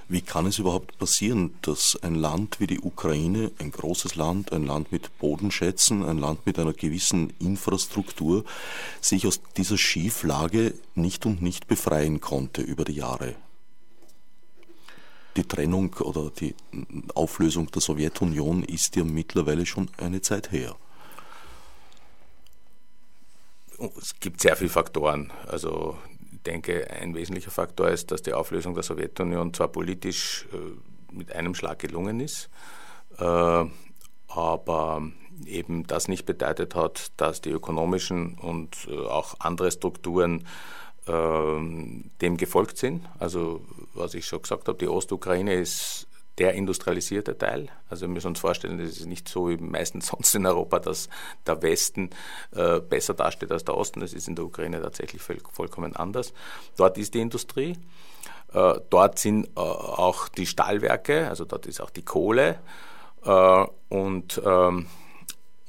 Wie 0.09 0.21
kann 0.21 0.45
es 0.45 0.59
überhaupt 0.59 0.97
passieren, 0.97 1.55
dass 1.61 1.97
ein 2.03 2.15
Land 2.15 2.59
wie 2.59 2.67
die 2.67 2.81
Ukraine, 2.81 3.51
ein 3.57 3.71
großes 3.71 4.15
Land, 4.15 4.51
ein 4.51 4.65
Land 4.65 4.91
mit 4.91 5.17
Bodenschätzen, 5.17 6.03
ein 6.03 6.17
Land 6.17 6.45
mit 6.45 6.59
einer 6.59 6.73
gewissen 6.73 7.31
Infrastruktur, 7.39 8.43
sich 8.99 9.25
aus 9.25 9.39
dieser 9.55 9.77
Schieflage 9.77 10.73
nicht 10.93 11.25
und 11.25 11.41
nicht 11.41 11.67
befreien 11.67 12.19
konnte 12.19 12.61
über 12.61 12.83
die 12.83 12.93
Jahre? 12.93 13.35
Die 15.37 15.45
Trennung 15.45 15.95
oder 15.95 16.29
die 16.29 16.53
Auflösung 17.15 17.71
der 17.71 17.81
Sowjetunion 17.81 18.63
ist 18.63 18.95
ja 18.95 19.03
mittlerweile 19.03 19.65
schon 19.65 19.89
eine 19.97 20.21
Zeit 20.21 20.51
her 20.51 20.75
es 23.97 24.19
gibt 24.19 24.41
sehr 24.41 24.55
viele 24.55 24.69
Faktoren. 24.69 25.31
Also 25.47 25.97
ich 26.31 26.41
denke, 26.43 26.89
ein 26.91 27.15
wesentlicher 27.15 27.51
Faktor 27.51 27.89
ist, 27.89 28.11
dass 28.11 28.21
die 28.21 28.33
Auflösung 28.33 28.73
der 28.73 28.83
Sowjetunion 28.83 29.53
zwar 29.53 29.69
politisch 29.69 30.47
äh, 30.53 31.13
mit 31.13 31.33
einem 31.33 31.55
Schlag 31.55 31.79
gelungen 31.79 32.19
ist, 32.19 32.49
äh, 33.17 33.65
aber 34.27 35.01
eben 35.45 35.87
das 35.87 36.07
nicht 36.07 36.25
bedeutet 36.25 36.75
hat, 36.75 37.11
dass 37.17 37.41
die 37.41 37.49
ökonomischen 37.49 38.37
und 38.39 38.87
äh, 38.89 39.05
auch 39.05 39.35
andere 39.39 39.71
Strukturen 39.71 40.45
dem 41.05 42.37
gefolgt 42.37 42.77
sind. 42.77 43.05
Also 43.19 43.59
was 43.93 44.13
ich 44.13 44.25
schon 44.25 44.41
gesagt 44.41 44.69
habe, 44.69 44.77
die 44.77 44.87
Ostukraine 44.87 45.55
ist 45.55 46.07
der 46.37 46.53
industrialisierte 46.53 47.37
Teil. 47.37 47.69
Also 47.89 48.03
wir 48.03 48.09
müssen 48.09 48.27
uns 48.27 48.39
vorstellen, 48.39 48.79
das 48.79 48.89
ist 48.89 49.05
nicht 49.05 49.29
so 49.29 49.49
wie 49.49 49.57
meistens 49.57 50.07
sonst 50.11 50.33
in 50.35 50.45
Europa, 50.45 50.79
dass 50.79 51.09
der 51.45 51.61
Westen 51.61 52.09
äh, 52.55 52.79
besser 52.79 53.13
dasteht 53.13 53.51
als 53.51 53.63
der 53.63 53.75
Osten. 53.75 53.99
Das 53.99 54.13
ist 54.13 54.27
in 54.27 54.35
der 54.35 54.45
Ukraine 54.45 54.81
tatsächlich 54.81 55.21
voll, 55.21 55.37
vollkommen 55.51 55.95
anders. 55.95 56.33
Dort 56.75 56.97
ist 56.97 57.13
die 57.13 57.21
Industrie. 57.21 57.77
Äh, 58.53 58.79
dort 58.89 59.19
sind 59.19 59.47
äh, 59.55 59.59
auch 59.59 60.27
die 60.27 60.45
Stahlwerke, 60.45 61.27
also 61.27 61.45
dort 61.45 61.65
ist 61.65 61.81
auch 61.81 61.89
die 61.89 62.03
Kohle. 62.03 62.59
Äh, 63.23 63.65
und, 63.89 64.41
ähm, 64.43 64.87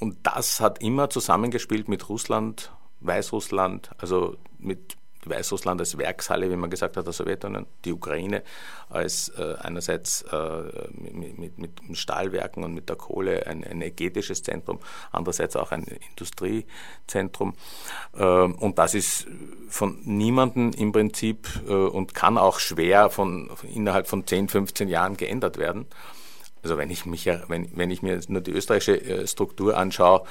und 0.01 0.19
das 0.23 0.61
hat 0.61 0.83
immer 0.83 1.11
zusammengespielt 1.11 1.89
mit 1.89 2.09
Russland, 2.09 2.73
Weißrussland, 3.01 3.91
also 3.99 4.37
mit 4.59 4.97
Weißrussland 5.29 5.81
als 5.81 5.99
Werkshalle, 5.99 6.51
wie 6.51 6.57
man 6.57 6.71
gesagt 6.71 6.97
hat, 6.97 7.07
der 7.07 7.13
Sowjetunion, 7.13 7.67
die 7.85 7.93
Ukraine 7.93 8.43
als 8.89 9.31
äh, 9.31 9.55
einerseits 9.61 10.23
äh, 10.23 10.63
mit, 10.93 11.39
mit, 11.39 11.59
mit, 11.59 11.99
Stahlwerken 11.99 12.65
und 12.65 12.75
mit 12.75 12.89
der 12.89 12.97
Kohle 12.97 13.47
ein, 13.47 13.65
ein 13.65 13.83
energetisches 13.85 14.43
Zentrum, 14.43 14.81
andererseits 15.13 15.57
auch 15.57 15.73
ein 15.73 15.85
Industriezentrum. 16.11 17.55
Äh, 18.17 18.25
und 18.25 18.79
das 18.79 18.95
ist 18.95 19.27
von 19.69 19.99
niemandem 20.05 20.71
im 20.77 20.93
Prinzip 20.93 21.49
äh, 21.69 21.73
und 21.73 22.15
kann 22.15 22.39
auch 22.39 22.59
schwer 22.59 23.11
von, 23.11 23.51
innerhalb 23.75 24.07
von 24.07 24.27
10, 24.27 24.49
15 24.49 24.89
Jahren 24.89 25.17
geändert 25.17 25.59
werden. 25.59 25.87
Also 26.63 26.79
wenn 26.79 26.91
ich 26.91 27.05
mich 27.05 27.27
wenn, 27.27 27.77
wenn 27.77 27.91
ich 27.91 28.03
mir 28.03 28.19
nur 28.29 28.41
die 28.41 28.53
österreichische 28.53 29.01
äh, 29.01 29.27
Struktur 29.27 29.77
anschaue, 29.77 30.25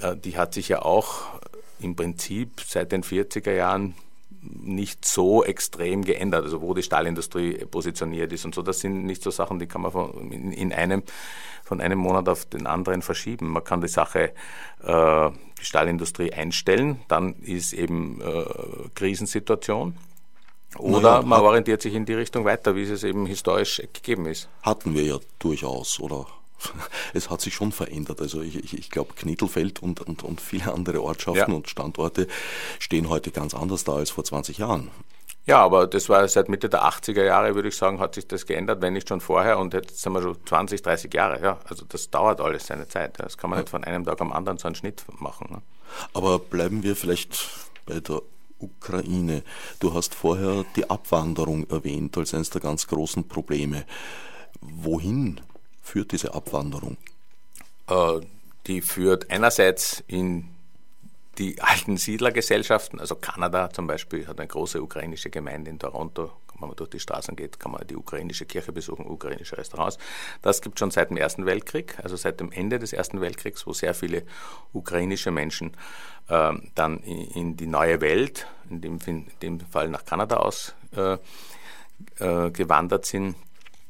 äh, 0.00 0.16
die 0.16 0.36
hat 0.38 0.54
sich 0.54 0.68
ja 0.68 0.82
auch 0.82 1.40
im 1.78 1.94
Prinzip 1.94 2.62
seit 2.66 2.92
den 2.92 3.02
40er 3.02 3.52
Jahren 3.52 3.94
nicht 4.62 5.04
so 5.04 5.44
extrem 5.44 6.04
geändert, 6.04 6.44
also 6.44 6.60
wo 6.60 6.74
die 6.74 6.82
Stahlindustrie 6.82 7.64
positioniert 7.66 8.32
ist 8.32 8.44
und 8.44 8.54
so. 8.54 8.62
Das 8.62 8.80
sind 8.80 9.04
nicht 9.04 9.22
so 9.22 9.30
Sachen, 9.30 9.58
die 9.58 9.66
kann 9.66 9.82
man 9.82 9.92
von, 9.92 10.30
in, 10.30 10.52
in 10.52 10.72
einem, 10.72 11.02
von 11.62 11.80
einem 11.80 11.98
Monat 11.98 12.28
auf 12.28 12.44
den 12.44 12.66
anderen 12.66 13.02
verschieben. 13.02 13.48
Man 13.48 13.64
kann 13.64 13.80
die 13.80 13.88
Sache, 13.88 14.32
äh, 14.82 15.30
die 15.60 15.64
Stahlindustrie 15.64 16.32
einstellen, 16.32 17.00
dann 17.08 17.34
ist 17.34 17.72
eben 17.72 18.20
äh, 18.20 18.44
Krisensituation. 18.94 19.96
Oder 20.78 21.18
naja, 21.18 21.22
man 21.26 21.40
orientiert 21.40 21.82
sich 21.82 21.94
in 21.94 22.04
die 22.04 22.14
Richtung 22.14 22.44
weiter, 22.44 22.74
wie 22.74 22.82
es 22.82 23.04
eben 23.04 23.26
historisch 23.26 23.80
gegeben 23.92 24.26
ist. 24.26 24.48
Hatten 24.62 24.94
wir 24.94 25.04
ja 25.04 25.18
durchaus, 25.38 26.00
oder? 26.00 26.26
es 27.14 27.30
hat 27.30 27.40
sich 27.40 27.54
schon 27.54 27.72
verändert. 27.72 28.20
Also 28.20 28.40
ich, 28.40 28.56
ich, 28.56 28.78
ich 28.78 28.90
glaube, 28.90 29.14
Knittelfeld 29.14 29.82
und, 29.82 30.00
und, 30.00 30.22
und 30.22 30.40
viele 30.40 30.72
andere 30.72 31.02
Ortschaften 31.02 31.50
ja. 31.50 31.56
und 31.56 31.68
Standorte 31.68 32.26
stehen 32.78 33.08
heute 33.08 33.30
ganz 33.30 33.54
anders 33.54 33.84
da 33.84 33.94
als 33.94 34.10
vor 34.10 34.24
20 34.24 34.58
Jahren. 34.58 34.90
Ja, 35.46 35.62
aber 35.62 35.86
das 35.86 36.08
war 36.08 36.26
seit 36.26 36.48
Mitte 36.48 36.70
der 36.70 36.84
80er 36.84 37.22
Jahre, 37.22 37.54
würde 37.54 37.68
ich 37.68 37.76
sagen, 37.76 38.00
hat 38.00 38.14
sich 38.14 38.26
das 38.26 38.46
geändert, 38.46 38.80
wenn 38.80 38.94
nicht 38.94 39.08
schon 39.08 39.20
vorher. 39.20 39.58
Und 39.58 39.74
jetzt 39.74 40.00
sind 40.00 40.14
wir 40.14 40.22
schon 40.22 40.38
20, 40.46 40.80
30 40.80 41.12
Jahre. 41.12 41.42
Ja, 41.42 41.58
also 41.68 41.84
das 41.86 42.08
dauert 42.08 42.40
alles 42.40 42.66
seine 42.66 42.88
Zeit. 42.88 43.18
Das 43.18 43.36
kann 43.36 43.50
man 43.50 43.58
ja. 43.58 43.62
nicht 43.62 43.70
von 43.70 43.84
einem 43.84 44.04
Tag 44.04 44.20
am 44.22 44.32
anderen 44.32 44.56
so 44.56 44.68
einen 44.68 44.74
Schnitt 44.74 45.04
machen. 45.20 45.48
Ne? 45.50 45.62
Aber 46.14 46.38
bleiben 46.38 46.82
wir 46.82 46.96
vielleicht 46.96 47.46
bei 47.84 48.00
der 48.00 48.22
Ukraine. 48.58 49.42
Du 49.80 49.92
hast 49.92 50.14
vorher 50.14 50.64
die 50.76 50.88
Abwanderung 50.88 51.68
erwähnt 51.68 52.16
als 52.16 52.32
eines 52.32 52.48
der 52.48 52.62
ganz 52.62 52.86
großen 52.86 53.28
Probleme. 53.28 53.84
Wohin 54.62 55.42
führt 55.84 56.10
diese 56.10 56.34
Abwanderung? 56.34 56.96
Äh, 57.88 58.20
die 58.66 58.80
führt 58.80 59.30
einerseits 59.30 60.02
in 60.08 60.48
die 61.38 61.60
alten 61.60 61.96
Siedlergesellschaften, 61.96 62.98
also 63.00 63.16
Kanada 63.16 63.70
zum 63.70 63.86
Beispiel 63.86 64.26
hat 64.26 64.38
eine 64.38 64.48
große 64.48 64.82
ukrainische 64.82 65.30
Gemeinde 65.30 65.70
in 65.70 65.78
Toronto. 65.78 66.32
Wenn 66.58 66.68
man 66.68 66.76
durch 66.76 66.90
die 66.90 67.00
Straßen 67.00 67.34
geht, 67.34 67.58
kann 67.58 67.72
man 67.72 67.84
die 67.86 67.96
ukrainische 67.96 68.46
Kirche 68.46 68.70
besuchen, 68.70 69.04
ukrainische 69.06 69.58
Restaurants. 69.58 69.98
Das 70.40 70.62
gibt 70.62 70.78
schon 70.78 70.92
seit 70.92 71.10
dem 71.10 71.16
Ersten 71.16 71.46
Weltkrieg, 71.46 71.98
also 72.00 72.14
seit 72.14 72.38
dem 72.38 72.52
Ende 72.52 72.78
des 72.78 72.92
Ersten 72.92 73.20
Weltkriegs, 73.20 73.66
wo 73.66 73.72
sehr 73.72 73.92
viele 73.92 74.22
ukrainische 74.72 75.32
Menschen 75.32 75.72
äh, 76.28 76.52
dann 76.76 76.98
in, 77.00 77.30
in, 77.32 77.56
die 77.56 77.66
neue 77.66 78.00
Welt, 78.00 78.46
in 78.70 78.80
dem, 78.80 78.98
in 79.06 79.26
dem 79.42 79.60
Fall 79.60 79.88
nach 79.88 80.04
Kanada 80.04 80.36
ausgewandert 80.36 81.20
äh, 82.20 82.46
äh, 82.98 83.10
sind 83.10 83.34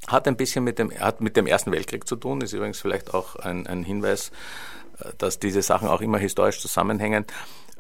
hat 0.06 0.28
ein 0.28 0.36
bisschen 0.36 0.64
mit 0.64 0.78
dem, 0.78 0.90
hat 0.98 1.20
mit 1.20 1.36
dem 1.36 1.46
Ersten 1.46 1.72
Weltkrieg 1.72 2.06
zu 2.06 2.16
tun, 2.16 2.40
ist 2.40 2.52
übrigens 2.52 2.80
vielleicht 2.80 3.14
auch 3.14 3.36
ein, 3.36 3.66
ein 3.66 3.84
Hinweis, 3.84 4.30
äh, 4.98 5.10
dass 5.18 5.38
diese 5.38 5.62
Sachen 5.62 5.88
auch 5.88 6.00
immer 6.00 6.18
historisch 6.18 6.60
zusammenhängen. 6.60 7.26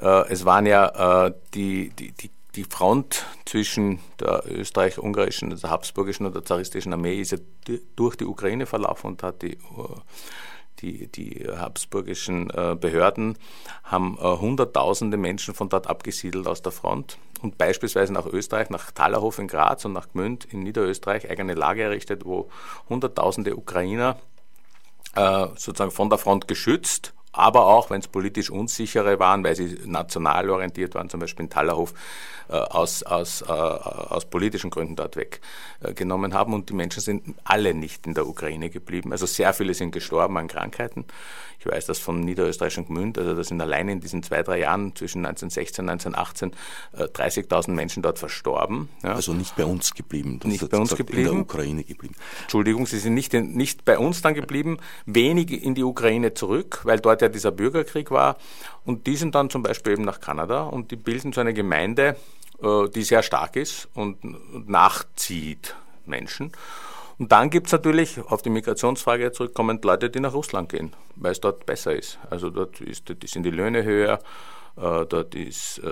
Äh, 0.00 0.28
es 0.28 0.44
waren 0.44 0.66
ja 0.66 1.26
äh, 1.26 1.32
die, 1.54 1.90
die, 1.90 2.12
die, 2.12 2.30
die 2.54 2.64
Front 2.64 3.26
zwischen 3.46 4.00
der 4.20 4.44
österreich-ungarischen, 4.46 5.50
der 5.50 5.70
habsburgischen 5.70 6.26
und 6.26 6.34
der 6.34 6.44
zaristischen 6.44 6.92
Armee 6.92 7.20
ist 7.20 7.32
ja 7.32 7.38
durch 7.96 8.16
die 8.16 8.26
Ukraine 8.26 8.66
verlaufen 8.66 9.08
und 9.08 9.22
hat 9.22 9.42
die 9.42 9.58
die, 10.80 11.08
die 11.08 11.46
habsburgischen 11.48 12.50
äh, 12.50 12.76
Behörden 12.78 13.36
haben 13.82 14.18
äh, 14.20 14.22
hunderttausende 14.22 15.16
Menschen 15.16 15.54
von 15.54 15.68
dort 15.68 15.86
abgesiedelt 15.88 16.46
aus 16.46 16.62
der 16.62 16.72
Front 16.72 17.18
und 17.42 17.58
beispielsweise 17.58 18.12
nach 18.12 18.26
Österreich, 18.26 18.70
nach 18.70 18.90
Talerhof 18.90 19.38
in 19.38 19.48
Graz 19.48 19.84
und 19.84 19.92
nach 19.92 20.08
Gmünd 20.10 20.46
in 20.46 20.60
Niederösterreich 20.60 21.30
eigene 21.30 21.54
Lager 21.54 21.84
errichtet, 21.84 22.24
wo 22.24 22.50
hunderttausende 22.88 23.56
Ukrainer 23.56 24.18
äh, 25.14 25.46
sozusagen 25.56 25.90
von 25.90 26.10
der 26.10 26.18
Front 26.18 26.48
geschützt 26.48 27.14
aber 27.34 27.66
auch, 27.66 27.90
wenn 27.90 28.00
es 28.00 28.08
politisch 28.08 28.48
unsichere 28.48 29.18
waren, 29.18 29.42
weil 29.44 29.56
sie 29.56 29.78
national 29.84 30.48
orientiert 30.50 30.94
waren, 30.94 31.10
zum 31.10 31.20
Beispiel 31.20 31.44
in 31.44 31.50
Tallerhof, 31.50 31.92
äh, 32.48 32.56
aus, 32.56 33.02
aus, 33.02 33.42
äh, 33.42 33.46
aus 33.50 34.26
politischen 34.26 34.70
Gründen 34.70 34.96
dort 34.96 35.16
weggenommen 35.16 36.32
äh, 36.32 36.34
haben. 36.34 36.52
Und 36.52 36.68
die 36.68 36.74
Menschen 36.74 37.00
sind 37.00 37.34
alle 37.42 37.74
nicht 37.74 38.06
in 38.06 38.14
der 38.14 38.26
Ukraine 38.26 38.70
geblieben. 38.70 39.12
Also 39.12 39.26
sehr 39.26 39.52
viele 39.54 39.74
sind 39.74 39.92
gestorben 39.92 40.36
an 40.36 40.46
Krankheiten. 40.46 41.06
Ich 41.64 41.70
weiß 41.70 41.86
das 41.86 41.98
von 41.98 42.20
Niederösterreich 42.20 42.76
und 42.78 42.88
Gmünd, 42.88 43.18
also 43.18 43.34
da 43.34 43.42
sind 43.42 43.60
allein 43.60 43.88
in 43.88 44.00
diesen 44.00 44.22
zwei, 44.22 44.42
drei 44.42 44.60
Jahren 44.60 44.94
zwischen 44.94 45.24
1916 45.24 45.84
und 45.84 45.90
1918 45.90 46.52
30.000 46.94 47.70
Menschen 47.70 48.02
dort 48.02 48.18
verstorben. 48.18 48.88
Ja. 49.02 49.14
Also 49.14 49.32
nicht 49.32 49.56
bei 49.56 49.64
uns 49.64 49.94
geblieben. 49.94 50.38
Das 50.40 50.50
nicht 50.50 50.68
bei 50.68 50.76
uns 50.76 50.94
geblieben. 50.94 51.28
In 51.28 51.32
der 51.32 51.42
Ukraine 51.42 51.84
geblieben. 51.84 52.14
Entschuldigung, 52.42 52.86
sie 52.86 52.98
sind 52.98 53.14
nicht, 53.14 53.32
in, 53.34 53.52
nicht 53.52 53.84
bei 53.84 53.98
uns 53.98 54.22
dann 54.22 54.34
geblieben, 54.34 54.78
wenig 55.06 55.64
in 55.64 55.74
die 55.74 55.84
Ukraine 55.84 56.34
zurück, 56.34 56.80
weil 56.84 57.00
dort 57.00 57.22
ja 57.22 57.28
dieser 57.28 57.50
Bürgerkrieg 57.50 58.10
war. 58.10 58.36
Und 58.84 59.06
die 59.06 59.16
sind 59.16 59.34
dann 59.34 59.50
zum 59.50 59.62
Beispiel 59.62 59.94
eben 59.94 60.04
nach 60.04 60.20
Kanada 60.20 60.64
und 60.64 60.90
die 60.90 60.96
bilden 60.96 61.32
so 61.32 61.40
eine 61.40 61.54
Gemeinde, 61.54 62.16
äh, 62.62 62.88
die 62.88 63.02
sehr 63.02 63.22
stark 63.22 63.56
ist 63.56 63.88
und 63.94 64.18
nachzieht 64.68 65.74
Menschen. 66.06 66.52
Und 67.18 67.30
dann 67.30 67.50
gibt 67.50 67.68
es 67.68 67.72
natürlich, 67.72 68.18
auf 68.18 68.42
die 68.42 68.50
Migrationsfrage 68.50 69.32
zurückkommend, 69.32 69.84
Leute, 69.84 70.10
die 70.10 70.20
nach 70.20 70.34
Russland 70.34 70.68
gehen, 70.68 70.92
weil 71.16 71.32
es 71.32 71.40
dort 71.40 71.64
besser 71.66 71.94
ist. 71.94 72.18
Also 72.28 72.50
dort 72.50 72.80
ist, 72.80 73.12
sind 73.26 73.44
die 73.44 73.50
Löhne 73.50 73.84
höher, 73.84 74.18
äh, 74.76 75.06
dort 75.06 75.36
ist 75.36 75.78
äh, 75.78 75.90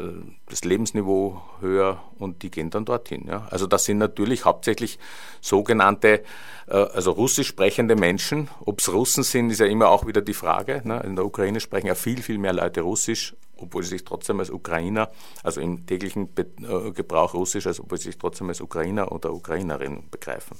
das 0.48 0.64
Lebensniveau 0.64 1.40
höher 1.60 2.02
und 2.18 2.42
die 2.42 2.50
gehen 2.50 2.70
dann 2.70 2.84
dorthin. 2.84 3.26
Ja. 3.28 3.46
Also 3.50 3.66
das 3.66 3.84
sind 3.84 3.98
natürlich 3.98 4.44
hauptsächlich 4.44 4.98
sogenannte, 5.40 6.24
äh, 6.66 6.72
also 6.72 7.12
russisch 7.12 7.46
sprechende 7.46 7.94
Menschen. 7.94 8.48
Ob 8.64 8.80
es 8.80 8.92
Russen 8.92 9.22
sind, 9.22 9.50
ist 9.50 9.60
ja 9.60 9.66
immer 9.66 9.88
auch 9.88 10.06
wieder 10.06 10.20
die 10.20 10.34
Frage. 10.34 10.82
Ne. 10.84 11.00
In 11.04 11.14
der 11.14 11.24
Ukraine 11.24 11.60
sprechen 11.60 11.86
ja 11.86 11.94
viel, 11.94 12.22
viel 12.22 12.38
mehr 12.38 12.52
Leute 12.52 12.80
Russisch, 12.80 13.36
obwohl 13.56 13.84
sie 13.84 13.90
sich 13.90 14.04
trotzdem 14.04 14.40
als 14.40 14.50
Ukrainer, 14.50 15.12
also 15.44 15.60
im 15.60 15.86
täglichen 15.86 16.30
Gebrauch 16.34 17.34
Russisch, 17.34 17.68
als 17.68 17.78
obwohl 17.78 17.98
sie 17.98 18.08
sich 18.08 18.18
trotzdem 18.18 18.48
als 18.48 18.60
Ukrainer 18.60 19.12
oder 19.12 19.32
Ukrainerin 19.32 20.02
begreifen. 20.10 20.56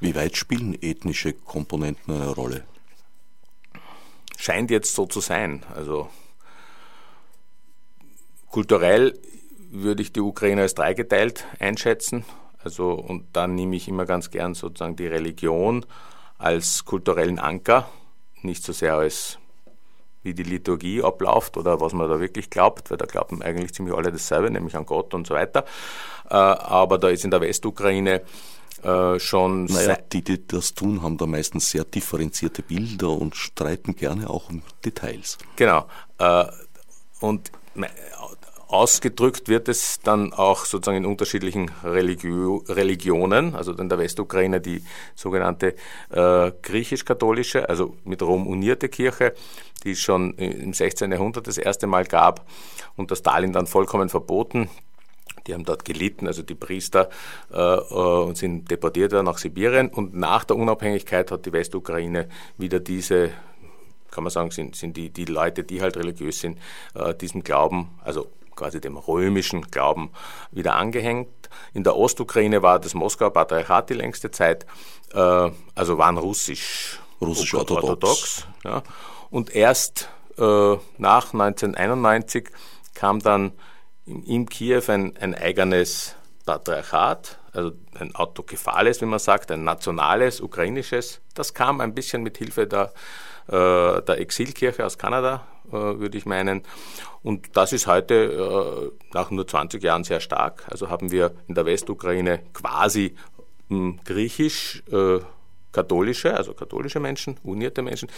Wie 0.00 0.14
weit 0.14 0.36
spielen 0.36 0.76
ethnische 0.80 1.32
Komponenten 1.32 2.14
eine 2.14 2.30
Rolle? 2.30 2.64
Scheint 4.36 4.70
jetzt 4.70 4.94
so 4.94 5.06
zu 5.06 5.20
sein. 5.20 5.64
Also 5.74 6.10
Kulturell 8.56 9.18
würde 9.70 10.00
ich 10.00 10.14
die 10.14 10.22
Ukraine 10.22 10.62
als 10.62 10.74
dreigeteilt 10.74 11.44
einschätzen. 11.58 12.24
Also, 12.64 12.92
und 12.92 13.26
dann 13.34 13.54
nehme 13.54 13.76
ich 13.76 13.86
immer 13.86 14.06
ganz 14.06 14.30
gern 14.30 14.54
sozusagen 14.54 14.96
die 14.96 15.06
Religion 15.06 15.84
als 16.38 16.86
kulturellen 16.86 17.38
Anker, 17.38 17.86
nicht 18.40 18.64
so 18.64 18.72
sehr 18.72 18.94
als 18.94 19.38
wie 20.22 20.32
die 20.32 20.42
Liturgie 20.42 21.02
abläuft 21.02 21.58
oder 21.58 21.82
was 21.82 21.92
man 21.92 22.08
da 22.08 22.18
wirklich 22.18 22.48
glaubt, 22.48 22.90
weil 22.90 22.96
da 22.96 23.04
glauben 23.04 23.42
eigentlich 23.42 23.74
ziemlich 23.74 23.94
alle 23.94 24.10
dasselbe, 24.10 24.50
nämlich 24.50 24.74
an 24.74 24.86
Gott 24.86 25.12
und 25.12 25.26
so 25.26 25.34
weiter. 25.34 25.66
Äh, 26.30 26.34
aber 26.34 26.96
da 26.96 27.10
ist 27.10 27.24
in 27.24 27.30
der 27.30 27.42
Westukraine 27.42 28.22
äh, 28.82 29.18
schon. 29.18 29.66
Naja, 29.66 29.96
die, 30.12 30.22
die 30.22 30.46
das 30.46 30.74
tun, 30.74 31.02
haben 31.02 31.16
da 31.16 31.26
meistens 31.26 31.70
sehr 31.70 31.84
differenzierte 31.84 32.62
Bilder 32.62 33.10
und 33.10 33.36
streiten 33.36 33.96
gerne 33.96 34.28
auch 34.30 34.48
um 34.50 34.62
Details. 34.84 35.38
Genau. 35.56 35.86
Äh, 36.18 36.44
und 37.20 37.50
ausgedrückt 38.68 39.48
wird 39.48 39.68
es 39.68 40.00
dann 40.00 40.32
auch 40.32 40.64
sozusagen 40.64 40.98
in 40.98 41.06
unterschiedlichen 41.06 41.70
Religio 41.84 42.64
Religionen, 42.68 43.54
also 43.54 43.72
in 43.72 43.88
der 43.88 43.98
Westukraine 43.98 44.60
die 44.60 44.82
sogenannte 45.14 45.76
äh, 46.10 46.52
griechisch-katholische, 46.62 47.68
also 47.68 47.96
mit 48.04 48.22
Rom 48.22 48.46
unierte 48.46 48.88
Kirche, 48.88 49.34
die 49.84 49.92
es 49.92 50.00
schon 50.00 50.34
im 50.34 50.72
16. 50.72 51.12
Jahrhundert 51.12 51.46
das 51.46 51.58
erste 51.58 51.86
Mal 51.86 52.04
gab 52.04 52.46
und 52.96 53.10
das 53.10 53.18
Stalin 53.18 53.52
dann 53.52 53.66
vollkommen 53.66 54.08
verboten. 54.08 54.68
Die 55.46 55.54
haben 55.54 55.64
dort 55.64 55.84
gelitten, 55.84 56.26
also 56.26 56.42
die 56.42 56.54
Priester, 56.54 57.08
äh, 57.52 57.56
äh, 57.56 57.82
und 57.92 58.36
sind 58.36 58.70
deportiert 58.70 59.12
worden 59.12 59.26
nach 59.26 59.38
Sibirien. 59.38 59.88
Und 59.88 60.14
nach 60.14 60.44
der 60.44 60.56
Unabhängigkeit 60.56 61.30
hat 61.30 61.46
die 61.46 61.52
Westukraine 61.52 62.28
wieder 62.56 62.80
diese 62.80 63.30
kann 64.16 64.24
man 64.24 64.30
sagen, 64.30 64.50
sind, 64.50 64.74
sind 64.74 64.96
die, 64.96 65.10
die 65.10 65.26
Leute, 65.26 65.62
die 65.62 65.82
halt 65.82 65.98
religiös 65.98 66.40
sind, 66.40 66.58
äh, 66.94 67.14
diesem 67.14 67.42
Glauben, 67.42 67.90
also 68.02 68.28
quasi 68.56 68.80
dem 68.80 68.96
römischen 68.96 69.70
Glauben 69.70 70.10
wieder 70.50 70.74
angehängt. 70.74 71.28
In 71.74 71.84
der 71.84 71.96
Ostukraine 71.96 72.62
war 72.62 72.78
das 72.78 72.94
Moskauer 72.94 73.32
Patriarchat 73.32 73.90
die 73.90 73.94
längste 73.94 74.30
Zeit, 74.30 74.66
äh, 75.12 75.50
also 75.74 75.98
waren 75.98 76.16
russisch, 76.16 76.98
russisch 77.20 77.54
orthodox. 77.54 77.90
orthodox 77.90 78.46
ja. 78.64 78.82
Und 79.30 79.54
erst 79.54 80.08
äh, 80.38 80.76
nach 80.98 81.34
1991 81.34 82.48
kam 82.94 83.20
dann 83.20 83.52
in, 84.06 84.48
Kiew 84.48 84.82
ein, 84.88 85.16
ein 85.18 85.34
eigenes 85.34 86.14
Patriarchat, 86.44 87.38
also 87.52 87.72
ein 87.98 88.14
autokephales, 88.14 89.00
wie 89.00 89.06
man 89.06 89.18
sagt, 89.18 89.50
ein 89.50 89.64
nationales, 89.64 90.40
ukrainisches. 90.40 91.20
Das 91.34 91.54
kam 91.54 91.80
ein 91.80 91.94
bisschen 91.94 92.22
mit 92.22 92.38
Hilfe 92.38 92.66
der, 92.66 92.92
äh, 93.48 94.02
der 94.02 94.18
Exilkirche 94.20 94.86
aus 94.86 94.96
Kanada, 94.96 95.46
äh, 95.68 95.72
würde 95.72 96.16
ich 96.16 96.26
meinen. 96.26 96.62
Und 97.22 97.56
das 97.56 97.72
ist 97.72 97.88
heute 97.88 98.14
äh, 98.14 99.04
nach 99.12 99.30
nur 99.30 99.46
20 99.46 99.82
Jahren 99.82 100.04
sehr 100.04 100.20
stark. 100.20 100.64
Also 100.70 100.88
haben 100.88 101.10
wir 101.10 101.32
in 101.48 101.56
der 101.56 101.66
Westukraine 101.66 102.40
quasi 102.52 103.16
hm, 103.68 103.98
griechisch 104.04 104.84
äh, 104.92 105.18
katholische, 105.76 106.34
also 106.34 106.54
katholische 106.54 107.00
Menschen, 107.00 107.36
unierte 107.44 107.82
Menschen, 107.82 108.08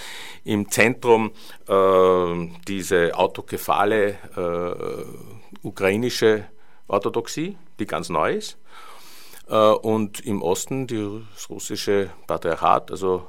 im 0.45 0.71
Zentrum 0.71 1.33
äh, 1.67 2.49
diese 2.69 3.17
autokephale 3.17 4.17
äh, 4.37 5.67
ukrainische 5.67 6.45
Orthodoxie, 6.87 7.57
die 7.81 7.87
ganz 7.87 8.11
neu 8.11 8.35
ist, 8.35 8.59
äh, 9.49 9.57
und 9.57 10.21
im 10.21 10.41
Osten 10.41 10.87
das 10.87 11.51
russische 11.51 12.11
Patriarchat, 12.29 12.93
also 12.93 13.27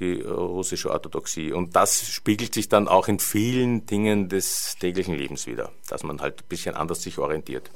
die 0.00 0.20
russische 0.22 0.90
Orthodoxie. 0.90 1.52
Und 1.52 1.76
das 1.76 2.08
spiegelt 2.08 2.52
sich 2.54 2.68
dann 2.68 2.88
auch 2.88 3.06
in 3.06 3.20
vielen 3.20 3.86
Dingen 3.86 4.28
des 4.28 4.74
täglichen 4.80 5.14
Lebens 5.14 5.46
wieder, 5.46 5.70
dass 5.88 6.02
man 6.02 6.20
halt 6.20 6.42
ein 6.42 6.48
bisschen 6.48 6.74
anders 6.74 7.02
sich 7.02 7.18
orientiert. 7.18 7.70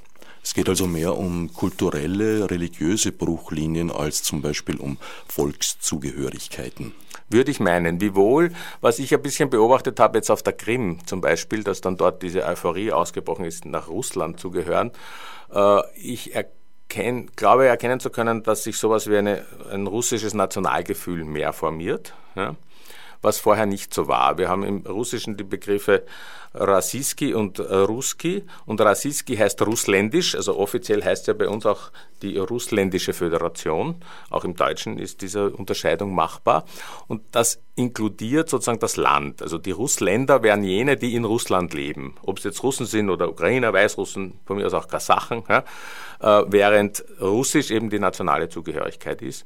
Es 0.49 0.55
geht 0.55 0.71
also 0.71 0.87
mehr 0.87 1.15
um 1.15 1.53
kulturelle, 1.53 2.51
religiöse 2.51 3.13
Bruchlinien 3.13 3.91
als 3.91 4.23
zum 4.23 4.41
Beispiel 4.41 4.79
um 4.79 4.97
Volkszugehörigkeiten. 5.29 6.95
Würde 7.29 7.51
ich 7.51 7.61
meinen. 7.61 8.01
Wiewohl, 8.01 8.53
was 8.81 8.99
ich 8.99 9.13
ein 9.13 9.21
bisschen 9.21 9.51
beobachtet 9.51 10.01
habe 10.01 10.17
jetzt 10.17 10.31
auf 10.31 10.43
der 10.43 10.55
Krim 10.55 11.01
zum 11.05 11.21
Beispiel, 11.21 11.65
dass 11.65 11.83
dann 11.83 11.99
dort 11.99 12.23
diese 12.23 12.47
Euphorie 12.47 12.93
ausgebrochen 12.93 13.45
ist, 13.45 13.67
nach 13.67 13.89
Russland 13.89 14.41
zu 14.41 14.51
gehören. 14.51 14.91
Äh, 15.53 15.83
ich 15.97 16.35
erkenne 16.35 16.55
kenn, 16.89 17.31
glaube 17.37 17.67
erkennen 17.67 18.01
zu 18.01 18.09
können, 18.09 18.43
dass 18.43 18.65
sich 18.65 18.79
sowas 18.79 19.09
wie 19.09 19.19
eine, 19.19 19.45
ein 19.71 19.87
russisches 19.87 20.33
Nationalgefühl 20.33 21.25
mehr 21.25 21.53
formiert, 21.53 22.15
ja, 22.35 22.57
was 23.23 23.39
vorher 23.39 23.67
nicht 23.67 23.93
so 23.93 24.09
war. 24.09 24.39
Wir 24.39 24.49
haben 24.49 24.65
im 24.65 24.79
Russischen 24.87 25.37
die 25.37 25.45
Begriffe 25.45 26.05
Rassiski 26.55 27.35
und 27.35 27.61
Ruski 27.61 28.45
und 28.65 28.81
Rassiski 28.81 29.37
heißt 29.37 29.61
russländisch, 29.63 30.35
also 30.35 30.59
offiziell 30.59 31.05
heißt 31.05 31.27
ja 31.27 31.35
bei 31.35 31.49
uns 31.49 31.67
auch 31.67 31.91
die 32.23 32.39
russländische 32.39 33.13
Föderation. 33.13 33.97
Auch 34.31 34.45
im 34.45 34.57
Deutschen 34.57 34.99
ist 34.99 35.21
diese 35.21 35.51
Unterscheidung 35.51 36.15
machbar 36.15 36.65
und 37.07 37.23
das 37.33 37.61
inkludiert 37.77 38.49
sozusagen 38.49 38.81
das 38.81 38.97
Land. 38.97 39.43
Also 39.43 39.59
die 39.59 39.71
Russländer 39.71 40.43
wären 40.43 40.65
jene, 40.65 40.97
die 40.97 41.15
in 41.15 41.25
Russland 41.25 41.75
leben, 41.75 42.17
ob 42.23 42.39
es 42.39 42.45
jetzt 42.45 42.63
Russen 42.63 42.87
sind 42.87 43.11
oder 43.11 43.29
Ukrainer, 43.29 43.73
Weißrussen, 43.73 44.41
von 44.47 44.57
mir 44.57 44.67
aus 44.67 44.75
auch 44.75 44.89
Kasachen, 44.89 45.45
ja, 45.49 45.65
äh, 46.21 46.45
während 46.49 47.05
Russisch 47.21 47.71
eben 47.71 47.91
die 47.91 47.99
nationale 47.99 48.49
Zugehörigkeit 48.49 49.23
ist. 49.23 49.45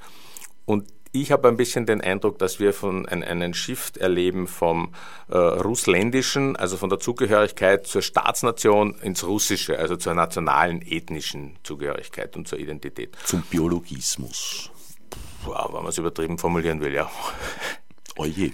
Und 0.65 0.87
ich 1.13 1.31
habe 1.31 1.49
ein 1.49 1.59
bisschen 1.59 1.85
den 1.85 2.01
Eindruck, 2.01 2.39
dass 2.39 2.59
wir 2.59 2.73
von 2.73 3.07
ein, 3.07 3.23
einen 3.23 3.53
Shift 3.53 3.99
erleben 3.99 4.47
vom 4.47 4.95
äh, 5.29 5.37
Russländischen, 5.37 6.57
also 6.57 6.79
von 6.79 6.89
der 6.89 6.99
Zugehörigkeit 6.99 7.87
zur 7.87 8.01
Staatsnation 8.01 8.99
ins 9.03 9.25
Russische, 9.27 9.79
also 9.79 9.97
zur 9.97 10.15
nationalen 10.15 10.81
ethnischen 10.81 11.57
Zugehörigkeit 11.63 12.35
und 12.35 12.49
zur 12.49 12.59
Identität. 12.59 13.15
Zum 13.25 13.43
Biologismus. 13.43 14.71
Wow, 15.45 15.69
wenn 15.69 15.83
man 15.83 15.89
es 15.89 15.99
übertrieben 15.99 16.39
formulieren 16.39 16.81
will, 16.81 16.95
ja. 16.95 17.11
Oje. 18.17 18.53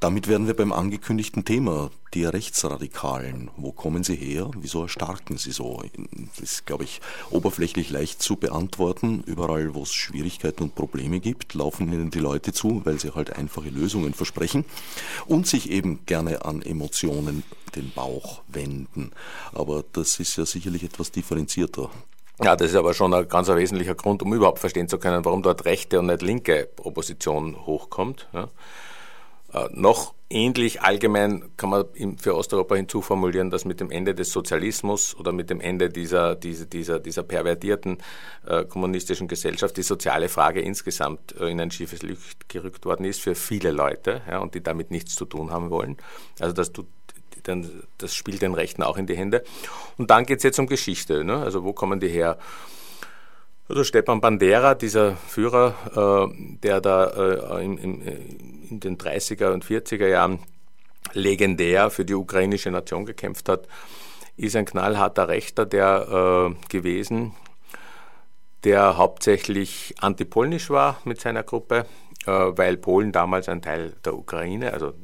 Damit 0.00 0.28
wären 0.28 0.46
wir 0.46 0.54
beim 0.54 0.72
angekündigten 0.72 1.44
Thema, 1.44 1.90
die 2.12 2.24
Rechtsradikalen. 2.24 3.50
Wo 3.56 3.72
kommen 3.72 4.04
sie 4.04 4.14
her? 4.14 4.50
Wieso 4.56 4.82
erstarken 4.82 5.38
sie 5.38 5.52
so? 5.52 5.82
Das 6.34 6.38
ist, 6.40 6.66
glaube 6.66 6.84
ich, 6.84 7.00
oberflächlich 7.30 7.90
leicht 7.90 8.22
zu 8.22 8.36
beantworten. 8.36 9.22
Überall, 9.26 9.74
wo 9.74 9.82
es 9.84 9.94
Schwierigkeiten 9.94 10.64
und 10.64 10.74
Probleme 10.74 11.20
gibt, 11.20 11.54
laufen 11.54 11.90
ihnen 11.92 12.10
die 12.10 12.18
Leute 12.18 12.52
zu, 12.52 12.82
weil 12.84 13.00
sie 13.00 13.14
halt 13.14 13.36
einfache 13.36 13.70
Lösungen 13.70 14.12
versprechen 14.12 14.66
und 15.26 15.46
sich 15.46 15.70
eben 15.70 16.04
gerne 16.04 16.44
an 16.44 16.60
Emotionen 16.60 17.42
den 17.74 17.90
Bauch 17.90 18.42
wenden. 18.48 19.12
Aber 19.52 19.82
das 19.92 20.20
ist 20.20 20.36
ja 20.36 20.44
sicherlich 20.44 20.84
etwas 20.84 21.10
differenzierter. 21.10 21.90
Ja, 22.42 22.54
das 22.54 22.70
ist 22.70 22.76
aber 22.76 22.92
schon 22.92 23.14
ein 23.14 23.28
ganz 23.28 23.48
wesentlicher 23.48 23.94
Grund, 23.94 24.22
um 24.22 24.34
überhaupt 24.34 24.58
verstehen 24.58 24.88
zu 24.88 24.98
können, 24.98 25.24
warum 25.24 25.42
dort 25.42 25.64
rechte 25.64 25.98
und 25.98 26.06
nicht 26.06 26.20
linke 26.20 26.68
Opposition 26.82 27.64
hochkommt. 27.64 28.28
Ja. 28.34 28.50
Äh, 29.52 29.68
noch 29.72 30.14
ähnlich 30.28 30.82
allgemein 30.82 31.44
kann 31.56 31.70
man 31.70 31.84
für 32.18 32.34
Osteuropa 32.34 32.74
hinzuformulieren, 32.74 33.50
dass 33.50 33.64
mit 33.64 33.80
dem 33.80 33.90
Ende 33.90 34.14
des 34.14 34.32
Sozialismus 34.32 35.16
oder 35.16 35.32
mit 35.32 35.50
dem 35.50 35.60
Ende 35.60 35.88
dieser, 35.88 36.34
dieser, 36.34 36.66
dieser, 36.66 36.98
dieser 36.98 37.22
pervertierten 37.22 37.98
äh, 38.46 38.64
kommunistischen 38.64 39.28
Gesellschaft 39.28 39.76
die 39.76 39.82
soziale 39.82 40.28
Frage 40.28 40.60
insgesamt 40.60 41.38
äh, 41.40 41.48
in 41.48 41.60
ein 41.60 41.70
schiefes 41.70 42.02
Licht 42.02 42.48
gerückt 42.48 42.84
worden 42.84 43.04
ist 43.04 43.20
für 43.20 43.34
viele 43.34 43.70
Leute 43.70 44.22
ja, 44.28 44.38
und 44.38 44.54
die 44.54 44.62
damit 44.62 44.90
nichts 44.90 45.14
zu 45.14 45.26
tun 45.26 45.50
haben 45.50 45.70
wollen. 45.70 45.96
Also 46.40 46.52
das 46.52 46.72
tut 46.72 46.86
dann, 47.44 47.84
das 47.98 48.14
spielt 48.14 48.42
den 48.42 48.54
Rechten 48.54 48.82
auch 48.82 48.96
in 48.96 49.06
die 49.06 49.16
Hände. 49.16 49.44
Und 49.98 50.10
dann 50.10 50.26
geht 50.26 50.38
es 50.38 50.42
jetzt 50.42 50.58
um 50.58 50.66
Geschichte. 50.66 51.22
Ne? 51.22 51.36
Also 51.36 51.62
wo 51.62 51.72
kommen 51.72 52.00
die 52.00 52.08
her? 52.08 52.38
Also 53.68 53.82
Stepan 53.82 54.20
Bandera, 54.20 54.74
dieser 54.74 55.16
Führer, 55.16 56.28
äh, 56.30 56.56
der 56.62 56.80
da 56.80 57.58
äh, 57.58 57.64
in, 57.64 57.78
in, 57.78 58.00
in 58.70 58.80
den 58.80 58.96
30er 58.96 59.52
und 59.52 59.64
40er 59.64 60.06
Jahren 60.06 60.38
legendär 61.12 61.90
für 61.90 62.04
die 62.04 62.14
ukrainische 62.14 62.70
Nation 62.70 63.06
gekämpft 63.06 63.48
hat, 63.48 63.66
ist 64.36 64.54
ein 64.54 64.66
knallharter 64.66 65.28
Rechter 65.28 65.66
der 65.66 66.54
äh, 66.54 66.68
gewesen, 66.68 67.34
der 68.62 68.96
hauptsächlich 68.96 69.94
antipolnisch 70.00 70.70
war 70.70 71.00
mit 71.04 71.20
seiner 71.20 71.42
Gruppe, 71.42 71.86
äh, 72.26 72.30
weil 72.30 72.76
Polen 72.76 73.10
damals 73.10 73.48
ein 73.48 73.62
Teil 73.62 73.94
der 74.04 74.14
Ukraine, 74.14 74.72
also 74.72 74.94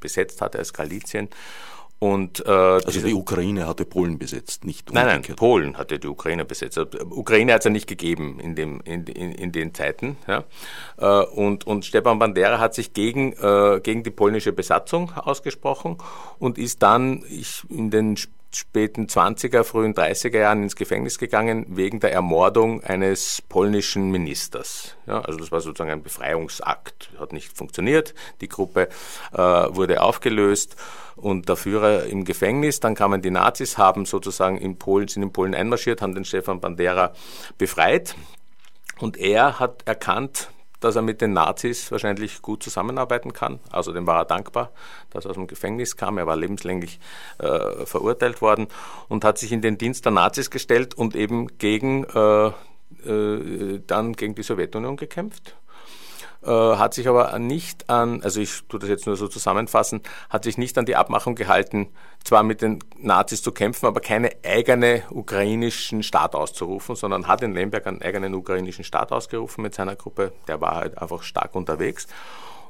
besetzt 0.00 0.40
hatte 0.40 0.58
als 0.58 0.72
Galizien 0.72 1.28
und, 2.00 2.46
äh, 2.46 2.50
also 2.50 3.00
die 3.00 3.14
Ukraine 3.14 3.66
hatte 3.66 3.84
Polen 3.84 4.18
besetzt, 4.18 4.64
nicht 4.64 4.88
umgekehrt. 4.88 5.12
Nein, 5.12 5.22
nein, 5.26 5.36
Polen 5.36 5.76
hatte 5.76 5.98
die 5.98 6.06
Ukraine 6.06 6.44
besetzt. 6.44 6.78
Also, 6.78 6.90
Ukraine 7.10 7.52
hat 7.52 7.60
es 7.60 7.64
ja 7.64 7.70
nicht 7.70 7.88
gegeben 7.88 8.38
in, 8.38 8.54
dem, 8.54 8.80
in, 8.84 9.04
in, 9.06 9.32
in 9.32 9.50
den 9.50 9.74
Zeiten. 9.74 10.16
Ja. 10.28 10.44
Äh, 10.96 11.26
und, 11.26 11.66
und 11.66 11.84
Stepan 11.84 12.20
Bandera 12.20 12.60
hat 12.60 12.74
sich 12.74 12.92
gegen, 12.92 13.32
äh, 13.32 13.80
gegen 13.82 14.04
die 14.04 14.10
polnische 14.10 14.52
Besatzung 14.52 15.10
ausgesprochen 15.12 15.98
und 16.38 16.56
ist 16.56 16.82
dann 16.82 17.24
ich, 17.28 17.62
in 17.68 17.90
den 17.90 18.16
späten 18.50 19.06
20er, 19.06 19.62
frühen 19.62 19.94
30er 19.94 20.38
Jahren 20.38 20.62
ins 20.62 20.76
Gefängnis 20.76 21.18
gegangen 21.18 21.66
wegen 21.68 22.00
der 22.00 22.12
Ermordung 22.12 22.82
eines 22.82 23.42
polnischen 23.48 24.10
Ministers. 24.10 24.96
Ja, 25.06 25.20
also 25.20 25.38
das 25.38 25.52
war 25.52 25.60
sozusagen 25.60 25.90
ein 25.90 26.02
Befreiungsakt, 26.02 27.10
hat 27.18 27.32
nicht 27.32 27.56
funktioniert. 27.56 28.14
Die 28.40 28.48
Gruppe 28.48 28.88
äh, 29.32 29.38
wurde 29.38 30.02
aufgelöst 30.02 30.76
und 31.16 31.48
der 31.48 31.56
Führer 31.56 32.04
im 32.06 32.24
Gefängnis. 32.24 32.80
Dann 32.80 32.94
kamen 32.94 33.20
die 33.20 33.30
Nazis, 33.30 33.76
haben 33.76 34.06
sozusagen 34.06 34.58
in 34.58 34.78
Polen, 34.78 35.08
sind 35.08 35.22
in 35.22 35.32
Polen 35.32 35.54
einmarschiert, 35.54 36.00
haben 36.00 36.14
den 36.14 36.24
Stefan 36.24 36.60
Bandera 36.60 37.12
befreit. 37.58 38.14
Und 38.98 39.16
er 39.16 39.60
hat 39.60 39.82
erkannt, 39.86 40.50
dass 40.80 40.96
er 40.96 41.02
mit 41.02 41.20
den 41.20 41.32
Nazis 41.32 41.90
wahrscheinlich 41.90 42.42
gut 42.42 42.62
zusammenarbeiten 42.62 43.32
kann. 43.32 43.60
Außerdem 43.70 44.06
war 44.06 44.18
er 44.18 44.24
dankbar, 44.24 44.70
dass 45.10 45.24
er 45.24 45.30
aus 45.30 45.36
dem 45.36 45.46
Gefängnis 45.46 45.96
kam. 45.96 46.18
Er 46.18 46.26
war 46.26 46.36
lebenslänglich 46.36 47.00
äh, 47.38 47.84
verurteilt 47.84 48.40
worden 48.40 48.68
und 49.08 49.24
hat 49.24 49.38
sich 49.38 49.52
in 49.52 49.62
den 49.62 49.78
Dienst 49.78 50.04
der 50.04 50.12
Nazis 50.12 50.50
gestellt 50.50 50.94
und 50.94 51.16
eben 51.16 51.58
gegen, 51.58 52.04
äh, 52.04 52.48
äh, 53.08 53.80
dann 53.86 54.12
gegen 54.14 54.34
die 54.34 54.42
Sowjetunion 54.42 54.96
gekämpft. 54.96 55.56
Äh, 56.48 56.76
hat 56.76 56.94
sich 56.94 57.06
aber 57.06 57.38
nicht 57.38 57.90
an, 57.90 58.22
also 58.22 58.40
ich 58.40 58.62
tue 58.70 58.80
das 58.80 58.88
jetzt 58.88 59.06
nur 59.06 59.16
so 59.16 59.28
zusammenfassen, 59.28 60.00
hat 60.30 60.44
sich 60.44 60.56
nicht 60.56 60.78
an 60.78 60.86
die 60.86 60.96
Abmachung 60.96 61.34
gehalten, 61.34 61.88
zwar 62.24 62.42
mit 62.42 62.62
den 62.62 62.78
Nazis 62.96 63.42
zu 63.42 63.52
kämpfen, 63.52 63.84
aber 63.84 64.00
keine 64.00 64.30
eigene 64.42 65.02
ukrainischen 65.10 66.02
Staat 66.02 66.34
auszurufen, 66.34 66.96
sondern 66.96 67.26
hat 67.26 67.42
in 67.42 67.52
Lemberg 67.52 67.86
einen 67.86 68.00
eigenen 68.00 68.32
ukrainischen 68.32 68.82
Staat 68.82 69.12
ausgerufen 69.12 69.60
mit 69.60 69.74
seiner 69.74 69.94
Gruppe. 69.94 70.32
Der 70.46 70.58
war 70.62 70.76
halt 70.76 70.96
einfach 70.96 71.22
stark 71.22 71.54
unterwegs 71.54 72.06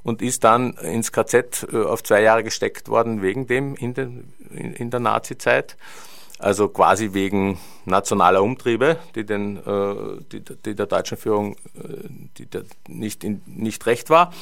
und 0.03 0.23
ist 0.23 0.43
dann 0.43 0.73
ins 0.79 1.12
KZ 1.12 1.69
äh, 1.73 1.85
auf 1.85 2.03
zwei 2.03 2.23
Jahre 2.23 2.43
gesteckt 2.43 2.88
worden 2.88 3.23
wegen 3.23 3.47
dem 3.47 3.77
in, 3.77 3.95
den, 3.95 4.33
in 4.51 4.91
der 4.91 4.99
Nazizeit. 4.99 5.77
Also 6.38 6.68
quasi 6.68 7.12
wegen 7.12 7.59
nationaler 7.85 8.42
Umtriebe, 8.42 8.98
die, 9.14 9.24
den, 9.24 9.57
äh, 9.57 10.22
die, 10.33 10.40
die 10.40 10.74
der 10.74 10.87
deutschen 10.87 11.16
Führung 11.16 11.57
äh, 11.74 12.09
die 12.38 12.48
nicht, 12.87 13.24
in, 13.24 13.42
nicht 13.46 13.87
recht 13.87 14.11
war. 14.11 14.33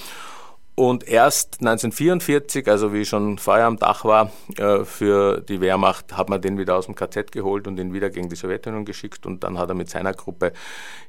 Und 0.75 1.09
erst 1.09 1.63
1944, 1.63 2.69
also 2.69 2.93
wie 2.93 3.07
schon 3.07 3.39
vorher 3.39 3.65
am 3.65 3.79
Dach 3.79 4.05
war, 4.05 4.31
für 4.85 5.41
die 5.41 5.63
Wehrmacht, 5.63 6.15
hat 6.15 6.29
man 6.29 6.43
den 6.43 6.59
wieder 6.59 6.77
aus 6.77 6.85
dem 6.85 6.95
KZ 6.95 7.33
geholt 7.33 7.67
und 7.67 7.79
ihn 7.79 7.95
wieder 7.95 8.11
gegen 8.11 8.29
die 8.29 8.37
Sowjetunion 8.37 8.85
geschickt. 8.85 9.25
Und 9.25 9.43
dann 9.43 9.57
hat 9.57 9.71
er 9.71 9.75
mit 9.75 9.89
seiner 9.89 10.13
Gruppe 10.13 10.53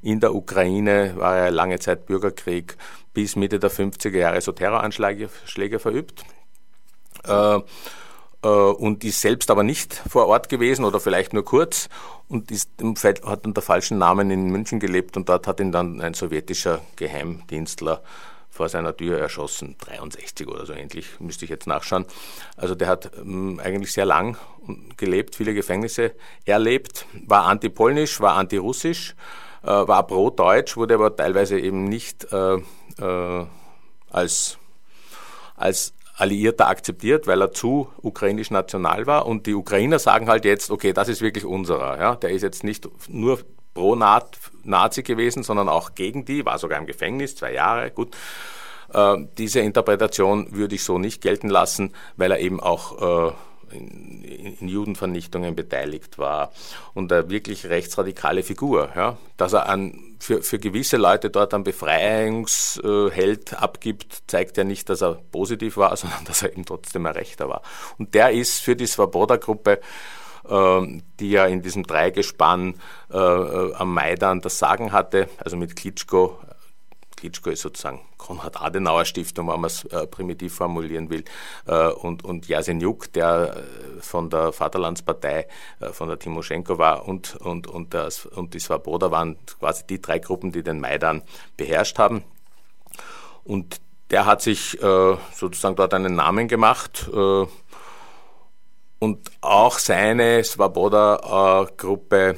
in 0.01 0.21
der 0.21 0.33
Ukraine, 0.33 1.15
war 1.17 1.35
er 1.35 1.51
lange 1.51 1.79
Zeit 1.79 2.05
Bürgerkrieg, 2.05 2.77
bis 3.13 3.35
Mitte 3.35 3.59
der 3.59 3.69
50er 3.69 4.17
Jahre 4.17 4.39
so 4.39 4.53
Terroranschläge 4.53 5.29
Schläge 5.43 5.79
verübt. 5.79 6.23
Äh, 7.25 7.57
äh, 7.57 7.61
und 8.47 9.03
ist 9.03 9.21
selbst 9.21 9.49
aber 9.51 9.63
nicht 9.63 9.93
vor 9.93 10.27
Ort 10.27 10.49
gewesen 10.49 10.85
oder 10.85 10.99
vielleicht 10.99 11.33
nur 11.33 11.45
kurz 11.45 11.89
und 12.29 12.51
ist, 12.51 12.69
hat 13.25 13.45
unter 13.45 13.61
falschen 13.61 13.97
Namen 13.97 14.31
in 14.31 14.49
München 14.49 14.79
gelebt 14.79 15.17
und 15.17 15.29
dort 15.29 15.47
hat 15.47 15.59
ihn 15.59 15.71
dann 15.71 16.01
ein 16.01 16.13
sowjetischer 16.13 16.81
Geheimdienstler 16.95 18.01
vor 18.57 18.69
seiner 18.69 18.97
Tür 18.97 19.19
erschossen, 19.19 19.75
63 19.79 20.47
oder 20.47 20.65
so 20.65 20.73
ähnlich, 20.73 21.19
müsste 21.19 21.45
ich 21.45 21.51
jetzt 21.51 21.67
nachschauen. 21.67 22.05
Also 22.57 22.73
der 22.73 22.87
hat 22.87 23.11
ähm, 23.17 23.61
eigentlich 23.63 23.93
sehr 23.93 24.05
lang 24.05 24.35
gelebt, 24.97 25.35
viele 25.35 25.53
Gefängnisse 25.53 26.13
erlebt, 26.43 27.05
war 27.27 27.45
antipolnisch, 27.45 28.19
war 28.19 28.35
antirussisch, 28.35 29.15
äh, 29.63 29.67
war 29.67 30.07
pro-deutsch, 30.07 30.75
wurde 30.75 30.95
aber 30.95 31.15
teilweise 31.15 31.59
eben 31.59 31.85
nicht 31.85 32.31
äh, 32.33 32.55
äh, 32.99 33.45
als, 34.09 34.57
als 35.55 35.93
Alliierter 36.17 36.67
akzeptiert, 36.67 37.27
weil 37.27 37.41
er 37.41 37.51
zu 37.51 37.89
ukrainisch 38.01 38.49
national 38.49 39.05
war. 39.05 39.27
Und 39.27 39.45
die 39.45 39.53
Ukrainer 39.53 39.99
sagen 39.99 40.27
halt 40.27 40.45
jetzt, 40.45 40.71
okay, 40.71 40.91
das 40.91 41.07
ist 41.09 41.21
wirklich 41.21 41.45
unserer. 41.45 41.99
Ja? 41.99 42.15
Der 42.15 42.31
ist 42.31 42.41
jetzt 42.41 42.63
nicht 42.63 42.89
nur 43.07 43.39
pro 43.75 43.95
Nazi 43.95 45.03
gewesen, 45.03 45.43
sondern 45.43 45.69
auch 45.69 45.93
gegen 45.93 46.25
die, 46.25 46.45
war 46.45 46.57
sogar 46.57 46.79
im 46.79 46.87
Gefängnis, 46.87 47.35
zwei 47.35 47.53
Jahre, 47.53 47.91
gut. 47.91 48.15
Äh, 48.91 49.17
diese 49.37 49.59
Interpretation 49.59 50.55
würde 50.55 50.75
ich 50.75 50.83
so 50.83 50.97
nicht 50.97 51.21
gelten 51.21 51.49
lassen, 51.49 51.93
weil 52.15 52.31
er 52.31 52.39
eben 52.39 52.59
auch 52.59 53.29
äh, 53.29 53.33
in, 53.71 54.23
in, 54.59 54.67
Judenvernichtungen 54.67 55.55
beteiligt 55.55 56.17
war 56.17 56.51
und 56.93 57.11
eine 57.11 57.29
wirklich 57.29 57.67
rechtsradikale 57.67 58.43
Figur. 58.43 58.89
Ja? 58.95 59.17
Dass 59.37 59.53
er 59.53 59.69
an, 59.69 60.15
für, 60.19 60.41
für 60.41 60.59
gewisse 60.59 60.97
Leute 60.97 61.29
dort 61.29 61.53
einen 61.53 61.63
Befreiungsheld 61.63 63.53
abgibt, 63.61 64.23
zeigt 64.27 64.57
ja 64.57 64.63
nicht, 64.63 64.89
dass 64.89 65.01
er 65.01 65.15
positiv 65.31 65.77
war, 65.77 65.95
sondern 65.97 66.25
dass 66.25 66.41
er 66.41 66.51
eben 66.51 66.65
trotzdem 66.65 67.05
ein 67.05 67.13
Rechter 67.13 67.49
war. 67.49 67.61
Und 67.97 68.13
der 68.13 68.31
ist 68.31 68.59
für 68.59 68.75
die 68.75 68.87
Svoboda-Gruppe 68.87 69.79
ähm, 70.49 71.03
die 71.19 71.31
ja 71.31 71.45
in 71.45 71.61
diesem 71.61 71.83
Dreigespann 71.83 72.75
äh, 73.11 73.17
äh, 73.17 73.73
am 73.73 73.93
Maidan 73.93 74.39
das 74.39 74.59
Sagen 74.59 74.93
hatte, 74.93 75.27
also 75.43 75.57
mit 75.57 75.75
Klitschko, 75.75 76.39
Klitschko 77.17 77.49
ist 77.49 77.61
sozusagen 77.61 77.99
Konrad-Adenauer-Stiftung, 78.17 79.47
wenn 79.49 79.59
man 79.59 79.67
es 79.67 79.83
äh, 79.85 80.07
primitiv 80.07 80.55
formulieren 80.55 81.09
will, 81.09 81.25
äh, 81.65 81.87
und, 81.87 82.23
und 82.23 82.47
Jasenjuk, 82.47 83.11
der 83.11 83.57
äh, 83.57 84.01
von 84.01 84.29
der 84.29 84.53
Vaterlandspartei, 84.53 85.47
äh, 85.81 85.89
von 85.89 86.07
der 86.07 86.19
Timoschenko 86.19 86.77
war, 86.77 87.07
und, 87.07 87.35
und, 87.37 87.67
und, 87.67 87.93
das, 87.93 88.25
und 88.25 88.53
die 88.53 88.59
Svoboda 88.59 89.11
waren 89.11 89.35
quasi 89.59 89.85
die 89.87 90.01
drei 90.01 90.19
Gruppen, 90.19 90.51
die 90.51 90.63
den 90.63 90.79
Maidan 90.79 91.23
beherrscht 91.57 91.99
haben. 91.99 92.23
Und 93.43 93.81
der 94.11 94.25
hat 94.25 94.41
sich 94.41 94.81
äh, 94.81 95.17
sozusagen 95.33 95.75
dort 95.75 95.93
einen 95.93 96.15
Namen 96.15 96.47
gemacht 96.47 97.09
und 98.99 99.31
auch 99.41 99.79
seine 99.79 100.43
Svoboda-Gruppe 100.43 102.37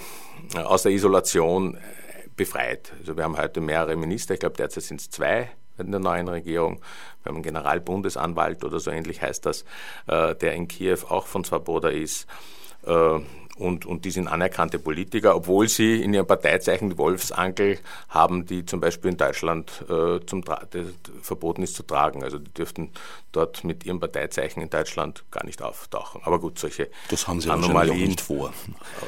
aus 0.56 0.84
der 0.84 0.92
Isolation 0.92 1.78
befreit. 2.40 2.94
Also 3.00 3.18
wir 3.18 3.26
haben 3.26 3.38
heute 3.38 3.60
mehrere 3.60 3.98
Minister, 3.98 4.34
ich 4.34 4.40
glaube 4.40 4.56
derzeit 4.56 4.84
sind 4.84 5.02
es 5.02 5.10
zwei 5.10 5.50
in 5.78 5.92
der 5.92 6.00
neuen 6.00 6.30
Regierung. 6.30 6.80
Wir 7.22 7.30
haben 7.30 7.36
einen 7.36 7.44
Generalbundesanwalt 7.44 8.64
oder 8.64 8.80
so 8.80 8.92
ähnlich 8.92 9.22
heißt 9.22 9.46
das, 9.46 9.66
äh, 10.08 10.36
der 10.36 10.54
in 10.54 10.70
Kiew 10.70 11.00
auch 11.10 11.28
von 11.28 11.44
Svoboda 11.44 11.90
ist. 11.90 12.28
Und, 13.60 13.86
und 13.86 14.06
die 14.06 14.12
sind 14.12 14.28
anerkannte 14.28 14.80
Politiker, 14.80 15.36
obwohl 15.36 15.68
sie 15.68 16.02
in 16.02 16.14
ihrem 16.14 16.26
Parteizeichen 16.26 16.98
Wolfsankel 16.98 17.80
haben, 18.08 18.46
die 18.46 18.66
zum 18.66 18.80
Beispiel 18.80 19.12
in 19.12 19.18
Deutschland 19.18 19.84
äh, 19.90 20.20
zum 20.26 20.44
verboten 21.22 21.64
ist 21.64 21.76
zu 21.76 21.84
tragen. 21.84 22.24
Also 22.24 22.40
die 22.40 22.52
dürften 22.52 22.92
dort 23.32 23.64
mit 23.64 23.86
ihrem 23.86 24.00
Parteizeichen 24.00 24.62
in 24.62 24.70
Deutschland 24.70 25.24
gar 25.32 25.46
nicht 25.46 25.62
auftauchen. 25.62 26.22
Aber 26.24 26.40
gut, 26.40 26.58
solche 26.58 26.90
das 27.10 27.28
haben 27.28 27.42
sie 27.42 27.50
Anomalien 27.50 28.08
nicht 28.08 28.22
vor. 28.22 28.54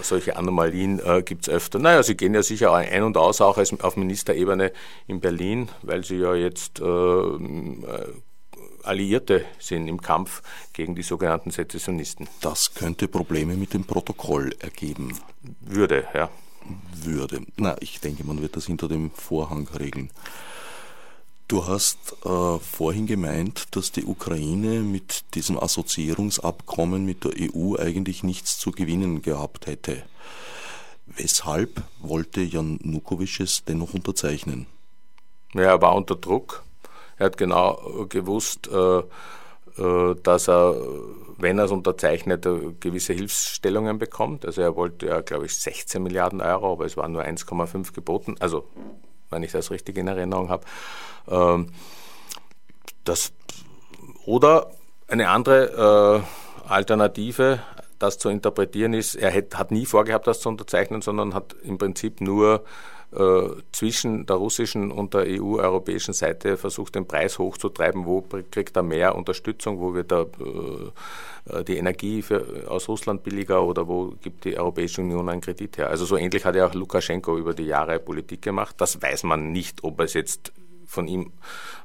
Solche 0.01 0.35
Anomalien 0.35 0.99
äh, 1.03 1.23
gibt 1.23 1.47
es 1.47 1.53
öfter. 1.53 1.79
Naja, 1.79 2.03
sie 2.03 2.15
gehen 2.15 2.33
ja 2.33 2.43
sicher 2.43 2.73
ein 2.73 3.03
und 3.03 3.17
aus, 3.17 3.41
auch 3.41 3.57
auf 3.57 3.97
Ministerebene 3.97 4.71
in 5.07 5.19
Berlin, 5.19 5.69
weil 5.81 6.03
sie 6.03 6.17
ja 6.17 6.35
jetzt 6.35 6.79
äh, 6.79 6.83
äh 6.83 8.13
Alliierte 8.85 9.45
sind 9.59 9.87
im 9.87 10.01
Kampf 10.01 10.41
gegen 10.73 10.95
die 10.95 11.03
sogenannten 11.03 11.51
Sezessionisten. 11.51 12.27
Das 12.41 12.73
könnte 12.73 13.07
Probleme 13.07 13.55
mit 13.55 13.73
dem 13.73 13.85
Protokoll 13.85 14.55
ergeben. 14.59 15.17
Würde, 15.61 16.07
ja. 16.13 16.29
Würde. 16.93 17.41
Na, 17.57 17.75
ich 17.81 17.99
denke, 17.99 18.23
man 18.23 18.41
wird 18.41 18.55
das 18.55 18.67
hinter 18.67 18.87
dem 18.87 19.11
Vorhang 19.11 19.67
regeln. 19.67 20.11
Du 21.47 21.67
hast 21.67 22.15
äh, 22.23 22.59
vorhin 22.59 23.07
gemeint, 23.07 23.75
dass 23.75 23.91
die 23.91 24.05
Ukraine 24.05 24.79
mit 24.79 25.35
diesem 25.35 25.61
Assoziierungsabkommen 25.61 27.03
mit 27.03 27.25
der 27.25 27.33
EU 27.37 27.75
eigentlich 27.75 28.23
nichts 28.23 28.57
zu 28.57 28.71
gewinnen 28.71 29.21
gehabt 29.21 29.67
hätte. 29.67 30.03
Weshalb 31.07 31.83
wollte 31.99 32.41
Jan 32.41 32.79
Nukovic 32.83 33.41
es 33.41 33.65
dennoch 33.65 33.93
unterzeichnen? 33.93 34.65
Ja, 35.53 35.63
er 35.63 35.81
war 35.81 35.95
unter 35.95 36.15
Druck. 36.15 36.63
Er 37.17 37.27
hat 37.27 37.37
genau 37.37 38.05
gewusst, 38.09 38.67
äh, 38.67 38.99
äh, 39.77 40.15
dass 40.23 40.47
er, 40.47 40.75
wenn 41.37 41.57
er 41.59 41.65
es 41.65 41.71
unterzeichnet, 41.71 42.45
äh, 42.45 42.73
gewisse 42.79 43.13
Hilfsstellungen 43.13 43.99
bekommt. 43.99 44.45
Also 44.45 44.61
er 44.61 44.75
wollte 44.75 45.07
ja, 45.07 45.21
glaube 45.21 45.45
ich, 45.45 45.55
16 45.55 46.01
Milliarden 46.01 46.41
Euro, 46.41 46.73
aber 46.73 46.85
es 46.85 46.97
waren 46.97 47.11
nur 47.11 47.23
1,5 47.23 47.93
geboten. 47.93 48.35
Also, 48.39 48.67
wenn 49.29 49.43
ich 49.43 49.51
das 49.51 49.71
richtig 49.71 49.97
in 49.97 50.07
Erinnerung 50.07 50.49
habe. 50.49 50.65
Ähm, 51.27 51.67
das, 53.03 53.33
oder 54.25 54.71
eine 55.07 55.29
andere 55.29 56.23
Alternative, 56.67 57.59
das 57.99 58.17
zu 58.17 58.29
interpretieren 58.29 58.93
ist, 58.93 59.15
er 59.15 59.33
hat 59.33 59.71
nie 59.71 59.85
vorgehabt, 59.85 60.27
das 60.27 60.39
zu 60.39 60.49
unterzeichnen, 60.49 61.01
sondern 61.01 61.33
hat 61.33 61.55
im 61.63 61.77
Prinzip 61.77 62.21
nur 62.21 62.55
äh, 62.55 62.59
zwischen 63.73 64.25
der 64.25 64.37
russischen 64.37 64.89
und 64.89 65.13
der 65.13 65.25
EU-europäischen 65.27 66.13
Seite 66.13 66.55
versucht, 66.55 66.95
den 66.95 67.05
Preis 67.05 67.39
hochzutreiben, 67.39 68.05
wo 68.05 68.23
kriegt 68.49 68.77
er 68.77 68.83
mehr 68.83 69.15
Unterstützung, 69.15 69.81
wo 69.81 69.93
wird 69.93 70.13
er 70.13 70.27
äh, 71.49 71.63
die 71.63 71.77
Energie 71.77 72.21
für, 72.21 72.69
aus 72.69 72.87
Russland 72.87 73.23
billiger 73.23 73.63
oder 73.63 73.87
wo 73.87 74.13
gibt 74.21 74.45
die 74.45 74.57
Europäische 74.57 75.01
Union 75.01 75.27
einen 75.27 75.41
Kredit 75.41 75.77
her. 75.77 75.89
Also 75.89 76.05
so 76.05 76.15
ähnlich 76.15 76.45
hat 76.45 76.55
ja 76.55 76.67
auch 76.67 76.73
Lukaschenko 76.73 77.37
über 77.37 77.53
die 77.53 77.65
Jahre 77.65 77.99
Politik 77.99 78.43
gemacht. 78.43 78.75
Das 78.77 79.01
weiß 79.01 79.23
man 79.23 79.51
nicht, 79.51 79.83
ob 79.83 79.99
es 79.99 80.13
jetzt 80.13 80.53
von 80.85 81.07
ihm 81.07 81.31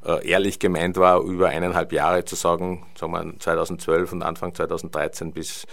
äh, 0.04 0.28
ehrlich 0.28 0.58
gemeint 0.58 0.96
war, 0.96 1.22
über 1.22 1.48
eineinhalb 1.48 1.92
Jahre 1.92 2.24
zu 2.24 2.36
sagen, 2.36 2.86
sagen 2.98 3.12
wir 3.12 3.38
2012 3.38 4.12
und 4.12 4.22
Anfang 4.22 4.54
2013 4.54 5.32
bis 5.32 5.66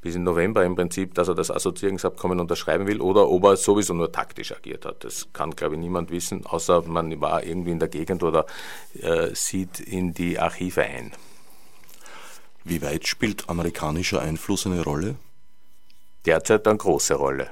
bis 0.00 0.14
in 0.14 0.22
November 0.22 0.64
im 0.64 0.76
Prinzip, 0.76 1.14
dass 1.14 1.28
er 1.28 1.34
das 1.34 1.50
Assoziierungsabkommen 1.50 2.40
unterschreiben 2.40 2.86
will 2.86 3.00
oder 3.00 3.28
ob 3.28 3.44
er 3.44 3.56
sowieso 3.56 3.94
nur 3.94 4.12
taktisch 4.12 4.52
agiert 4.52 4.84
hat. 4.84 5.04
Das 5.04 5.28
kann, 5.32 5.50
glaube 5.52 5.74
ich, 5.74 5.80
niemand 5.80 6.10
wissen, 6.10 6.46
außer 6.46 6.82
man 6.82 7.20
war 7.20 7.42
irgendwie 7.42 7.72
in 7.72 7.78
der 7.78 7.88
Gegend 7.88 8.22
oder 8.22 8.46
äh, 9.00 9.34
sieht 9.34 9.80
in 9.80 10.14
die 10.14 10.38
Archive 10.38 10.82
ein. 10.82 11.12
Wie 12.64 12.82
weit 12.82 13.06
spielt 13.06 13.48
amerikanischer 13.48 14.20
Einfluss 14.20 14.66
eine 14.66 14.82
Rolle? 14.82 15.16
Derzeit 16.26 16.68
eine 16.68 16.76
große 16.76 17.14
Rolle. 17.14 17.48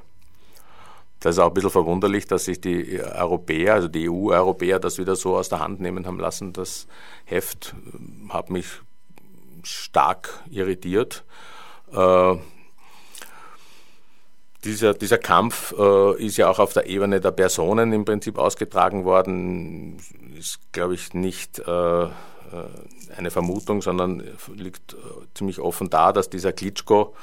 Das 1.20 1.36
ist 1.36 1.38
auch 1.38 1.48
ein 1.48 1.54
bisschen 1.54 1.70
verwunderlich, 1.70 2.26
dass 2.26 2.44
sich 2.44 2.60
die 2.60 3.00
Europäer, 3.00 3.74
also 3.74 3.88
die 3.88 4.08
EU-Europäer, 4.08 4.78
das 4.78 4.98
wieder 4.98 5.16
so 5.16 5.36
aus 5.36 5.48
der 5.48 5.60
Hand 5.60 5.80
nehmen 5.80 6.06
haben 6.06 6.20
lassen. 6.20 6.52
Das 6.52 6.86
Heft 7.24 7.74
äh, 7.74 8.28
hat 8.28 8.50
mich 8.50 8.66
stark 9.62 10.44
irritiert. 10.50 11.24
Äh, 11.92 12.36
dieser, 14.66 14.94
dieser 14.94 15.18
Kampf 15.18 15.74
äh, 15.78 16.24
ist 16.24 16.36
ja 16.36 16.50
auch 16.50 16.58
auf 16.58 16.72
der 16.72 16.86
Ebene 16.86 17.20
der 17.20 17.30
Personen 17.30 17.92
im 17.92 18.04
Prinzip 18.04 18.36
ausgetragen 18.36 19.04
worden. 19.04 19.98
Ist, 20.36 20.58
glaube 20.72 20.94
ich, 20.94 21.14
nicht 21.14 21.60
äh, 21.60 22.04
äh 22.04 22.08
eine 23.16 23.30
Vermutung, 23.30 23.80
sondern 23.80 24.24
liegt 24.54 24.94
äh, 24.94 24.96
ziemlich 25.34 25.60
offen 25.60 25.88
da, 25.88 26.12
dass 26.12 26.28
dieser 26.28 26.52
Klitschko, 26.52 27.14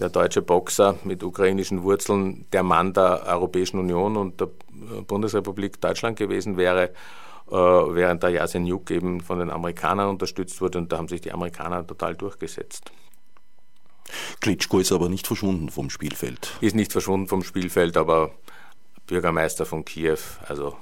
der 0.00 0.08
deutsche 0.08 0.40
Boxer 0.40 0.96
mit 1.04 1.22
ukrainischen 1.22 1.82
Wurzeln, 1.82 2.46
der 2.52 2.62
Mann 2.62 2.94
der 2.94 3.24
Europäischen 3.26 3.78
Union 3.78 4.16
und 4.16 4.40
der 4.40 4.48
äh, 4.48 5.02
Bundesrepublik 5.02 5.80
Deutschland 5.80 6.18
gewesen 6.18 6.56
wäre, 6.56 6.90
während 7.52 8.22
der 8.22 8.30
Yasenjuk 8.30 8.92
eben 8.92 9.20
von 9.20 9.40
den 9.40 9.50
Amerikanern 9.50 10.08
unterstützt 10.08 10.60
wurde 10.60 10.78
und 10.78 10.92
da 10.92 10.98
haben 10.98 11.08
sich 11.08 11.20
die 11.20 11.32
Amerikaner 11.32 11.84
total 11.84 12.14
durchgesetzt. 12.14 12.92
Klitschko 14.40 14.78
ist 14.78 14.92
aber 14.92 15.08
nicht 15.08 15.26
verschwunden 15.26 15.70
vom 15.70 15.90
Spielfeld. 15.90 16.56
Ist 16.60 16.74
nicht 16.74 16.92
verschwunden 16.92 17.28
vom 17.28 17.42
Spielfeld, 17.42 17.96
aber 17.96 18.32
Bürgermeister 19.06 19.66
von 19.66 19.84
Kiew, 19.84 20.18
also 20.46 20.76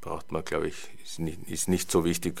braucht 0.00 0.32
man, 0.32 0.44
glaube 0.44 0.68
ich, 0.68 0.76
ist 1.02 1.18
nicht, 1.18 1.48
ist 1.48 1.68
nicht 1.68 1.90
so 1.90 2.04
wichtig, 2.04 2.40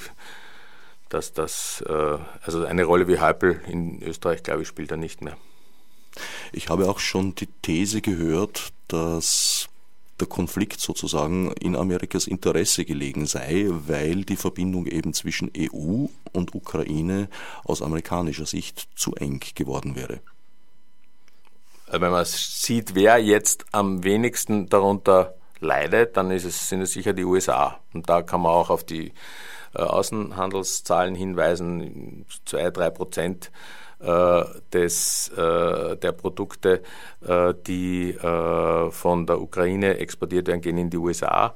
dass 1.08 1.32
das, 1.32 1.82
äh, 1.86 2.18
also 2.42 2.64
eine 2.64 2.84
Rolle 2.84 3.08
wie 3.08 3.20
Heupel 3.20 3.60
in 3.66 4.02
Österreich, 4.02 4.42
glaube 4.42 4.62
ich, 4.62 4.68
spielt 4.68 4.90
er 4.90 4.96
nicht 4.96 5.22
mehr. 5.22 5.36
Ich 6.52 6.68
habe 6.68 6.88
auch 6.88 6.98
schon 6.98 7.34
die 7.34 7.46
These 7.46 8.02
gehört, 8.02 8.72
dass 8.88 9.68
der 10.20 10.28
Konflikt 10.28 10.80
sozusagen 10.80 11.52
in 11.52 11.76
Amerikas 11.76 12.26
Interesse 12.26 12.84
gelegen 12.84 13.26
sei, 13.26 13.66
weil 13.68 14.24
die 14.24 14.36
Verbindung 14.36 14.86
eben 14.86 15.14
zwischen 15.14 15.50
EU 15.56 16.06
und 16.32 16.54
Ukraine 16.54 17.28
aus 17.64 17.82
amerikanischer 17.82 18.46
Sicht 18.46 18.88
zu 18.94 19.14
eng 19.14 19.40
geworden 19.54 19.96
wäre. 19.96 20.20
Wenn 21.88 22.12
man 22.12 22.24
sieht, 22.24 22.94
wer 22.94 23.18
jetzt 23.18 23.66
am 23.72 24.02
wenigsten 24.04 24.68
darunter 24.68 25.34
leidet, 25.60 26.16
dann 26.16 26.30
es, 26.30 26.68
sind 26.68 26.80
es 26.80 26.92
sicher 26.92 27.12
die 27.12 27.24
USA. 27.24 27.80
Und 27.92 28.08
da 28.08 28.22
kann 28.22 28.40
man 28.40 28.52
auch 28.52 28.70
auf 28.70 28.84
die 28.84 29.12
äh, 29.74 29.82
Außenhandelszahlen 29.82 31.14
hinweisen, 31.14 32.24
zwei, 32.44 32.70
drei 32.70 32.90
Prozent 32.90 33.46
äh, 33.46 33.81
des, 34.02 35.28
äh, 35.36 35.96
der 35.96 36.12
Produkte, 36.12 36.82
äh, 37.26 37.54
die 37.66 38.16
von 38.90 39.26
der 39.26 39.40
Ukraine 39.40 39.98
exportiert 39.98 40.48
werden, 40.48 40.60
gehen 40.60 40.78
in 40.78 40.90
die 40.90 40.96
USA 40.96 41.54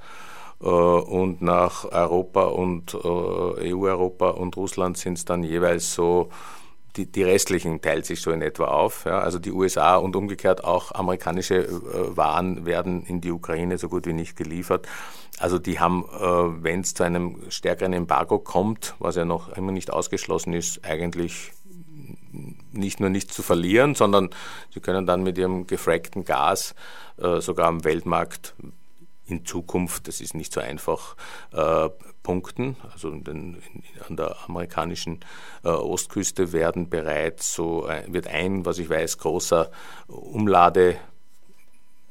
und 0.59 1.42
nach 1.42 1.84
Europa 1.84 2.44
und 2.44 2.94
EU-Europa 2.94 4.30
und 4.30 4.57
Russland 4.57 4.97
sind 4.97 5.18
es 5.18 5.26
dann 5.26 5.42
jeweils 5.42 5.92
so, 5.92 6.30
die, 6.97 7.12
die 7.12 7.24
restlichen 7.24 7.82
teilt 7.82 8.07
sich 8.07 8.22
so 8.22 8.30
in 8.30 8.40
etwa 8.40 8.68
auf. 8.68 9.05
Ja. 9.05 9.18
Also 9.18 9.38
die 9.38 9.53
USA 9.53 9.97
und 9.97 10.16
umgekehrt 10.16 10.64
auch 10.64 10.92
amerikanische 10.92 11.68
Waren 12.16 12.64
werden 12.64 13.05
in 13.05 13.20
die 13.20 13.32
Ukraine 13.32 13.76
so 13.76 13.90
gut 13.90 14.07
wie 14.07 14.14
nicht 14.14 14.34
geliefert. 14.34 14.88
Also 15.38 15.59
die 15.59 15.78
haben, 15.78 16.07
wenn 16.62 16.80
es 16.80 16.94
zu 16.94 17.03
einem 17.05 17.36
stärkeren 17.51 17.92
Embargo 17.92 18.38
kommt, 18.38 18.94
was 18.99 19.16
ja 19.16 19.26
noch 19.26 19.55
immer 19.59 19.72
nicht 19.72 19.92
ausgeschlossen 19.92 20.55
ist, 20.55 20.86
eigentlich 20.86 21.53
nicht 22.77 23.01
nur 23.01 23.11
nichts 23.11 23.35
zu 23.35 23.43
verlieren, 23.43 23.95
sondern 23.95 24.31
sie 24.72 24.81
können 24.81 25.07
dann 25.07 25.22
mit 25.22 25.39
ihrem 25.39 25.66
gefrackten 25.66 26.24
Gas 26.24 26.74
äh, 27.18 27.41
sogar 27.41 27.68
am 27.68 27.85
Weltmarkt 27.85 28.55
in 29.29 29.45
Zukunft, 29.45 30.07
das 30.07 30.20
ist 30.20 30.35
nicht 30.35 30.53
so 30.53 30.61
einfach, 30.61 31.16
äh, 31.53 31.89
punkten. 32.22 32.77
Also 32.93 33.11
den, 33.11 33.62
an 34.09 34.16
der 34.16 34.37
amerikanischen 34.47 35.20
äh, 35.64 35.68
Ostküste 35.68 36.53
werden 36.53 36.89
bereits 36.89 37.55
so, 37.55 37.89
wird 38.09 38.27
ein, 38.27 38.64
was 38.64 38.79
ich 38.79 38.91
weiß, 38.91 39.18
großer 39.18 39.70
Umlade 40.09 40.97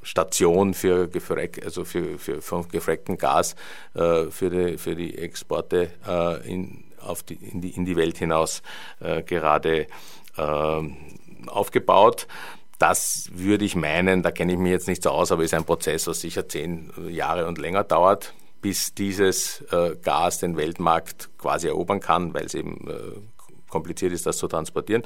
Station 0.05 0.73
für, 0.73 1.07
gefrack, 1.07 1.63
also 1.65 1.83
für, 1.83 2.17
für, 2.19 2.41
von 2.41 2.67
gefrackten 2.69 3.17
Gas 3.17 3.55
äh, 3.95 4.25
für, 4.25 4.49
die, 4.49 4.77
für 4.77 4.95
die 4.95 5.17
Exporte 5.17 5.89
äh, 6.07 6.47
in, 6.49 6.83
auf 7.01 7.23
die, 7.23 7.35
in, 7.35 7.61
die, 7.61 7.71
in 7.71 7.85
die 7.85 7.95
Welt 7.95 8.17
hinaus 8.17 8.61
äh, 8.99 9.23
gerade 9.23 9.87
aufgebaut. 11.47 12.27
Das 12.77 13.29
würde 13.33 13.63
ich 13.63 13.75
meinen, 13.75 14.21
da 14.21 14.31
kenne 14.31 14.53
ich 14.53 14.59
mich 14.59 14.71
jetzt 14.71 14.87
nicht 14.87 15.03
so 15.03 15.09
aus, 15.11 15.31
aber 15.31 15.43
ist 15.43 15.53
ein 15.53 15.63
Prozess, 15.63 16.07
was 16.07 16.19
sicher 16.19 16.49
zehn 16.49 16.91
Jahre 17.09 17.47
und 17.47 17.57
länger 17.57 17.83
dauert, 17.85 18.33
bis 18.61 18.93
dieses 18.93 19.61
äh, 19.71 19.95
Gas 20.01 20.39
den 20.39 20.57
Weltmarkt 20.57 21.29
quasi 21.37 21.67
erobern 21.67 22.01
kann, 22.01 22.33
weil 22.33 22.45
es 22.45 22.53
eben 22.53 22.87
äh, 22.89 23.21
kompliziert 23.75 24.13
ist, 24.13 24.25
das 24.25 24.37
zu 24.37 24.47
transportieren. 24.47 25.03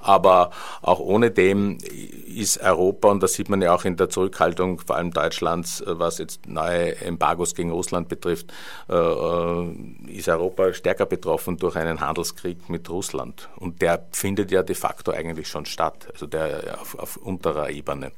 Aber 0.00 0.50
auch 0.80 0.98
ohne 0.98 1.30
dem 1.30 1.78
ist 2.26 2.58
Europa, 2.62 3.08
und 3.08 3.22
das 3.22 3.34
sieht 3.34 3.50
man 3.50 3.60
ja 3.60 3.74
auch 3.74 3.84
in 3.84 3.96
der 3.96 4.08
Zurückhaltung 4.08 4.78
vor 4.78 4.96
allem 4.96 5.10
Deutschlands, 5.10 5.82
äh, 5.82 5.98
was 5.98 6.18
jetzt 6.18 6.46
neue 6.46 6.96
Embargos 7.02 7.54
gegen 7.54 7.70
Russland 7.70 8.08
betrifft, 8.08 8.52
äh, 8.88 8.94
äh, 8.94 9.74
ist 10.08 10.28
Europa 10.28 10.72
stärker 10.72 11.06
betroffen 11.06 11.58
durch 11.58 11.76
einen 11.76 12.00
Handelskrieg 12.00 12.68
mit 12.70 12.88
Russland. 12.88 13.48
Und 13.56 13.82
der 13.82 14.06
findet 14.12 14.50
ja 14.50 14.62
de 14.62 14.74
facto 14.74 15.10
eigentlich 15.12 15.48
schon 15.48 15.66
statt, 15.66 16.08
also 16.12 16.26
der 16.26 16.78
auf, 16.80 16.98
auf 16.98 17.16
unterer 17.18 17.68
Ebene. 17.68 18.12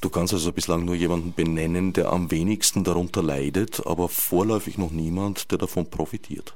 Du 0.00 0.08
kannst 0.08 0.32
also 0.32 0.50
bislang 0.52 0.86
nur 0.86 0.94
jemanden 0.94 1.34
benennen, 1.34 1.92
der 1.92 2.10
am 2.10 2.30
wenigsten 2.30 2.84
darunter 2.84 3.22
leidet, 3.22 3.86
aber 3.86 4.08
vorläufig 4.08 4.78
noch 4.78 4.90
niemand, 4.90 5.50
der 5.50 5.58
davon 5.58 5.90
profitiert. 5.90 6.54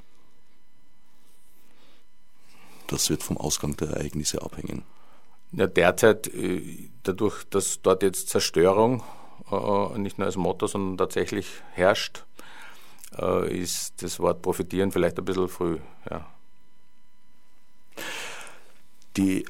Das 2.87 3.11
wird 3.11 3.23
vom 3.23 3.37
Ausgang 3.37 3.77
der 3.77 3.89
Ereignisse 3.89 4.43
abhängen. 4.43 4.83
Ja, 5.53 5.67
derzeit, 5.67 6.27
äh, 6.35 6.89
dadurch, 7.03 7.45
dass 7.45 7.81
dort 7.83 8.03
jetzt 8.03 8.29
Zerstörung 8.29 9.03
äh, 9.51 9.99
nicht 9.99 10.19
nur 10.19 10.27
als 10.27 10.37
Motto, 10.37 10.67
sondern 10.67 10.99
tatsächlich 10.99 11.47
herrscht, 11.73 12.25
äh, 13.17 13.57
ist 13.57 14.03
das 14.03 14.19
Wort 14.19 14.43
profitieren 14.43 14.91
vielleicht 14.91 15.19
ein 15.19 15.25
bisschen 15.25 15.49
früh. 15.49 15.79
Ja. 16.11 16.27
Die 19.17 19.45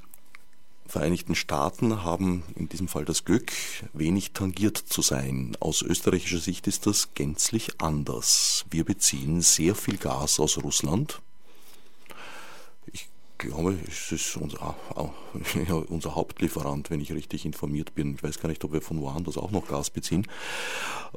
Vereinigten 0.86 1.34
Staaten 1.34 2.04
haben 2.04 2.44
in 2.54 2.68
diesem 2.68 2.86
Fall 2.86 3.04
das 3.04 3.24
Glück, 3.24 3.50
wenig 3.94 4.32
tangiert 4.32 4.76
zu 4.76 5.02
sein. 5.02 5.56
Aus 5.58 5.82
österreichischer 5.82 6.38
Sicht 6.38 6.68
ist 6.68 6.86
das 6.86 7.14
gänzlich 7.14 7.80
anders. 7.80 8.64
Wir 8.70 8.84
beziehen 8.84 9.40
sehr 9.40 9.74
viel 9.74 9.96
Gas 9.96 10.38
aus 10.38 10.62
Russland 10.62 11.20
glaube, 13.46 13.76
es 13.88 14.12
ist 14.12 14.36
unser, 14.36 14.74
unser 15.88 16.14
Hauptlieferant, 16.14 16.90
wenn 16.90 17.00
ich 17.00 17.12
richtig 17.12 17.44
informiert 17.44 17.94
bin. 17.94 18.14
Ich 18.14 18.22
weiß 18.22 18.40
gar 18.40 18.48
nicht, 18.48 18.64
ob 18.64 18.72
wir 18.72 18.82
von 18.82 19.00
woanders 19.00 19.38
auch 19.38 19.50
noch 19.50 19.68
Gas 19.68 19.90
beziehen. 19.90 20.26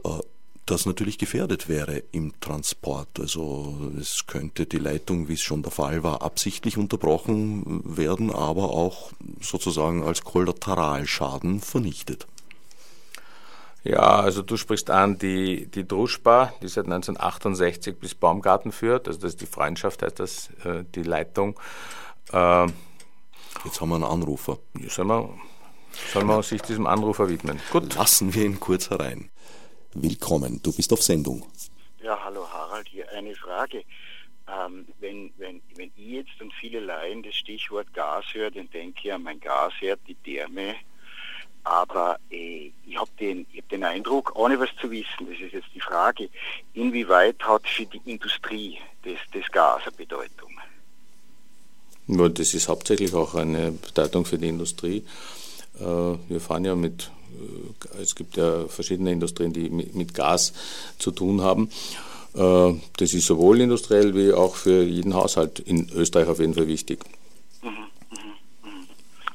Äh, 0.04 0.20
das 0.66 0.86
natürlich 0.86 1.18
gefährdet 1.18 1.70
wäre 1.70 2.04
im 2.12 2.34
Transport. 2.42 3.20
Also 3.20 3.78
es 4.00 4.28
könnte 4.28 4.66
die 4.66 4.80
Leitung, 4.80 5.30
wie 5.30 5.36
es 5.36 5.42
schon 5.42 5.64
der 5.64 5.72
Fall 5.72 6.04
war, 6.04 6.22
absichtlich 6.22 6.78
unterbrochen 6.78 7.82
werden, 7.86 8.32
aber 8.32 8.72
auch 8.72 9.12
sozusagen 9.40 10.04
als 10.04 10.24
Kollateralschaden 10.24 11.62
vernichtet. 11.62 12.28
Ja, 13.84 14.20
also 14.20 14.42
du 14.42 14.58
sprichst 14.58 14.90
an 14.90 15.18
die, 15.18 15.68
die 15.68 15.88
Druschba, 15.88 16.54
die 16.62 16.68
seit 16.68 16.86
1968 16.86 17.98
bis 17.98 18.14
Baumgarten 18.16 18.74
führt. 18.74 19.08
Also 19.08 19.22
das 19.22 19.34
ist 19.34 19.42
die 19.42 19.46
Freundschaft, 19.46 20.02
heißt 20.02 20.20
das, 20.20 20.50
äh, 20.66 20.84
die 20.94 21.04
Leitung. 21.04 21.58
Äh, 22.32 22.68
Jetzt 23.68 23.82
haben 23.82 23.90
wir 23.90 23.96
einen 23.96 24.04
Anrufer. 24.06 24.60
Sollen 24.88 25.08
wir, 25.08 25.30
sollen 26.14 26.28
wir 26.28 26.44
sich 26.44 26.62
diesem 26.62 26.88
Anrufer 26.88 27.28
widmen? 27.28 27.60
Gut. 27.72 27.96
Lassen 27.96 28.34
wir 28.34 28.46
ihn 28.46 28.60
kurz 28.60 28.90
herein. 28.90 29.30
Willkommen, 29.94 30.62
du 30.62 30.72
bist 30.74 30.94
auf 30.94 31.02
Sendung. 31.02 31.46
Ja, 32.02 32.18
hallo 32.24 32.48
Harald, 32.50 32.88
hier 32.88 33.12
eine 33.12 33.36
Frage. 33.36 33.84
Ähm, 34.48 34.88
wenn, 35.00 35.34
wenn, 35.38 35.62
wenn 35.76 35.92
ich 35.98 36.08
jetzt 36.08 36.40
und 36.40 36.54
viele 36.54 36.80
Laien 36.80 37.24
das 37.24 37.36
Stichwort 37.36 37.94
Gas 37.94 38.26
höre, 38.34 38.52
dann 38.52 38.70
denke 38.70 39.02
ich 39.04 39.14
an 39.14 39.24
mein 39.24 39.40
Gasherd, 39.40 40.00
die 40.08 40.16
Therme. 40.16 40.76
Aber 41.64 42.18
äh, 42.32 42.72
ich 42.86 42.98
habe 42.98 43.12
den, 43.20 43.46
hab 43.58 43.68
den 43.68 43.84
Eindruck, 43.84 44.34
ohne 44.36 44.58
was 44.60 44.70
zu 44.80 44.90
wissen, 44.90 45.30
das 45.30 45.40
ist 45.40 45.52
jetzt 45.52 45.74
die 45.74 45.82
Frage, 45.82 46.30
inwieweit 46.74 47.44
hat 47.44 47.68
für 47.68 47.86
die 47.86 48.02
Industrie 48.06 48.78
das, 49.04 49.18
das 49.34 49.52
Gas 49.52 49.82
eine 49.88 49.92
Bedeutung? 49.98 50.58
Das 52.08 52.54
ist 52.54 52.70
hauptsächlich 52.70 53.14
auch 53.14 53.36
eine 53.36 53.72
Bedeutung 53.72 54.24
für 54.24 54.38
die 54.38 54.48
Industrie. 54.48 55.04
Äh, 55.80 55.84
wir 55.84 56.40
fahren 56.40 56.64
ja 56.64 56.76
mit, 56.76 57.12
äh, 57.98 58.02
es 58.02 58.16
gibt 58.16 58.38
ja 58.38 58.66
verschiedene 58.68 59.12
Industrien, 59.12 59.52
die 59.52 59.70
mit 59.70 60.14
Gas 60.14 60.54
zu 61.00 61.12
tun 61.12 61.42
haben. 61.42 61.70
Äh, 62.34 62.74
das 62.98 63.14
ist 63.14 63.26
sowohl 63.26 63.60
industriell 63.60 64.16
wie 64.16 64.32
auch 64.32 64.56
für 64.56 64.84
jeden 64.84 65.14
Haushalt 65.16 65.60
in 65.60 65.90
Österreich 65.94 66.30
auf 66.30 66.40
jeden 66.40 66.54
Fall 66.54 66.68
wichtig. 66.68 67.00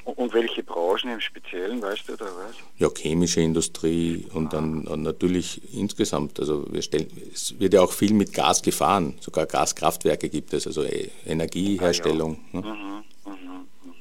Und 0.04 0.32
welche 0.34 0.64
Branchen 0.64 1.12
im 1.12 1.20
Speziellen, 1.20 1.80
weißt 1.80 2.08
du 2.08 2.16
da 2.16 2.24
was? 2.24 2.56
Ja, 2.78 2.88
chemische 2.90 3.40
Industrie 3.40 4.26
und 4.32 4.52
dann 4.52 4.86
und 4.88 5.02
natürlich 5.02 5.60
insgesamt. 5.74 6.40
Also 6.40 6.66
wir 6.72 6.82
stellen, 6.82 7.08
es 7.32 7.58
wird 7.60 7.74
ja 7.74 7.82
auch 7.82 7.92
viel 7.92 8.12
mit 8.12 8.32
Gas 8.32 8.62
gefahren. 8.62 9.14
Sogar 9.20 9.46
Gaskraftwerke 9.46 10.28
gibt 10.28 10.54
es, 10.54 10.66
also 10.66 10.82
e, 10.82 11.10
Energieherstellung. 11.24 12.38
Ah, 12.52 12.56
ja. 12.56 12.60
ne? 12.60 12.66
mhm, 12.66 13.32
mhm, 13.32 13.66
mhm. 13.84 13.94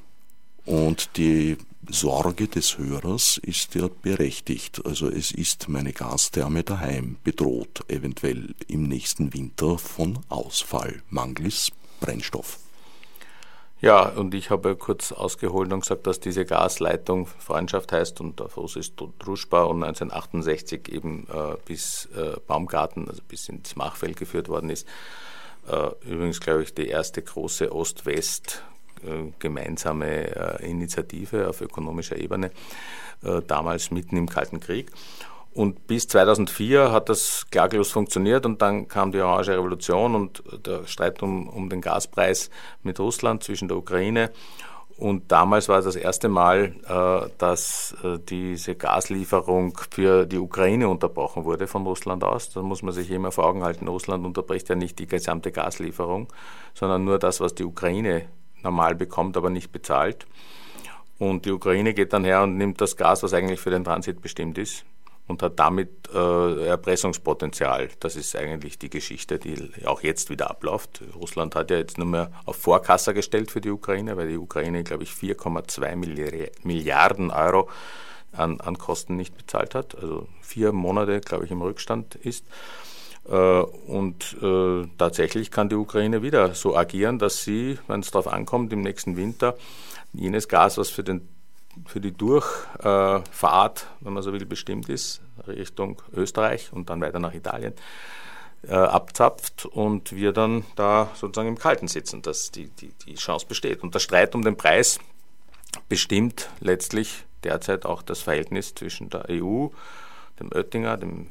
Und 0.65 1.17
die 1.17 1.57
Sorge 1.91 2.47
des 2.47 2.77
Hörers 2.77 3.37
ist 3.37 3.75
ja 3.75 3.89
berechtigt. 4.01 4.85
Also 4.85 5.09
es 5.09 5.31
ist 5.31 5.69
meine 5.69 5.93
Gastherme 5.93 6.63
daheim 6.63 7.17
bedroht, 7.23 7.83
eventuell 7.87 8.55
im 8.67 8.83
nächsten 8.83 9.33
Winter 9.33 9.77
von 9.77 10.19
Ausfall, 10.29 11.01
mangels 11.09 11.71
Brennstoff. 11.99 12.59
Ja, 13.81 14.09
und 14.09 14.35
ich 14.35 14.51
habe 14.51 14.75
kurz 14.75 15.11
ausgeholt 15.11 15.73
und 15.73 15.79
gesagt, 15.79 16.05
dass 16.05 16.19
diese 16.19 16.45
Gasleitung 16.45 17.25
Freundschaft 17.25 17.91
heißt 17.91 18.21
und 18.21 18.39
der 18.39 18.47
Fuß 18.47 18.75
ist 18.75 18.93
Druschbar 19.19 19.67
und 19.69 19.83
1968 19.83 20.87
eben 20.89 21.27
äh, 21.33 21.55
bis 21.65 22.07
äh, 22.15 22.35
Baumgarten, 22.45 23.07
also 23.07 23.23
bis 23.27 23.49
ins 23.49 23.75
Machfeld 23.75 24.17
geführt 24.17 24.49
worden 24.49 24.69
ist. 24.69 24.87
Äh, 25.67 25.89
übrigens, 26.07 26.39
glaube 26.39 26.61
ich, 26.63 26.75
die 26.75 26.87
erste 26.87 27.21
große 27.23 27.71
Ost-West- 27.71 28.63
gemeinsame 29.39 30.61
äh, 30.61 30.69
Initiative 30.69 31.47
auf 31.47 31.61
ökonomischer 31.61 32.17
Ebene, 32.17 32.51
äh, 33.23 33.41
damals 33.45 33.91
mitten 33.91 34.17
im 34.17 34.29
Kalten 34.29 34.59
Krieg. 34.59 34.91
Und 35.53 35.85
bis 35.85 36.07
2004 36.07 36.91
hat 36.93 37.09
das 37.09 37.45
klaglos 37.51 37.91
funktioniert 37.91 38.45
und 38.45 38.61
dann 38.61 38.87
kam 38.87 39.11
die 39.11 39.19
Orange 39.19 39.49
Revolution 39.49 40.15
und 40.15 40.43
der 40.65 40.87
Streit 40.87 41.21
um, 41.21 41.49
um 41.49 41.69
den 41.69 41.81
Gaspreis 41.81 42.49
mit 42.83 42.99
Russland 42.99 43.43
zwischen 43.43 43.67
der 43.67 43.77
Ukraine. 43.77 44.31
Und 44.97 45.31
damals 45.31 45.67
war 45.67 45.81
das 45.81 45.95
erste 45.95 46.29
Mal, 46.29 46.75
äh, 46.87 47.29
dass 47.39 47.95
äh, 48.03 48.19
diese 48.19 48.75
Gaslieferung 48.75 49.77
für 49.89 50.27
die 50.27 50.37
Ukraine 50.37 50.87
unterbrochen 50.87 51.43
wurde 51.43 51.65
von 51.67 51.87
Russland 51.87 52.23
aus. 52.23 52.51
Da 52.51 52.61
muss 52.61 52.83
man 52.83 52.93
sich 52.93 53.09
immer 53.09 53.31
vor 53.31 53.45
Augen 53.45 53.63
halten, 53.63 53.87
Russland 53.87 54.25
unterbricht 54.25 54.69
ja 54.69 54.75
nicht 54.75 54.99
die 54.99 55.07
gesamte 55.07 55.51
Gaslieferung, 55.51 56.27
sondern 56.75 57.03
nur 57.03 57.17
das, 57.17 57.41
was 57.41 57.55
die 57.55 57.63
Ukraine 57.65 58.27
normal 58.63 58.95
bekommt, 58.95 59.37
aber 59.37 59.49
nicht 59.49 59.71
bezahlt. 59.71 60.25
Und 61.19 61.45
die 61.45 61.51
Ukraine 61.51 61.93
geht 61.93 62.13
dann 62.13 62.23
her 62.23 62.41
und 62.41 62.57
nimmt 62.57 62.81
das 62.81 62.97
Gas, 62.97 63.21
was 63.21 63.33
eigentlich 63.33 63.59
für 63.59 63.69
den 63.69 63.83
Transit 63.83 64.21
bestimmt 64.21 64.57
ist, 64.57 64.85
und 65.27 65.43
hat 65.43 65.59
damit 65.59 66.09
äh, 66.13 66.65
Erpressungspotenzial. 66.65 67.89
Das 67.99 68.15
ist 68.15 68.35
eigentlich 68.35 68.79
die 68.79 68.89
Geschichte, 68.89 69.37
die 69.37 69.71
auch 69.85 70.01
jetzt 70.01 70.29
wieder 70.29 70.49
abläuft. 70.49 71.01
Russland 71.15 71.55
hat 71.55 71.69
ja 71.69 71.77
jetzt 71.77 71.97
nur 71.97 72.07
mehr 72.07 72.31
auf 72.45 72.55
Vorkasse 72.57 73.13
gestellt 73.13 73.51
für 73.51 73.61
die 73.61 73.69
Ukraine, 73.69 74.17
weil 74.17 74.29
die 74.29 74.37
Ukraine, 74.37 74.83
glaube 74.83 75.03
ich, 75.03 75.11
4,2 75.11 75.95
Milliarden 76.63 77.29
Euro 77.29 77.69
an, 78.31 78.59
an 78.61 78.77
Kosten 78.77 79.15
nicht 79.15 79.37
bezahlt 79.37 79.75
hat. 79.75 79.95
Also 79.95 80.27
vier 80.41 80.71
Monate, 80.71 81.21
glaube 81.21 81.45
ich, 81.45 81.51
im 81.51 81.61
Rückstand 81.61 82.15
ist. 82.15 82.45
Äh, 83.27 83.33
und 83.33 84.37
äh, 84.41 84.87
tatsächlich 84.97 85.51
kann 85.51 85.69
die 85.69 85.75
Ukraine 85.75 86.21
wieder 86.21 86.53
so 86.53 86.75
agieren, 86.75 87.19
dass 87.19 87.43
sie, 87.43 87.77
wenn 87.87 87.99
es 87.99 88.11
darauf 88.11 88.27
ankommt, 88.27 88.73
im 88.73 88.81
nächsten 88.81 89.17
Winter 89.17 89.55
jenes 90.13 90.47
Gas, 90.47 90.77
was 90.77 90.89
für, 90.89 91.03
den, 91.03 91.27
für 91.85 92.01
die 92.01 92.11
Durchfahrt, 92.11 93.87
wenn 93.99 94.13
man 94.13 94.23
so 94.23 94.33
will, 94.33 94.45
bestimmt 94.45 94.89
ist, 94.89 95.21
Richtung 95.47 96.01
Österreich 96.13 96.73
und 96.73 96.89
dann 96.89 97.01
weiter 97.01 97.19
nach 97.19 97.33
Italien, 97.33 97.73
äh, 98.67 98.73
abzapft 98.73 99.65
und 99.65 100.13
wir 100.15 100.33
dann 100.33 100.65
da 100.75 101.09
sozusagen 101.15 101.49
im 101.49 101.57
Kalten 101.57 101.87
sitzen, 101.87 102.21
dass 102.21 102.51
die, 102.51 102.67
die, 102.67 102.93
die 103.05 103.15
Chance 103.15 103.45
besteht. 103.47 103.81
Und 103.81 103.95
der 103.95 103.99
Streit 103.99 104.35
um 104.35 104.43
den 104.43 104.55
Preis 104.55 104.99
bestimmt 105.89 106.49
letztlich 106.59 107.25
derzeit 107.43 107.85
auch 107.85 108.01
das 108.01 108.21
Verhältnis 108.21 108.75
zwischen 108.75 109.09
der 109.09 109.25
EU, 109.29 109.67
dem 110.39 110.51
Oettinger, 110.53 110.97
dem 110.97 111.27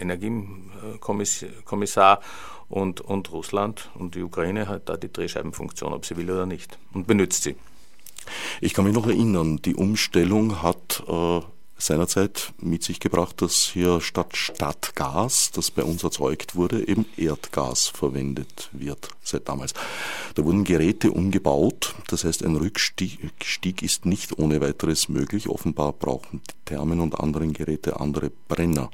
Energiekommissar 0.00 2.20
und, 2.68 3.00
und 3.00 3.32
Russland 3.32 3.90
und 3.94 4.14
die 4.14 4.22
Ukraine 4.22 4.68
hat 4.68 4.88
da 4.88 4.96
die 4.96 5.12
Drehscheibenfunktion, 5.12 5.92
ob 5.92 6.06
sie 6.06 6.16
will 6.16 6.30
oder 6.30 6.46
nicht, 6.46 6.78
und 6.92 7.06
benutzt 7.06 7.42
sie. 7.42 7.56
Ich 8.60 8.74
kann 8.74 8.84
mich 8.84 8.94
noch 8.94 9.06
erinnern, 9.06 9.60
die 9.64 9.74
Umstellung 9.74 10.62
hat 10.62 11.02
äh, 11.08 11.40
seinerzeit 11.78 12.52
mit 12.60 12.82
sich 12.82 13.00
gebracht, 13.00 13.40
dass 13.40 13.64
hier 13.64 14.00
statt 14.00 14.36
Stadtgas, 14.36 15.52
das 15.52 15.70
bei 15.70 15.84
uns 15.84 16.02
erzeugt 16.02 16.56
wurde, 16.56 16.86
eben 16.86 17.06
Erdgas 17.16 17.86
verwendet 17.86 18.68
wird 18.72 19.10
seit 19.22 19.48
damals. 19.48 19.74
Da 20.34 20.44
wurden 20.44 20.64
Geräte 20.64 21.12
umgebaut, 21.12 21.94
das 22.08 22.24
heißt 22.24 22.44
ein 22.44 22.56
Rückstieg 22.56 23.82
ist 23.82 24.04
nicht 24.04 24.38
ohne 24.38 24.60
weiteres 24.60 25.08
möglich. 25.08 25.48
Offenbar 25.48 25.92
brauchen 25.92 26.42
die 26.42 26.54
Thermen 26.64 27.00
und 27.00 27.18
anderen 27.18 27.52
Geräte 27.52 28.00
andere 28.00 28.30
Brenner. 28.48 28.90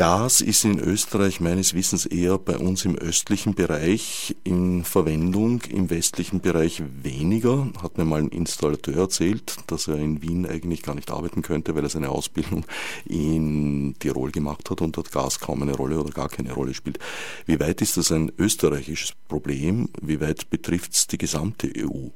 Gas 0.00 0.40
ist 0.40 0.64
in 0.64 0.80
Österreich 0.80 1.40
meines 1.40 1.74
Wissens 1.74 2.06
eher 2.06 2.38
bei 2.38 2.56
uns 2.56 2.86
im 2.86 2.96
östlichen 2.96 3.54
Bereich 3.54 4.34
in 4.44 4.82
Verwendung, 4.82 5.60
im 5.68 5.90
westlichen 5.90 6.40
Bereich 6.40 6.82
weniger. 7.02 7.68
Hat 7.82 7.98
mir 7.98 8.06
mal 8.06 8.20
ein 8.20 8.30
Installateur 8.30 8.96
erzählt, 8.96 9.56
dass 9.66 9.88
er 9.88 9.96
in 9.96 10.22
Wien 10.22 10.46
eigentlich 10.46 10.80
gar 10.82 10.94
nicht 10.94 11.10
arbeiten 11.10 11.42
könnte, 11.42 11.74
weil 11.74 11.82
er 11.82 11.90
seine 11.90 12.08
Ausbildung 12.08 12.64
in 13.04 13.94
Tirol 13.98 14.30
gemacht 14.30 14.70
hat 14.70 14.80
und 14.80 14.96
dort 14.96 15.12
Gas 15.12 15.38
kaum 15.38 15.60
eine 15.60 15.76
Rolle 15.76 16.00
oder 16.00 16.12
gar 16.12 16.30
keine 16.30 16.54
Rolle 16.54 16.72
spielt. 16.72 16.98
Wie 17.44 17.60
weit 17.60 17.82
ist 17.82 17.98
das 17.98 18.10
ein 18.10 18.32
österreichisches 18.38 19.12
Problem? 19.28 19.90
Wie 20.00 20.22
weit 20.22 20.48
betrifft 20.48 20.94
es 20.94 21.08
die 21.08 21.18
gesamte 21.18 21.70
EU? 21.76 22.08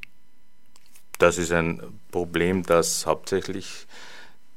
Das 1.19 1.37
ist 1.37 1.53
ein 1.53 1.83
Problem, 2.11 2.63
das 2.63 3.05
hauptsächlich 3.05 3.87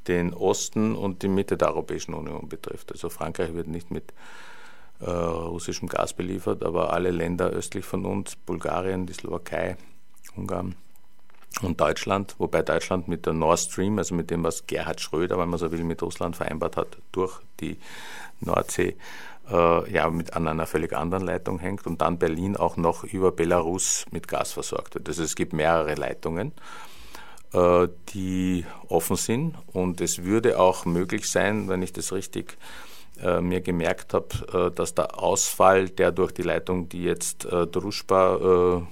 den 0.08 0.34
Osten 0.34 0.96
und 0.96 1.22
die 1.22 1.28
Mitte 1.28 1.56
der 1.56 1.68
Europäischen 1.68 2.14
Union 2.14 2.48
betrifft. 2.48 2.92
Also 2.92 3.08
Frankreich 3.10 3.54
wird 3.54 3.68
nicht 3.68 3.90
mit 3.90 4.12
äh, 5.00 5.10
russischem 5.10 5.88
Gas 5.88 6.12
beliefert, 6.12 6.64
aber 6.64 6.92
alle 6.92 7.10
Länder 7.10 7.50
östlich 7.50 7.84
von 7.84 8.04
uns, 8.04 8.36
Bulgarien, 8.36 9.06
die 9.06 9.12
Slowakei, 9.12 9.76
Ungarn 10.34 10.74
und 11.62 11.80
Deutschland, 11.80 12.34
wobei 12.38 12.62
Deutschland 12.62 13.08
mit 13.08 13.26
der 13.26 13.32
Nord 13.32 13.58
Stream, 13.58 13.98
also 13.98 14.14
mit 14.14 14.30
dem, 14.30 14.44
was 14.44 14.66
Gerhard 14.66 15.00
Schröder, 15.00 15.38
wenn 15.38 15.48
man 15.48 15.58
so 15.58 15.70
will, 15.72 15.84
mit 15.84 16.02
Russland 16.02 16.36
vereinbart 16.36 16.76
hat, 16.76 16.98
durch 17.12 17.40
die 17.60 17.78
Nordsee, 18.40 18.96
äh, 19.50 19.92
ja, 19.92 20.10
mit 20.10 20.34
an 20.34 20.46
einer 20.46 20.66
völlig 20.66 20.92
anderen 20.92 21.24
Leitung 21.24 21.58
hängt 21.58 21.86
und 21.86 22.00
dann 22.00 22.18
Berlin 22.18 22.56
auch 22.56 22.76
noch 22.76 23.04
über 23.04 23.32
Belarus 23.32 24.06
mit 24.10 24.28
Gas 24.28 24.52
versorgt 24.52 24.94
wird. 24.94 25.08
Also 25.08 25.22
es 25.22 25.34
gibt 25.34 25.52
mehrere 25.52 25.94
Leitungen. 25.94 26.52
Äh, 27.54 27.88
die 28.12 28.66
offen 28.88 29.16
sind. 29.16 29.54
Und 29.72 30.02
es 30.02 30.22
würde 30.22 30.60
auch 30.60 30.84
möglich 30.84 31.30
sein, 31.30 31.66
wenn 31.68 31.80
ich 31.80 31.94
das 31.94 32.12
richtig 32.12 32.58
äh, 33.22 33.40
mir 33.40 33.62
gemerkt 33.62 34.12
habe, 34.12 34.68
äh, 34.68 34.74
dass 34.74 34.94
der 34.94 35.18
Ausfall, 35.18 35.88
der 35.88 36.12
durch 36.12 36.32
die 36.32 36.42
Leitung, 36.42 36.90
die 36.90 37.04
jetzt 37.04 37.44
Druschba, 37.44 38.82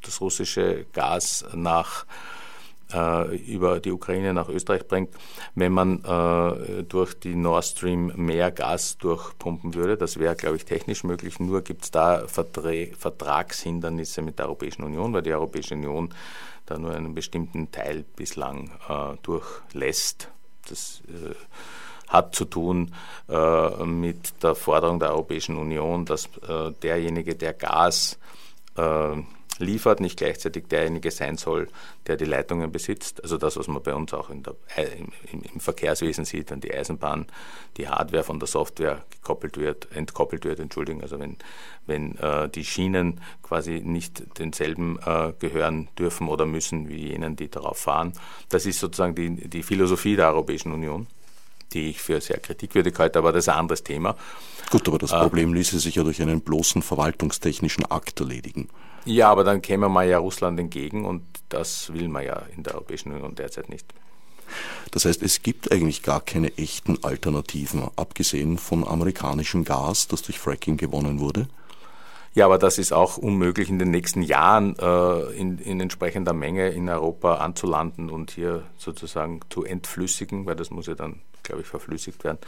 das 0.00 0.20
russische 0.20 0.86
Gas 0.92 1.44
nach 1.54 2.06
über 3.48 3.80
die 3.80 3.90
Ukraine 3.90 4.32
nach 4.32 4.48
Österreich 4.48 4.86
bringt, 4.86 5.12
wenn 5.56 5.72
man 5.72 6.04
äh, 6.04 6.84
durch 6.84 7.18
die 7.18 7.34
Nord 7.34 7.64
Stream 7.64 8.12
mehr 8.14 8.52
Gas 8.52 8.96
durchpumpen 8.98 9.74
würde. 9.74 9.96
Das 9.96 10.20
wäre, 10.20 10.36
glaube 10.36 10.54
ich, 10.54 10.64
technisch 10.64 11.02
möglich. 11.02 11.40
Nur 11.40 11.62
gibt 11.62 11.82
es 11.82 11.90
da 11.90 12.28
Verträ 12.28 12.92
Vertragshindernisse 12.96 14.22
mit 14.22 14.38
der 14.38 14.46
Europäischen 14.46 14.84
Union, 14.84 15.12
weil 15.12 15.22
die 15.22 15.32
Europäische 15.32 15.74
Union 15.74 16.10
da 16.66 16.78
nur 16.78 16.94
einen 16.94 17.14
bestimmten 17.14 17.70
Teil 17.70 18.04
bislang 18.16 18.70
äh, 18.88 19.16
durchlässt. 19.22 20.30
Das 20.68 21.02
äh, 21.08 21.34
hat 22.08 22.34
zu 22.34 22.44
tun 22.44 22.92
äh, 23.28 23.84
mit 23.84 24.42
der 24.42 24.54
Forderung 24.54 25.00
der 25.00 25.10
Europäischen 25.10 25.56
Union, 25.56 26.04
dass 26.04 26.26
äh, 26.48 26.72
derjenige, 26.82 27.34
der 27.34 27.54
Gas 27.54 28.18
äh, 28.76 29.16
liefert, 29.58 30.00
nicht 30.00 30.18
gleichzeitig 30.18 30.66
derjenige 30.68 31.10
sein 31.10 31.36
soll, 31.36 31.68
der 32.06 32.16
die 32.16 32.24
Leitungen 32.24 32.70
besitzt. 32.70 33.22
Also 33.22 33.38
das, 33.38 33.56
was 33.56 33.68
man 33.68 33.82
bei 33.82 33.94
uns 33.94 34.12
auch 34.12 34.30
der, 34.30 34.54
im, 34.98 35.42
im, 35.52 35.60
Verkehrswesen 35.60 36.24
sieht, 36.24 36.50
wenn 36.50 36.60
die 36.60 36.72
Eisenbahn, 36.72 37.26
die 37.76 37.88
Hardware 37.88 38.24
von 38.24 38.38
der 38.38 38.48
Software 38.48 39.04
gekoppelt 39.10 39.56
wird, 39.56 39.88
entkoppelt 39.92 40.44
wird, 40.44 40.60
Entschuldigung, 40.60 41.02
also 41.02 41.18
wenn, 41.18 41.36
wenn 41.86 42.16
äh, 42.18 42.48
die 42.48 42.64
Schienen 42.64 43.20
quasi 43.42 43.80
nicht 43.80 44.38
denselben 44.38 44.98
äh, 45.04 45.32
gehören 45.38 45.88
dürfen 45.98 46.28
oder 46.28 46.46
müssen 46.46 46.88
wie 46.88 47.08
jenen, 47.08 47.36
die 47.36 47.50
darauf 47.50 47.78
fahren. 47.78 48.12
Das 48.48 48.66
ist 48.66 48.80
sozusagen 48.80 49.14
die, 49.14 49.48
die 49.48 49.62
Philosophie 49.62 50.16
der 50.16 50.28
Europäischen 50.28 50.72
Union 50.72 51.06
die 51.72 51.90
ich 51.90 52.00
für 52.00 52.20
sehr 52.20 52.38
kritikwürdig 52.38 52.94
halte, 52.98 53.18
aber 53.18 53.32
das 53.32 53.44
ist 53.44 53.48
ein 53.48 53.58
anderes 53.58 53.82
Thema. 53.82 54.16
Gut, 54.70 54.86
aber 54.88 54.98
das 54.98 55.12
äh, 55.12 55.18
Problem 55.18 55.52
ließe 55.52 55.78
sich 55.78 55.96
ja 55.96 56.04
durch 56.04 56.22
einen 56.22 56.40
bloßen 56.40 56.80
verwaltungstechnischen 56.80 57.84
Akt 57.86 58.20
erledigen. 58.20 58.68
Ja, 59.06 59.30
aber 59.30 59.44
dann 59.44 59.62
käme 59.62 59.88
man 59.88 60.08
ja 60.08 60.18
Russland 60.18 60.58
entgegen 60.58 61.04
und 61.04 61.22
das 61.48 61.92
will 61.92 62.08
man 62.08 62.24
ja 62.24 62.42
in 62.56 62.64
der 62.64 62.74
Europäischen 62.74 63.12
Union 63.12 63.34
derzeit 63.34 63.68
nicht. 63.68 63.86
Das 64.90 65.04
heißt, 65.04 65.22
es 65.22 65.42
gibt 65.42 65.72
eigentlich 65.72 66.02
gar 66.02 66.20
keine 66.20 66.56
echten 66.58 67.02
Alternativen, 67.02 67.88
abgesehen 67.96 68.58
von 68.58 68.86
amerikanischem 68.86 69.64
Gas, 69.64 70.08
das 70.08 70.22
durch 70.22 70.38
Fracking 70.38 70.76
gewonnen 70.76 71.20
wurde? 71.20 71.48
Ja, 72.34 72.44
aber 72.44 72.58
das 72.58 72.78
ist 72.78 72.92
auch 72.92 73.16
unmöglich 73.16 73.70
in 73.70 73.78
den 73.78 73.90
nächsten 73.90 74.22
Jahren 74.22 74.76
äh, 74.78 75.32
in, 75.36 75.58
in, 75.58 75.80
entsprechender 75.80 76.34
Menge 76.34 76.68
in 76.68 76.88
Europa 76.88 77.36
anzulanden 77.36 78.10
und 78.10 78.32
hier 78.32 78.64
sozusagen 78.76 79.40
zu 79.48 79.64
entflüssigen, 79.64 80.44
weil 80.44 80.54
das 80.54 80.70
muss 80.70 80.86
ja 80.86 80.94
dann, 80.94 81.20
glaube 81.42 81.62
ich, 81.62 81.66
verflüssigt 81.66 82.24
werden 82.24 82.38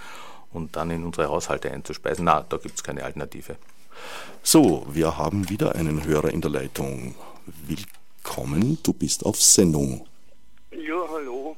und 0.53 0.77
dann 0.77 0.91
in 0.91 1.05
unsere 1.05 1.29
Haushalte 1.29 1.71
einzuspeisen. 1.71 2.27
Na, 2.27 2.45
da 2.47 2.59
gibt 2.59 2.75
es 2.75 2.83
keine 2.83 3.03
Alternative. 3.03 3.57
So, 4.43 4.87
wir 4.89 5.19
haben 5.19 5.51
wieder 5.51 5.75
einen 5.75 6.05
Hörer 6.05 6.31
in 6.31 6.41
der 6.41 6.51
Leitung. 6.51 7.15
Willkommen, 7.67 8.79
du 8.83 8.93
bist 8.93 9.27
auf 9.27 9.41
Sendung. 9.43 10.07
Ja, 10.71 10.97
hallo. 11.11 11.57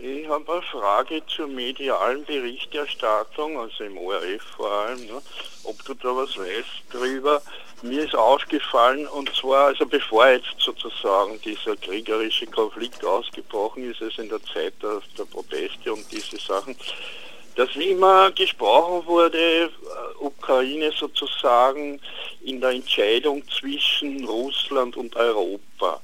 Ich 0.00 0.28
habe 0.28 0.52
eine 0.52 0.62
Frage 0.62 1.22
zur 1.26 1.48
medialen 1.48 2.24
Berichterstattung, 2.24 3.58
also 3.58 3.82
im 3.82 3.98
ORF 3.98 4.42
vor 4.56 4.70
allem, 4.70 5.06
ne? 5.06 5.20
ob 5.64 5.84
du 5.84 5.94
da 5.94 6.14
was 6.14 6.38
weißt 6.38 6.84
drüber. 6.92 7.42
Mir 7.82 8.04
ist 8.04 8.14
aufgefallen, 8.14 9.06
und 9.08 9.34
zwar, 9.34 9.66
also 9.66 9.86
bevor 9.86 10.28
jetzt 10.28 10.54
sozusagen 10.58 11.40
dieser 11.42 11.76
kriegerische 11.76 12.46
Konflikt 12.46 13.04
ausgebrochen 13.04 13.90
ist, 13.90 14.00
also 14.00 14.22
in 14.22 14.28
der 14.28 14.42
Zeit 14.44 14.74
der, 14.82 15.00
der 15.16 15.24
Proteste 15.24 15.92
und 15.92 16.04
diese 16.12 16.36
Sachen, 16.38 16.76
dass 17.58 17.74
immer 17.74 18.30
gesprochen 18.30 19.04
wurde, 19.06 19.38
äh, 19.38 19.68
Ukraine 20.20 20.92
sozusagen 20.92 22.00
in 22.42 22.60
der 22.60 22.70
Entscheidung 22.70 23.42
zwischen 23.50 24.24
Russland 24.24 24.96
und 24.96 25.16
Europa 25.16 26.00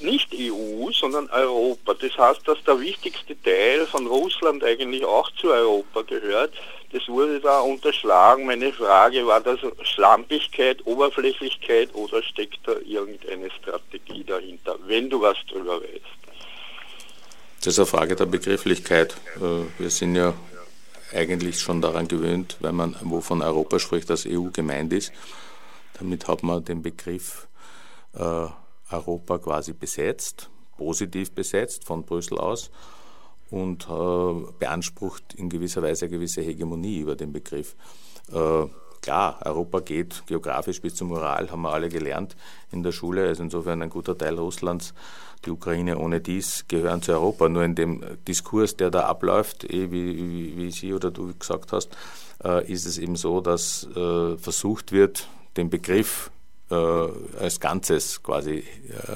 nicht 0.00 0.28
EU, 0.34 0.90
sondern 0.92 1.28
Europa. 1.30 1.94
Das 1.94 2.16
heißt, 2.16 2.46
dass 2.46 2.62
der 2.64 2.78
wichtigste 2.78 3.40
Teil 3.42 3.86
von 3.86 4.06
Russland 4.06 4.62
eigentlich 4.62 5.04
auch 5.04 5.30
zu 5.32 5.48
Europa 5.48 6.02
gehört. 6.02 6.52
Das 6.92 7.08
wurde 7.08 7.40
da 7.40 7.60
unterschlagen. 7.60 8.44
Meine 8.44 8.70
Frage, 8.72 9.26
war 9.26 9.40
das 9.40 9.58
Schlampigkeit, 9.82 10.84
Oberflächlichkeit 10.84 11.88
oder 11.94 12.22
steckt 12.22 12.58
da 12.66 12.74
irgendeine 12.84 13.50
Strategie 13.50 14.24
dahinter, 14.24 14.76
wenn 14.86 15.08
du 15.08 15.22
was 15.22 15.38
drüber 15.50 15.80
weißt? 15.80 16.20
Das 17.64 17.74
ist 17.74 17.78
eine 17.78 17.86
Frage 17.86 18.14
der 18.14 18.26
Begrifflichkeit. 18.26 19.16
Äh, 19.36 19.80
wir 19.80 19.90
sind 19.90 20.16
ja 20.16 20.34
eigentlich 21.12 21.60
schon 21.60 21.80
daran 21.80 22.08
gewöhnt, 22.08 22.56
wenn 22.60 22.74
man 22.74 22.96
wo 23.02 23.20
von 23.20 23.42
Europa 23.42 23.78
spricht, 23.78 24.10
dass 24.10 24.26
EU 24.26 24.48
gemeint 24.52 24.92
ist. 24.92 25.12
Damit 25.98 26.26
hat 26.28 26.42
man 26.42 26.64
den 26.64 26.82
Begriff 26.82 27.48
äh, 28.14 28.46
Europa 28.90 29.38
quasi 29.38 29.72
besetzt, 29.72 30.50
positiv 30.76 31.32
besetzt 31.32 31.84
von 31.84 32.04
Brüssel 32.04 32.38
aus 32.38 32.70
und 33.50 33.86
äh, 33.88 34.52
beansprucht 34.58 35.34
in 35.34 35.48
gewisser 35.48 35.82
Weise 35.82 36.06
eine 36.06 36.14
gewisse 36.14 36.40
Hegemonie 36.40 37.00
über 37.00 37.16
den 37.16 37.32
Begriff. 37.32 37.76
Äh, 38.32 38.66
klar, 39.00 39.40
Europa 39.44 39.80
geht 39.80 40.26
geografisch 40.26 40.80
bis 40.80 40.94
zum 40.94 41.12
Ural, 41.12 41.50
haben 41.50 41.62
wir 41.62 41.72
alle 41.72 41.88
gelernt 41.88 42.36
in 42.70 42.82
der 42.82 42.92
Schule, 42.92 43.28
also 43.28 43.42
insofern 43.42 43.82
ein 43.82 43.90
guter 43.90 44.16
Teil 44.16 44.38
Russlands, 44.38 44.94
die 45.44 45.50
Ukraine 45.50 45.98
ohne 45.98 46.20
dies 46.20 46.66
gehören 46.68 47.02
zu 47.02 47.12
Europa. 47.12 47.48
Nur 47.48 47.64
in 47.64 47.74
dem 47.74 48.02
Diskurs, 48.26 48.76
der 48.76 48.90
da 48.90 49.06
abläuft, 49.06 49.64
eh, 49.64 49.90
wie, 49.90 50.16
wie, 50.16 50.56
wie 50.56 50.70
Sie 50.70 50.92
oder 50.92 51.10
du 51.10 51.34
gesagt 51.34 51.72
hast, 51.72 51.96
äh, 52.44 52.70
ist 52.70 52.86
es 52.86 52.98
eben 52.98 53.16
so, 53.16 53.40
dass 53.40 53.86
äh, 53.94 54.36
versucht 54.36 54.92
wird, 54.92 55.28
den 55.56 55.70
Begriff 55.70 56.30
äh, 56.70 56.74
als 56.74 57.60
Ganzes 57.60 58.22
quasi 58.22 58.64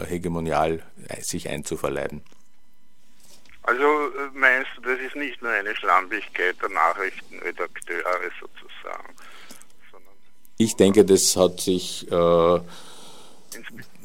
hegemonial 0.07 0.83
sich 1.21 1.49
einzuverleiben. 1.49 2.23
Also 3.63 3.85
meinst 4.35 4.71
du, 4.77 4.83
das 4.83 5.01
ist 5.01 5.17
nicht 5.17 5.43
nur 5.43 5.51
eine 5.51 5.75
Schlampigkeit 5.75 6.57
der 6.63 6.69
Nachrichtenredakteure 6.69 8.31
sozusagen? 8.41 9.15
Ich 10.59 10.77
denke, 10.77 11.05
das 11.05 11.37
hat 11.37 11.61
sich 11.61 12.07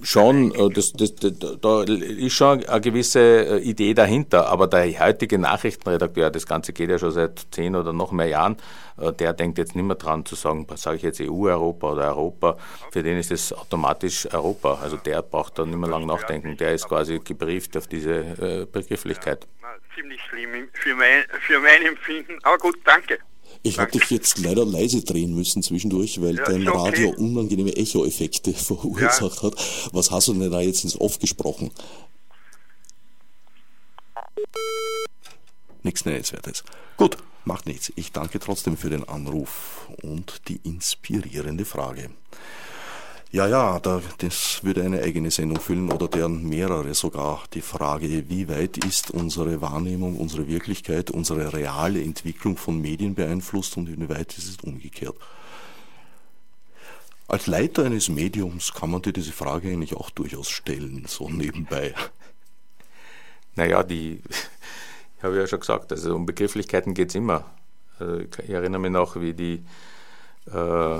schon, 0.04 0.54
äh, 0.54 0.70
das, 0.70 0.94
das, 0.94 1.16
das, 1.16 1.34
da 1.62 1.84
ist 1.84 2.34
schon 2.34 2.66
eine 2.66 2.82
gewisse 2.82 3.20
äh, 3.20 3.58
Idee 3.60 3.94
dahinter, 3.94 4.48
aber 4.48 4.68
der 4.68 4.88
heutige 5.00 5.38
Nachrichtenredakteur, 5.38 6.30
das 6.30 6.46
Ganze 6.46 6.74
geht 6.74 6.90
ja 6.90 7.00
schon 7.00 7.12
seit 7.12 7.48
zehn 7.52 7.76
oder 7.76 7.94
noch 7.94 8.12
mehr 8.12 8.28
Jahren, 8.28 8.58
äh, 9.00 9.12
der 9.14 9.34
denkt 9.34 9.58
jetzt 9.58 9.76
nicht 9.76 9.86
mehr 9.86 9.96
dran 9.96 10.26
zu 10.26 10.36
sagen, 10.36 10.68
sage 10.76 10.98
ich 10.98 11.04
jetzt 11.04 11.22
EU-Europa 11.22 11.92
oder 11.92 12.08
Europa, 12.10 12.58
für 12.92 13.04
den 13.04 13.18
ist 13.18 13.32
es 13.32 13.54
automatisch 13.54 14.28
Europa. 14.34 14.80
Also 14.82 14.98
der 14.98 15.22
braucht 15.22 15.60
da 15.60 15.66
nicht 15.66 15.78
mehr 15.78 15.90
lange 15.90 16.08
nachdenken, 16.08 16.58
der 16.58 16.74
ist 16.74 16.88
quasi 16.88 17.20
gebrieft 17.20 17.76
auf 17.78 17.88
diese 17.88 18.68
Begrifflichkeit. 18.72 19.48
Ziemlich 19.96 20.22
schlimm 20.30 20.70
für 20.74 20.96
mein, 20.96 21.24
für 21.42 21.60
mein 21.60 21.84
Empfinden, 21.84 22.38
aber 22.44 22.58
gut, 22.58 22.78
danke. 22.86 23.20
Ich 23.64 23.78
habe 23.78 23.92
dich 23.92 24.10
jetzt 24.10 24.40
leider 24.40 24.66
leise 24.66 25.04
drehen 25.04 25.36
müssen 25.36 25.62
zwischendurch, 25.62 26.20
weil 26.22 26.38
ja, 26.38 26.46
dein 26.46 26.68
okay. 26.68 26.78
Radio 26.78 27.10
unangenehme 27.12 27.76
Echo-Effekte 27.76 28.54
verursacht 28.54 29.44
ja. 29.44 29.44
hat. 29.44 29.90
Was 29.92 30.10
hast 30.12 30.30
du 30.30 30.34
denn 30.34 30.52
da 30.52 30.62
jetzt 30.62 30.84
ins 30.84 31.00
Off 31.00 31.20
gesprochen? 31.20 31.72
Nichts 35.84 36.06
Nennenswertes. 36.06 36.64
Gut, 36.98 37.18
macht 37.46 37.68
nichts. 37.68 37.92
Ich 37.96 38.12
danke 38.12 38.40
trotzdem 38.40 38.78
für 38.78 38.90
den 38.90 39.08
Anruf 39.08 39.88
und 40.02 40.48
die 40.48 40.60
inspirierende 40.64 41.66
Frage. 41.66 42.10
Ja, 43.34 43.48
ja, 43.48 43.80
da, 43.80 44.02
das 44.18 44.62
würde 44.62 44.84
eine 44.84 45.04
eigene 45.04 45.32
Sendung 45.32 45.62
füllen 45.62 45.90
oder 45.90 46.10
deren 46.10 46.50
mehrere 46.50 46.94
sogar. 46.94 47.44
Die 47.54 47.62
Frage, 47.62 48.30
wie 48.30 48.50
weit 48.50 48.84
ist 48.84 49.10
unsere 49.10 49.62
Wahrnehmung, 49.62 50.18
unsere 50.18 50.48
Wirklichkeit, 50.50 51.12
unsere 51.12 51.54
reale 51.54 52.04
Entwicklung 52.04 52.58
von 52.58 52.82
Medien 52.82 53.16
beeinflusst 53.16 53.78
und 53.78 53.88
inwieweit 53.88 54.38
ist 54.38 54.50
es 54.50 54.58
umgekehrt? 54.58 55.16
Als 57.30 57.48
Leiter 57.48 57.86
eines 57.86 58.10
Mediums 58.10 58.74
kann 58.74 58.92
man 58.92 59.02
dir 59.02 59.14
diese 59.14 59.32
Frage 59.32 59.70
eigentlich 59.70 59.96
auch 59.96 60.10
durchaus 60.10 60.50
stellen, 60.50 61.06
so 61.08 61.30
nebenbei. 61.30 61.94
Naja, 63.56 63.84
die, 63.84 64.22
ich 65.18 65.24
habe 65.24 65.38
ja 65.38 65.48
schon 65.48 65.62
gesagt, 65.62 65.94
also 65.94 66.16
um 66.16 66.26
Begrifflichkeiten 66.26 66.94
geht 66.94 67.10
es 67.10 67.16
immer. 67.16 67.46
Also 67.98 68.20
ich 68.20 68.50
erinnere 68.50 68.82
mich 68.82 68.92
noch, 68.92 69.16
wie 69.22 69.34
die 69.34 69.64
äh, 70.52 71.00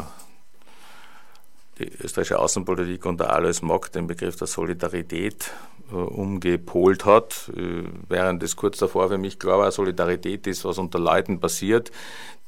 die 1.82 1.92
österreichische 2.04 2.40
Außenpolitik 2.40 3.06
unter 3.06 3.34
Alois 3.34 3.62
Mock 3.62 3.92
den 3.92 4.08
Begriff 4.08 4.36
der 4.36 4.48
Solidarität 4.48 5.52
äh, 5.92 5.96
umgepolt 5.96 7.06
hat, 7.06 7.52
äh, 7.56 7.84
während 8.08 8.44
es 8.44 8.56
kurz 8.56 8.78
davor 8.78 9.10
für 9.10 9.18
mich 9.18 9.40
klar 9.40 9.60
war, 9.60 9.72
Solidarität 9.72 10.48
ist, 10.48 10.66
was 10.66 10.78
unter 10.78 11.00
Leuten 11.00 11.40
passiert, 11.40 11.92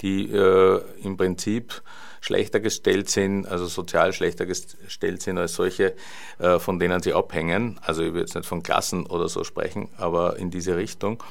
die 0.01 0.31
äh, 0.31 0.81
im 1.03 1.17
Prinzip 1.17 1.81
schlechter 2.21 2.59
gestellt 2.59 3.09
sind, 3.09 3.45
also 3.45 3.65
sozial 3.65 4.13
schlechter 4.13 4.45
gestellt 4.45 5.21
sind 5.21 5.37
als 5.37 5.55
solche, 5.55 5.93
äh, 6.39 6.59
von 6.59 6.79
denen 6.79 7.01
sie 7.01 7.13
abhängen. 7.13 7.79
Also 7.81 8.03
ich 8.03 8.13
will 8.13 8.21
jetzt 8.21 8.35
nicht 8.35 8.47
von 8.47 8.63
Klassen 8.63 9.05
oder 9.05 9.27
so 9.27 9.43
sprechen, 9.43 9.89
aber 9.97 10.37
in 10.37 10.49
diese 10.49 10.77
Richtung. 10.77 11.21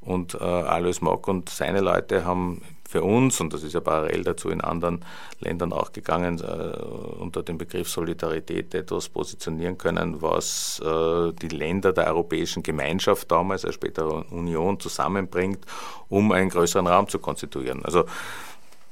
Und 0.00 0.34
äh, 0.34 0.38
Alois 0.38 1.00
Mock 1.00 1.28
und 1.28 1.48
seine 1.48 1.80
Leute 1.80 2.24
haben 2.24 2.62
für 2.88 3.02
uns, 3.02 3.40
und 3.40 3.52
das 3.52 3.62
ist 3.62 3.72
ja 3.72 3.80
parallel 3.80 4.24
dazu 4.24 4.50
in 4.50 4.60
anderen 4.60 5.04
Ländern 5.40 5.72
auch 5.72 5.92
gegangen, 5.92 6.40
äh, 6.40 6.78
unter 7.18 7.42
dem 7.42 7.58
Begriff 7.58 7.88
Solidarität 7.88 8.74
etwas 8.74 9.08
positionieren 9.08 9.78
können, 9.78 10.22
was 10.22 10.80
äh, 10.84 11.32
die 11.32 11.48
Länder 11.48 11.92
der 11.92 12.06
Europäischen 12.08 12.62
Gemeinschaft 12.62 13.30
damals, 13.30 13.64
als 13.64 13.74
später 13.74 14.30
Union, 14.30 14.78
zusammenbringt, 14.78 15.64
um 16.08 16.32
einen 16.32 16.50
größeren 16.50 16.86
Raum 16.86 17.08
zu 17.08 17.18
konstituieren. 17.18 17.84
Also 17.84 18.04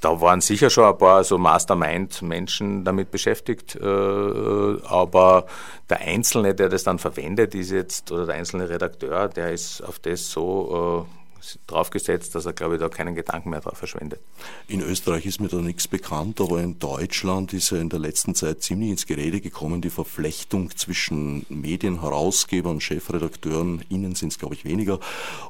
da 0.01 0.20
waren 0.20 0.40
sicher 0.40 0.68
schon 0.68 0.84
ein 0.84 0.99
paar 0.99 1.22
so 1.22 1.38
Mastermind-Menschen 1.38 2.84
damit 2.84 3.12
beschäftigt, 3.12 3.76
äh, 3.76 3.86
aber 3.86 5.47
der 5.88 6.01
Einzelne, 6.01 6.57
der 6.57 6.68
das 6.68 6.82
dann 6.82 6.99
verwendet, 6.99 7.55
ist 7.55 7.70
jetzt, 7.70 8.11
oder 8.11 8.26
der 8.26 8.34
einzelne 8.34 8.68
Redakteur, 8.68 9.28
der 9.28 9.53
ist 9.53 9.80
auf 9.80 10.01
das 10.01 10.28
so 10.28 11.07
äh, 11.09 11.22
draufgesetzt, 11.66 12.34
dass 12.34 12.47
er, 12.47 12.53
glaube 12.53 12.74
ich, 12.74 12.80
da 12.80 12.88
keinen 12.88 13.14
Gedanken 13.14 13.51
mehr 13.51 13.61
drauf 13.61 13.78
verschwendet. 13.78 14.20
In 14.68 14.80
Österreich 14.80 15.26
ist 15.26 15.40
mir 15.40 15.49
da 15.49 15.57
nichts 15.57 15.88
bekannt, 15.88 16.40
aber 16.40 16.61
in 16.61 16.78
Deutschland 16.78 17.53
ist 17.53 17.70
ja 17.70 17.78
in 17.78 17.88
der 17.88 17.99
letzten 17.99 18.34
Zeit 18.34 18.62
ziemlich 18.62 18.90
ins 18.90 19.07
Gerede 19.07 19.40
gekommen, 19.40 19.80
die 19.80 19.90
Verflechtung 19.90 20.70
zwischen 20.76 21.45
Medienherausgebern, 21.49 22.80
Chefredakteuren, 22.80 23.84
ihnen 23.88 24.14
sind 24.14 24.32
es, 24.32 24.38
glaube 24.38 24.55
ich, 24.55 24.64
weniger, 24.64 25.01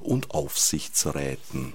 und 0.01 0.30
Aufsichtsräten, 0.30 1.72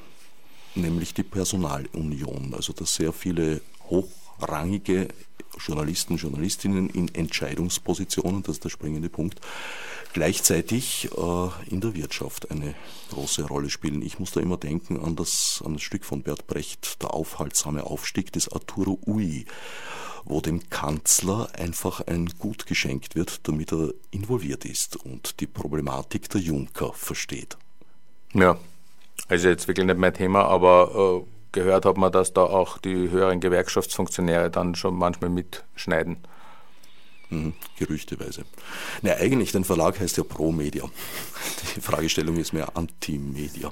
nämlich 0.76 1.13
die 1.13 1.24
Personalunion. 1.24 2.53
Also 2.55 2.74
dass 2.74 2.95
sehr 2.95 3.13
viele 3.13 3.61
hochrangige 3.89 5.07
Journalisten, 5.60 6.18
Journalistinnen 6.18 6.89
in 6.89 7.14
Entscheidungspositionen, 7.14 8.43
das 8.43 8.55
ist 8.55 8.64
der 8.64 8.70
springende 8.70 9.10
Punkt, 9.10 9.41
gleichzeitig 10.14 11.10
äh, 11.16 11.49
in 11.70 11.82
der 11.82 11.95
Wirtschaft 11.95 12.51
eine 12.51 12.74
große 13.12 13.43
Rolle 13.43 13.70
spielen. 13.70 14.01
Ich 14.01 14.20
muss 14.20 14.32
da 14.32 14.39
immer 14.39 14.58
denken 14.58 14.99
an 14.99 15.16
das, 15.16 15.62
an 15.66 15.74
das 15.74 15.82
Stück 15.82 16.05
von 16.05 16.24
Bert 16.24 16.47
Brecht, 16.47 17.01
der 17.01 17.14
aufhaltsame 17.14 17.84
Aufstieg 17.84 18.32
des 18.32 18.51
Arturo 18.51 18.99
Ui, 19.05 19.45
wo 20.26 20.41
dem 20.41 20.70
Kanzler 20.70 21.49
einfach 21.53 22.01
ein 22.01 22.30
Gut 22.38 22.66
geschenkt 22.66 23.16
wird, 23.16 23.47
damit 23.47 23.72
er 23.72 23.93
involviert 24.12 24.66
ist 24.66 24.95
und 24.97 25.39
die 25.39 25.47
Problematik 25.47 26.30
der 26.30 26.41
Junker 26.41 26.93
versteht. 26.93 27.58
Ja, 28.34 28.58
also 29.28 29.49
jetzt 29.49 29.68
wirklich 29.68 29.86
nicht 29.86 29.99
mein 29.99 30.14
Thema, 30.14 30.45
aber 30.45 31.24
äh, 31.26 31.37
gehört 31.58 31.86
hat 31.86 31.97
man, 31.97 32.12
dass 32.12 32.34
da 32.34 32.43
auch 32.43 32.78
die 32.78 33.10
höheren 33.10 33.39
Gewerkschaftsfunktionäre 33.39 34.51
dann 34.51 34.76
schon 34.76 34.95
manchmal 34.95 35.32
mitschneiden. 35.32 36.18
Mhm, 37.30 37.53
gerüchteweise. 37.78 38.45
Na, 39.01 39.16
eigentlich, 39.16 39.51
dein 39.51 39.64
Verlag 39.64 39.99
heißt 39.99 40.18
ja 40.18 40.24
Pro-Media. 40.24 40.84
Die 41.76 41.82
Fragestellung 41.82 42.38
ist 42.38 42.53
mehr 42.53 42.78
Anti-Media. 42.78 43.72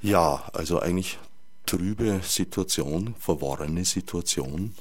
Ja, 0.00 0.44
also 0.52 0.78
eigentlich 0.78 1.18
trübe 1.66 2.20
Situation, 2.22 3.14
verworrene 3.18 3.84
Situation. 3.84 4.74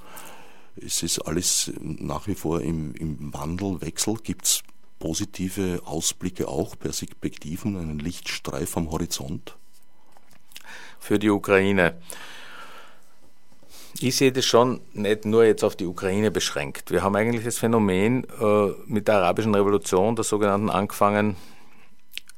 Es 0.76 1.04
ist 1.04 1.20
alles 1.20 1.72
nach 1.80 2.28
wie 2.28 2.36
vor 2.36 2.62
im, 2.62 2.94
im 2.96 3.34
Wandel, 3.34 3.82
Wechsel. 3.82 4.16
Gibt 4.24 4.46
es 4.46 4.64
positive 5.00 5.82
Ausblicke 5.86 6.48
auch, 6.48 6.78
Perspektiven, 6.78 7.78
einen 7.78 8.00
Lichtstreif 8.00 8.78
am 8.78 8.92
Horizont? 8.92 9.58
Für 11.00 11.20
die 11.20 11.30
Ukraine. 11.30 11.96
Ich 14.00 14.18
sehe 14.18 14.32
das 14.32 14.46
schon 14.46 14.82
nicht 14.94 15.26
nur 15.26 15.46
jetzt 15.46 15.64
auf 15.64 15.76
die 15.76 15.86
Ukraine 15.86 16.32
beschränkt. 16.32 16.92
Wir 16.92 17.04
haben 17.04 17.16
eigentlich 17.16 17.46
das 17.46 17.58
Phänomen 17.58 18.26
äh, 18.40 18.72
mit 18.86 19.08
der 19.08 19.16
arabischen 19.16 19.54
Revolution, 19.54 20.16
der 20.16 20.26
sogenannten, 20.26 20.70
angefangen, 20.70 21.36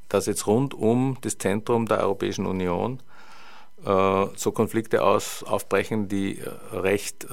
dass 0.10 0.26
jetzt 0.26 0.46
rund 0.48 0.74
um 0.74 1.18
das 1.22 1.38
Zentrum 1.38 1.88
der 1.88 2.02
Europäischen 2.02 2.46
Union 2.46 3.00
äh, 3.86 4.26
so 4.36 4.52
Konflikte 4.52 5.04
aus, 5.04 5.44
aufbrechen, 5.44 6.08
die 6.08 6.40
äh, 6.40 6.50
recht 6.72 7.26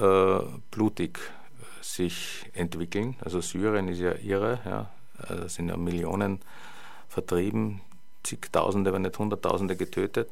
blutig 0.71 1.19
sich 1.81 2.45
entwickeln. 2.53 3.15
Also 3.19 3.41
Syrien 3.41 3.87
ist 3.87 3.99
ja 3.99 4.13
irre, 4.15 4.59
ja. 4.65 4.89
da 5.27 5.49
sind 5.49 5.69
ja 5.69 5.77
Millionen 5.77 6.39
vertrieben, 7.07 7.81
zigtausende, 8.23 8.93
wenn 8.93 9.03
nicht 9.03 9.19
hunderttausende 9.19 9.75
getötet. 9.75 10.31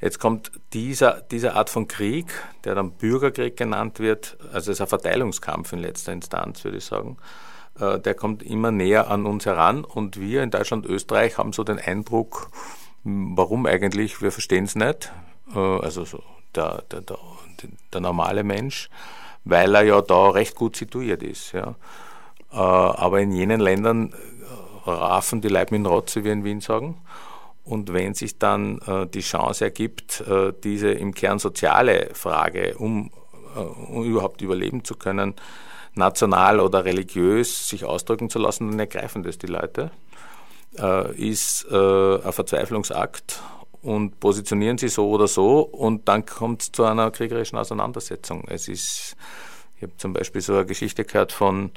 Jetzt 0.00 0.18
kommt 0.18 0.52
dieser, 0.72 1.20
diese 1.30 1.54
Art 1.54 1.70
von 1.70 1.88
Krieg, 1.88 2.26
der 2.64 2.74
dann 2.74 2.92
Bürgerkrieg 2.92 3.56
genannt 3.56 3.98
wird, 3.98 4.36
also 4.52 4.70
es 4.70 4.76
ist 4.76 4.80
ein 4.80 4.86
Verteilungskampf 4.86 5.72
in 5.72 5.80
letzter 5.80 6.12
Instanz, 6.12 6.64
würde 6.64 6.78
ich 6.78 6.84
sagen, 6.84 7.16
äh, 7.78 7.98
der 7.98 8.14
kommt 8.14 8.42
immer 8.42 8.70
näher 8.70 9.10
an 9.10 9.26
uns 9.26 9.46
heran 9.46 9.84
und 9.84 10.20
wir 10.20 10.42
in 10.42 10.50
Deutschland 10.50 10.86
und 10.86 10.92
Österreich 10.92 11.38
haben 11.38 11.52
so 11.52 11.64
den 11.64 11.78
Eindruck, 11.78 12.50
warum 13.04 13.66
eigentlich, 13.66 14.22
wir 14.22 14.32
verstehen 14.32 14.64
es 14.64 14.74
nicht, 14.74 15.12
äh, 15.54 15.58
also 15.58 16.04
so 16.04 16.22
der, 16.54 16.82
der, 16.90 17.00
der, 17.02 17.18
der 17.92 18.00
normale 18.00 18.44
Mensch, 18.44 18.88
weil 19.44 19.74
er 19.74 19.82
ja 19.82 20.00
da 20.00 20.30
recht 20.30 20.54
gut 20.54 20.76
situiert 20.76 21.22
ist. 21.22 21.52
Ja. 21.52 21.74
Äh, 22.52 22.56
aber 22.56 23.20
in 23.20 23.32
jenen 23.32 23.60
Ländern 23.60 24.14
raffen 24.86 25.40
die 25.40 25.48
Leib 25.48 25.70
mit 25.70 25.86
Rotze, 25.86 26.24
wie 26.24 26.30
in 26.30 26.44
Wien 26.44 26.60
sagen. 26.60 26.96
Und 27.68 27.92
wenn 27.92 28.14
sich 28.14 28.38
dann 28.38 28.78
äh, 28.86 29.06
die 29.06 29.20
Chance 29.20 29.64
ergibt, 29.64 30.22
äh, 30.22 30.52
diese 30.64 30.90
im 30.90 31.14
Kern 31.14 31.38
soziale 31.38 32.08
Frage, 32.14 32.74
um, 32.78 33.10
äh, 33.54 33.60
um 33.60 34.04
überhaupt 34.04 34.40
überleben 34.40 34.84
zu 34.84 34.94
können, 34.94 35.34
national 35.94 36.60
oder 36.60 36.84
religiös 36.84 37.68
sich 37.68 37.84
ausdrücken 37.84 38.30
zu 38.30 38.38
lassen, 38.38 38.70
dann 38.70 38.78
ergreifen 38.78 39.22
das 39.22 39.36
die 39.36 39.48
Leute, 39.48 39.90
äh, 40.78 41.14
ist 41.14 41.66
äh, 41.70 41.74
ein 42.22 42.32
Verzweiflungsakt 42.32 43.42
und 43.82 44.18
positionieren 44.18 44.78
sie 44.78 44.88
so 44.88 45.10
oder 45.10 45.28
so 45.28 45.60
und 45.60 46.08
dann 46.08 46.24
kommt 46.24 46.62
es 46.62 46.72
zu 46.72 46.84
einer 46.84 47.10
kriegerischen 47.10 47.58
Auseinandersetzung. 47.58 48.44
Es 48.48 48.68
ist, 48.68 49.16
ich 49.76 49.82
habe 49.82 49.96
zum 49.98 50.14
Beispiel 50.14 50.40
so 50.40 50.54
eine 50.54 50.66
Geschichte 50.66 51.04
gehört 51.04 51.32
von 51.32 51.70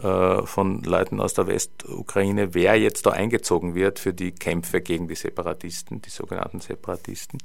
von 0.00 0.82
Leuten 0.82 1.20
aus 1.20 1.34
der 1.34 1.46
Westukraine, 1.46 2.54
wer 2.54 2.76
jetzt 2.76 3.06
da 3.06 3.10
eingezogen 3.10 3.74
wird 3.74 3.98
für 3.98 4.14
die 4.14 4.32
Kämpfe 4.32 4.80
gegen 4.80 5.08
die 5.08 5.14
Separatisten, 5.14 6.00
die 6.00 6.10
sogenannten 6.10 6.60
Separatisten. 6.60 7.38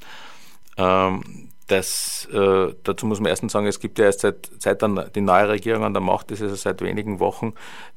Ähm, 0.77 1.49
das, 1.67 2.27
äh, 2.31 2.73
dazu 2.83 3.05
muss 3.07 3.19
man 3.19 3.29
erstens 3.29 3.53
sagen, 3.53 3.65
es 3.65 3.79
gibt 3.79 3.97
ja 3.97 4.05
erst 4.05 4.21
seit, 4.21 4.51
seit 4.59 4.81
dann 4.81 5.09
die 5.15 5.21
neue 5.21 5.49
Regierung 5.49 5.83
an 5.83 5.93
der 5.93 6.01
Macht 6.01 6.29
ist, 6.31 6.41
also 6.41 6.55
seit 6.55 6.81
wenigen 6.81 7.19
Wochen 7.19 7.53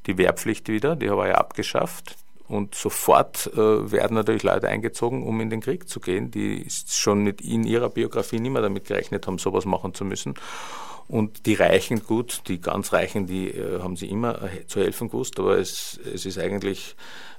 die 0.07 0.17
Wehrpflicht 0.17 0.69
wieder, 0.69 0.95
die 0.95 1.09
war 1.09 1.27
ja 1.27 1.35
abgeschafft. 1.35 2.15
Und 2.47 2.73
sofort 2.73 3.45
äh, 3.53 3.91
werden 3.91 4.15
natürlich 4.15 4.41
Leute 4.41 4.67
eingezogen, 4.67 5.21
um 5.21 5.39
in 5.39 5.51
den 5.51 5.61
Krieg 5.61 5.87
zu 5.87 5.99
gehen, 5.99 6.31
die 6.31 6.65
schon 6.87 7.23
mit 7.23 7.41
in 7.41 7.63
ihrer 7.63 7.89
Biografie 7.89 8.39
nicht 8.39 8.51
mehr 8.51 8.63
damit 8.63 8.85
gerechnet 8.85 9.27
haben, 9.27 9.37
sowas 9.37 9.65
machen 9.65 9.93
zu 9.93 10.03
müssen. 10.03 10.33
Und 11.09 11.47
die 11.47 11.55
Reichen, 11.55 12.03
gut, 12.05 12.43
die 12.47 12.61
ganz 12.61 12.93
Reichen, 12.93 13.25
die 13.25 13.49
äh, 13.49 13.81
haben 13.81 13.95
sie 13.95 14.05
immer 14.05 14.43
äh, 14.43 14.67
zu 14.67 14.79
helfen 14.79 15.09
gewusst, 15.09 15.39
aber 15.39 15.57
es, 15.57 15.99
es 16.13 16.27
ist 16.27 16.37
eigentlich 16.37 16.95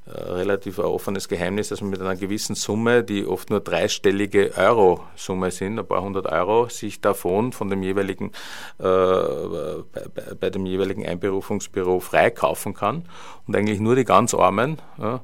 äh, 0.07 0.11
relativ 0.11 0.81
ein 0.81 0.87
offenes 0.87 1.29
Geheimnis, 1.29 1.69
dass 1.69 1.81
man 1.81 1.91
mit 1.91 2.01
einer 2.01 2.17
gewissen 2.17 2.57
Summe, 2.57 3.05
die 3.05 3.25
oft 3.25 3.49
nur 3.49 3.61
dreistellige 3.61 4.55
Euro-Summe 4.57 5.53
sind, 5.53 5.79
ein 5.79 5.87
paar 5.87 6.03
hundert 6.03 6.27
Euro, 6.27 6.69
sich 6.69 7.01
davon 7.01 7.53
von 7.53 7.71
dem 7.71 7.85
jeweiligen, 7.85 8.33
äh, 8.81 8.83
bei, 8.83 10.35
bei, 10.41 10.51
dem 10.51 10.67
jeweiligen 10.67 11.07
Einberufungsbüro 11.07 12.01
freikaufen 12.01 12.75
kann 12.75 13.05
und 13.47 13.55
eigentlich 13.55 13.79
nur 13.79 13.95
die 13.95 14.05
ganz 14.05 14.35
Armen 14.35 14.79
ja, 14.99 15.23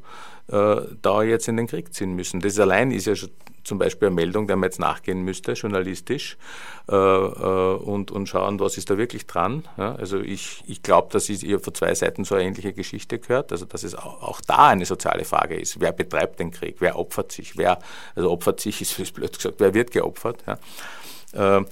da 0.49 1.23
jetzt 1.25 1.49
in 1.49 1.57
den 1.57 1.67
Krieg 1.67 1.93
ziehen 1.93 2.15
müssen. 2.15 2.39
Das 2.39 2.57
allein 2.61 2.93
ist 2.93 3.07
ja 3.07 3.17
schon 3.17 3.31
zum 3.67 3.79
Beispiel 3.79 4.07
eine 4.07 4.15
Meldung, 4.15 4.47
der 4.47 4.57
man 4.57 4.69
jetzt 4.69 4.79
nachgehen 4.79 5.23
müsste, 5.23 5.53
journalistisch, 5.53 6.37
äh, 6.89 6.95
äh, 6.95 7.75
und, 7.77 8.11
und 8.11 8.29
schauen, 8.29 8.61
was 8.61 8.79
ist 8.79 8.89
da 8.91 8.97
wirklich 8.97 9.27
dran. 9.27 9.65
Ja, 9.77 9.95
also 9.97 10.21
ich, 10.21 10.63
ich 10.67 10.83
glaube, 10.83 11.09
dass 11.13 11.29
ihr 11.29 11.61
vor 11.61 11.75
zwei 11.75 11.95
Seiten 11.95 12.25
so 12.25 12.37
eine 12.37 12.45
ähnliche 12.45 12.73
Geschichte 12.73 13.19
gehört, 13.19 13.53
also 13.53 13.65
dass 13.67 13.83
es 13.83 13.95
auch, 13.95 14.23
auch, 14.23 14.41
da 14.41 14.69
eine 14.69 14.87
soziale 14.87 15.25
Frage 15.25 15.57
ist. 15.57 15.81
Wer 15.81 15.93
betreibt 15.93 16.39
den 16.39 16.53
Krieg? 16.53 16.77
Wer 16.79 16.97
opfert 16.97 17.33
sich? 17.33 17.57
Wer, 17.57 17.79
also 18.15 18.31
opfert 18.31 18.61
sich 18.61 18.81
ist, 18.81 18.99
ist 18.99 19.15
blöd 19.15 19.37
gesagt, 19.37 19.57
wer 19.59 19.75
wird 19.75 19.91
geopfert? 19.91 20.45
Ja? 20.47 21.59
Äh, 21.59 21.65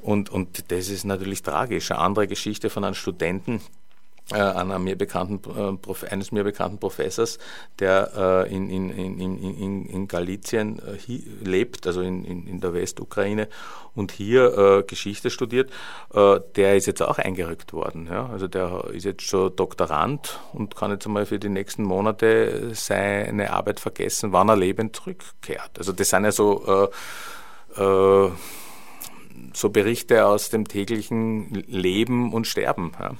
und, 0.00 0.30
und 0.30 0.70
das 0.70 0.88
ist 0.88 1.04
natürlich 1.04 1.42
tragisch. 1.42 1.90
Eine 1.90 2.00
andere 2.00 2.28
Geschichte 2.28 2.70
von 2.70 2.84
einem 2.84 2.94
Studenten, 2.94 3.60
einer 4.32 4.78
mir 4.78 4.96
bekannten, 4.96 5.40
äh, 5.54 6.06
eines 6.06 6.32
mir 6.32 6.44
bekannten 6.44 6.78
Professors, 6.78 7.38
der 7.78 8.46
äh, 8.46 8.54
in, 8.54 8.70
in, 8.70 8.90
in, 8.90 9.86
in, 9.86 10.08
Galizien 10.08 10.80
äh, 10.80 11.20
lebt, 11.44 11.86
also 11.86 12.00
in, 12.00 12.24
in, 12.24 12.60
der 12.60 12.72
Westukraine 12.72 13.48
und 13.94 14.12
hier 14.12 14.56
äh, 14.56 14.82
Geschichte 14.82 15.28
studiert, 15.28 15.70
äh, 16.14 16.40
der 16.56 16.76
ist 16.76 16.86
jetzt 16.86 17.02
auch 17.02 17.18
eingerückt 17.18 17.74
worden. 17.74 18.08
Ja? 18.10 18.30
Also 18.30 18.48
der 18.48 18.84
ist 18.92 19.04
jetzt 19.04 19.22
schon 19.22 19.54
Doktorand 19.56 20.40
und 20.54 20.74
kann 20.74 20.90
jetzt 20.90 21.06
einmal 21.06 21.26
für 21.26 21.38
die 21.38 21.50
nächsten 21.50 21.82
Monate 21.82 22.70
seine 22.72 23.52
Arbeit 23.52 23.78
vergessen, 23.78 24.32
wann 24.32 24.48
er 24.48 24.56
lebend 24.56 24.96
zurückkehrt. 24.96 25.72
Also 25.76 25.92
das 25.92 26.08
sind 26.08 26.24
ja 26.24 26.32
so 26.32 26.88
äh, 27.76 28.28
so 29.52 29.68
Berichte 29.70 30.26
aus 30.26 30.48
dem 30.48 30.66
täglichen 30.66 31.50
Leben 31.66 32.32
und 32.32 32.46
Sterben. 32.46 32.92
Ja. 32.98 33.12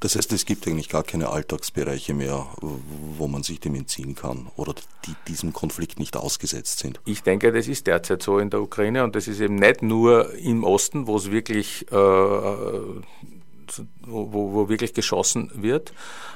Das 0.00 0.16
heißt, 0.16 0.32
es 0.32 0.46
gibt 0.46 0.66
eigentlich 0.66 0.88
gar 0.88 1.02
keine 1.02 1.28
Alltagsbereiche 1.28 2.14
mehr, 2.14 2.46
wo 2.60 3.28
man 3.28 3.42
sich 3.42 3.60
dem 3.60 3.74
entziehen 3.74 4.14
kann 4.14 4.50
oder 4.56 4.74
die 5.06 5.14
diesem 5.28 5.52
Konflikt 5.52 5.98
nicht 5.98 6.16
ausgesetzt 6.16 6.78
sind. 6.78 7.00
Ich 7.04 7.22
denke, 7.22 7.52
das 7.52 7.68
ist 7.68 7.86
derzeit 7.86 8.22
so 8.22 8.38
in 8.38 8.48
der 8.48 8.62
Ukraine 8.62 9.04
und 9.04 9.14
das 9.14 9.28
ist 9.28 9.40
eben 9.40 9.56
nicht 9.56 9.82
nur 9.82 10.34
im 10.34 10.64
Osten, 10.64 11.06
wo 11.06 11.16
es 11.16 11.30
wirklich 11.30 11.86
äh, 11.92 11.94
wo, 11.94 14.32
wo, 14.32 14.68
wirklich 14.68 14.94
geschossen 14.94 15.50
wird, 15.54 15.92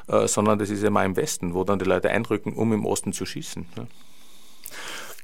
äh, 0.08 0.28
sondern 0.28 0.58
das 0.58 0.70
ist 0.70 0.84
immer 0.84 1.04
im 1.04 1.16
Westen, 1.16 1.54
wo 1.54 1.64
dann 1.64 1.78
die 1.78 1.84
Leute 1.84 2.10
einrücken, 2.10 2.52
um 2.52 2.72
im 2.72 2.86
Osten 2.86 3.12
zu 3.12 3.26
schießen. 3.26 3.66
Ja 3.76 3.86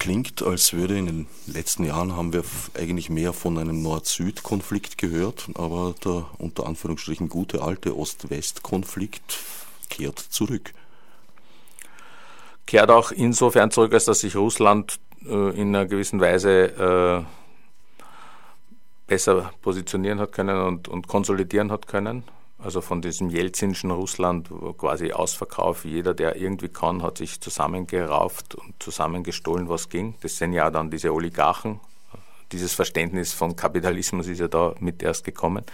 klingt, 0.00 0.42
als 0.42 0.72
würde 0.72 0.98
in 0.98 1.06
den 1.06 1.26
letzten 1.46 1.84
Jahren 1.84 2.16
haben 2.16 2.32
wir 2.32 2.42
eigentlich 2.74 3.10
mehr 3.10 3.32
von 3.32 3.58
einem 3.58 3.82
Nord-Süd-Konflikt 3.82 4.98
gehört, 4.98 5.48
aber 5.54 5.94
der 6.04 6.26
unter 6.38 6.66
Anführungsstrichen 6.66 7.28
gute 7.28 7.62
alte 7.62 7.96
Ost-West-Konflikt 7.96 9.38
kehrt 9.88 10.18
zurück. 10.18 10.72
kehrt 12.66 12.90
auch 12.90 13.12
insofern 13.12 13.70
zurück, 13.70 13.92
als 13.92 14.06
dass 14.06 14.20
sich 14.20 14.34
Russland 14.36 14.98
äh, 15.26 15.50
in 15.60 15.68
einer 15.68 15.86
gewissen 15.86 16.20
Weise 16.20 17.24
äh, 17.24 17.24
besser 19.06 19.52
positionieren 19.60 20.18
hat 20.18 20.32
können 20.32 20.60
und, 20.62 20.88
und 20.88 21.08
konsolidieren 21.08 21.70
hat 21.70 21.86
können. 21.86 22.24
Also 22.62 22.80
von 22.80 23.00
diesem 23.00 23.30
jelzinschen 23.30 23.90
Russland 23.90 24.50
quasi 24.76 25.12
Ausverkauf. 25.12 25.84
Jeder, 25.84 26.12
der 26.14 26.36
irgendwie 26.36 26.68
kann, 26.68 27.02
hat 27.02 27.18
sich 27.18 27.40
zusammengerauft 27.40 28.54
und 28.54 28.74
zusammengestohlen, 28.82 29.68
was 29.68 29.88
ging. 29.88 30.14
Das 30.20 30.36
sind 30.36 30.52
ja 30.52 30.70
dann 30.70 30.90
diese 30.90 31.12
Oligarchen. 31.14 31.80
Dieses 32.52 32.74
Verständnis 32.74 33.32
von 33.32 33.56
Kapitalismus 33.56 34.26
ist 34.26 34.40
ja 34.40 34.48
da 34.48 34.74
mit 34.80 35.02
erst 35.02 35.24
gekommen. 35.24 35.64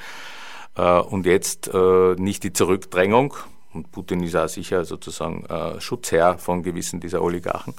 Äh, 0.76 1.00
und 1.00 1.26
jetzt 1.26 1.68
äh, 1.72 2.14
nicht 2.16 2.44
die 2.44 2.52
Zurückdrängung. 2.52 3.34
Und 3.72 3.90
Putin 3.92 4.22
ist 4.22 4.36
auch 4.36 4.48
sicher 4.48 4.84
sozusagen 4.84 5.44
äh, 5.46 5.80
Schutzherr 5.80 6.38
von 6.38 6.62
gewissen 6.62 7.00
dieser 7.00 7.22
Oligarchen 7.22 7.74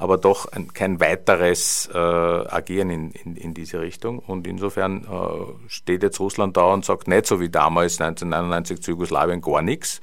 aber 0.00 0.16
doch 0.16 0.50
ein, 0.50 0.72
kein 0.72 0.98
weiteres 0.98 1.88
äh, 1.92 1.98
Agieren 1.98 2.88
in, 2.88 3.10
in, 3.10 3.36
in, 3.36 3.52
diese 3.52 3.82
Richtung. 3.82 4.18
Und 4.18 4.46
insofern 4.46 5.04
äh, 5.04 5.68
steht 5.68 6.02
jetzt 6.02 6.18
Russland 6.20 6.56
da 6.56 6.72
und 6.72 6.86
sagt 6.86 7.06
nicht 7.06 7.26
so 7.26 7.38
wie 7.38 7.50
damals 7.50 8.00
1999 8.00 8.80
zu 8.80 8.92
Jugoslawien 8.92 9.42
gar 9.42 9.60
nichts, 9.60 10.00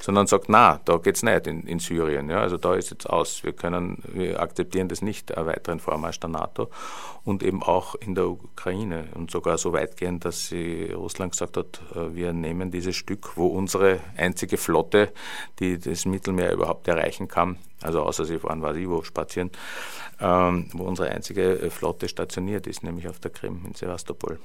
sondern 0.00 0.26
sagt, 0.26 0.48
na, 0.48 0.80
da 0.84 0.96
geht's 0.96 1.22
nicht 1.22 1.46
in, 1.46 1.62
in 1.62 1.78
Syrien. 1.78 2.28
Ja, 2.28 2.40
also 2.40 2.56
da 2.56 2.74
ist 2.74 2.90
jetzt 2.90 3.08
aus. 3.08 3.44
Wir 3.44 3.52
können, 3.52 4.02
wir 4.12 4.40
akzeptieren 4.40 4.88
das 4.88 5.00
nicht, 5.00 5.36
einen 5.36 5.46
weiteren 5.46 5.78
Vormarsch 5.78 6.18
der 6.18 6.30
NATO 6.30 6.68
und 7.22 7.44
eben 7.44 7.62
auch 7.62 7.94
in 7.94 8.16
der 8.16 8.26
Ukraine 8.26 9.04
und 9.14 9.30
sogar 9.30 9.58
so 9.58 9.72
weit 9.72 9.96
gehen, 9.96 10.18
dass 10.18 10.48
sie 10.48 10.90
Russland 10.92 11.32
gesagt 11.32 11.56
hat, 11.56 11.80
äh, 11.94 12.16
wir 12.16 12.32
nehmen 12.32 12.72
dieses 12.72 12.96
Stück, 12.96 13.36
wo 13.36 13.46
unsere 13.46 14.00
einzige 14.16 14.56
Flotte, 14.56 15.12
die 15.60 15.78
das 15.78 16.04
Mittelmeer 16.04 16.52
überhaupt 16.52 16.88
erreichen 16.88 17.28
kann, 17.28 17.58
also 17.86 18.02
außer 18.02 18.24
sie 18.24 18.38
fahren 18.38 18.62
wo 18.62 19.02
spazieren, 19.02 19.50
ähm, 20.20 20.68
wo 20.72 20.84
unsere 20.84 21.10
einzige 21.10 21.58
äh, 21.58 21.70
Flotte 21.70 22.08
stationiert 22.08 22.66
ist, 22.66 22.82
nämlich 22.82 23.08
auf 23.08 23.20
der 23.20 23.30
Krim 23.30 23.64
in 23.66 23.74
Sevastopol. 23.74 24.38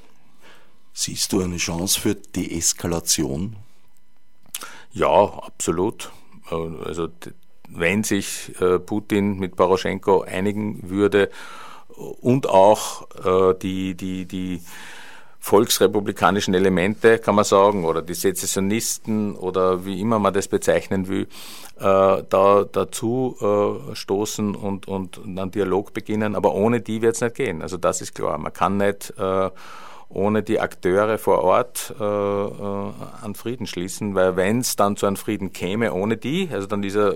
Siehst 0.94 1.34
du 1.34 1.42
eine 1.42 1.58
Chance 1.58 2.00
für 2.00 2.16
Deeskalation? 2.16 3.56
Ja, 4.92 5.10
absolut. 5.10 6.12
Äh, 6.52 6.56
also 6.56 7.10
wenn 7.70 8.04
sich 8.04 8.54
äh, 8.62 8.80
Putin 8.80 9.40
mit 9.40 9.56
Poroschenko 9.56 10.22
einigen 10.22 10.90
würde 10.90 11.30
und 11.96 12.48
auch 12.48 13.08
die, 13.62 13.96
die, 13.96 14.26
die 14.26 14.62
volksrepublikanischen 15.44 16.54
Elemente, 16.54 17.18
kann 17.18 17.34
man 17.34 17.44
sagen, 17.44 17.84
oder 17.84 18.04
die 18.04 18.14
Sezessionisten 18.14 19.36
oder 19.36 19.86
wie 19.86 20.00
immer 20.00 20.20
man 20.20 20.34
das 20.34 20.48
bezeichnen 20.48 21.08
will, 21.08 21.24
äh, 21.80 22.24
da 22.30 22.66
dazu 22.72 23.36
äh, 23.42 23.96
stoßen 23.96 24.56
und, 24.56 24.88
und 24.88 25.20
einen 25.26 25.50
Dialog 25.50 25.94
beginnen. 25.94 26.36
Aber 26.36 26.54
ohne 26.54 26.80
die 26.80 27.02
wird 27.02 27.16
es 27.16 27.22
nicht 27.22 27.36
gehen. 27.36 27.64
Also 27.64 27.78
das 27.78 28.02
ist 28.02 28.14
klar. 28.14 28.38
Man 28.38 28.54
kann 28.54 28.78
nicht 28.78 29.16
äh, 29.18 29.50
ohne 30.10 30.44
die 30.44 30.60
Akteure 30.60 31.18
vor 31.18 31.44
Ort 31.44 31.96
äh, 32.00 32.04
äh, 32.04 32.92
an 33.24 33.34
Frieden 33.34 33.66
schließen, 33.66 34.14
weil 34.14 34.36
wenn 34.36 34.60
es 34.60 34.76
dann 34.76 34.96
zu 34.96 35.08
einem 35.08 35.16
Frieden 35.16 35.54
käme 35.54 35.92
ohne 35.92 36.18
die, 36.18 36.50
also 36.52 36.68
dann 36.68 36.84
dieser 36.84 37.16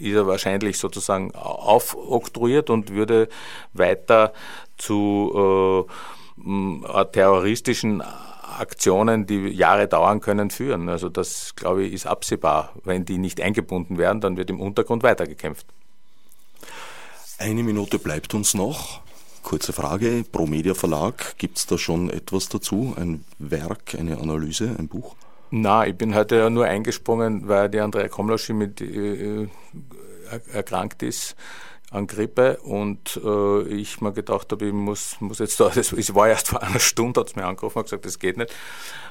ist 0.00 0.14
er 0.14 0.26
wahrscheinlich 0.26 0.78
sozusagen 0.78 1.34
aufoktroyiert 1.34 2.70
und 2.70 2.90
würde 2.90 3.28
weiter 3.72 4.32
zu 4.76 5.86
äh, 5.88 5.92
terroristischen 7.12 8.02
Aktionen, 8.58 9.26
die 9.26 9.48
Jahre 9.48 9.88
dauern 9.88 10.20
können, 10.20 10.50
führen. 10.50 10.88
Also 10.88 11.08
das, 11.08 11.54
glaube 11.54 11.84
ich, 11.84 11.92
ist 11.92 12.06
absehbar. 12.06 12.72
Wenn 12.84 13.04
die 13.04 13.18
nicht 13.18 13.40
eingebunden 13.40 13.98
werden, 13.98 14.20
dann 14.20 14.36
wird 14.36 14.50
im 14.50 14.60
Untergrund 14.60 15.02
weitergekämpft. 15.02 15.66
Eine 17.38 17.62
Minute 17.62 17.98
bleibt 17.98 18.34
uns 18.34 18.54
noch. 18.54 19.00
Kurze 19.42 19.72
Frage, 19.72 20.24
Pro 20.30 20.46
Media 20.46 20.74
Verlag, 20.74 21.38
gibt 21.38 21.58
es 21.58 21.66
da 21.66 21.78
schon 21.78 22.10
etwas 22.10 22.48
dazu? 22.48 22.94
Ein 22.96 23.24
Werk, 23.38 23.94
eine 23.96 24.18
Analyse, 24.18 24.74
ein 24.76 24.88
Buch? 24.88 25.14
Na, 25.50 25.86
ich 25.86 25.96
bin 25.96 26.14
heute 26.14 26.36
ja 26.36 26.50
nur 26.50 26.66
eingesprungen, 26.66 27.48
weil 27.48 27.70
die 27.70 27.80
Andrea 27.80 28.08
Komloschi 28.08 28.52
mit 28.52 28.80
äh, 28.80 29.44
äh 29.44 29.48
erkrankt 30.52 31.02
ist 31.02 31.36
an 31.90 32.06
Grippe 32.06 32.58
und 32.58 33.18
äh, 33.24 33.62
ich 33.68 34.00
mir 34.00 34.12
gedacht 34.12 34.52
habe, 34.52 34.66
ich 34.66 34.72
muss, 34.72 35.16
muss 35.20 35.38
jetzt 35.38 35.58
da, 35.60 35.68
es 35.74 36.14
war 36.14 36.28
erst 36.28 36.48
vor 36.48 36.62
einer 36.62 36.80
Stunde, 36.80 37.20
hat 37.20 37.28
es 37.28 37.36
mir 37.36 37.46
angerufen 37.46 37.78
und 37.78 37.84
gesagt, 37.84 38.04
das 38.04 38.18
geht 38.18 38.36
nicht. 38.36 38.52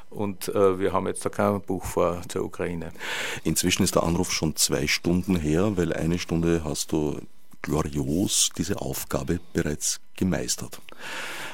Und 0.09 0.47
äh, 0.49 0.80
wir 0.80 0.93
haben 0.93 1.07
jetzt 1.07 1.25
da 1.25 1.30
kein 1.30 1.61
Buch 1.61 1.84
vor 1.84 2.21
zur 2.30 2.43
Ukraine. 2.43 2.91
Inzwischen 3.43 3.84
ist 3.84 3.95
der 3.95 4.03
Anruf 4.03 4.32
schon 4.32 4.55
zwei 4.55 4.88
Stunden 4.88 5.36
her, 5.36 5.75
weil 5.75 5.91
eine 5.91 6.17
Stunde 6.17 6.63
hast 6.63 6.91
du 6.91 7.19
glorios 7.61 8.49
diese 8.57 8.80
Aufgabe 8.80 9.39
bereits 9.53 9.99
gemeistert. 10.15 10.80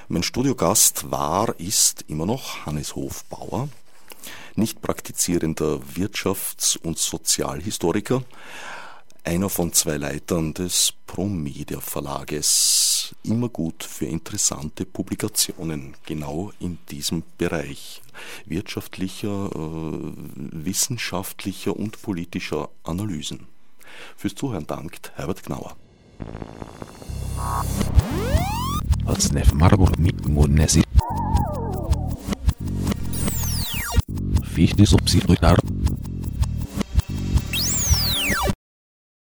Mein 0.07 0.23
Studiogast 0.23 1.09
war, 1.09 1.59
ist 1.59 2.05
immer 2.07 2.25
noch 2.25 2.65
Hannes 2.65 2.95
Hofbauer, 2.95 3.69
nicht 4.55 4.81
praktizierender 4.81 5.79
Wirtschafts- 5.95 6.77
und 6.77 6.99
Sozialhistoriker, 6.99 8.23
einer 9.23 9.49
von 9.49 9.71
zwei 9.73 9.97
Leitern 9.97 10.53
des 10.53 10.93
Promedia 11.07 11.79
Verlages. 11.79 13.15
Immer 13.23 13.49
gut 13.49 13.83
für 13.83 14.05
interessante 14.05 14.85
Publikationen, 14.85 15.95
genau 16.05 16.51
in 16.59 16.77
diesem 16.89 17.23
Bereich 17.37 18.01
wirtschaftlicher, 18.45 19.49
äh, 19.53 20.13
wissenschaftlicher 20.65 21.75
und 21.75 22.01
politischer 22.01 22.69
Analysen. 22.83 23.47
Fürs 24.17 24.35
Zuhören 24.35 24.67
dankt 24.67 25.11
Herbert 25.15 25.43
Gnauer. 25.43 25.75
Fichte 34.53 34.85
subsidiar 34.85 35.57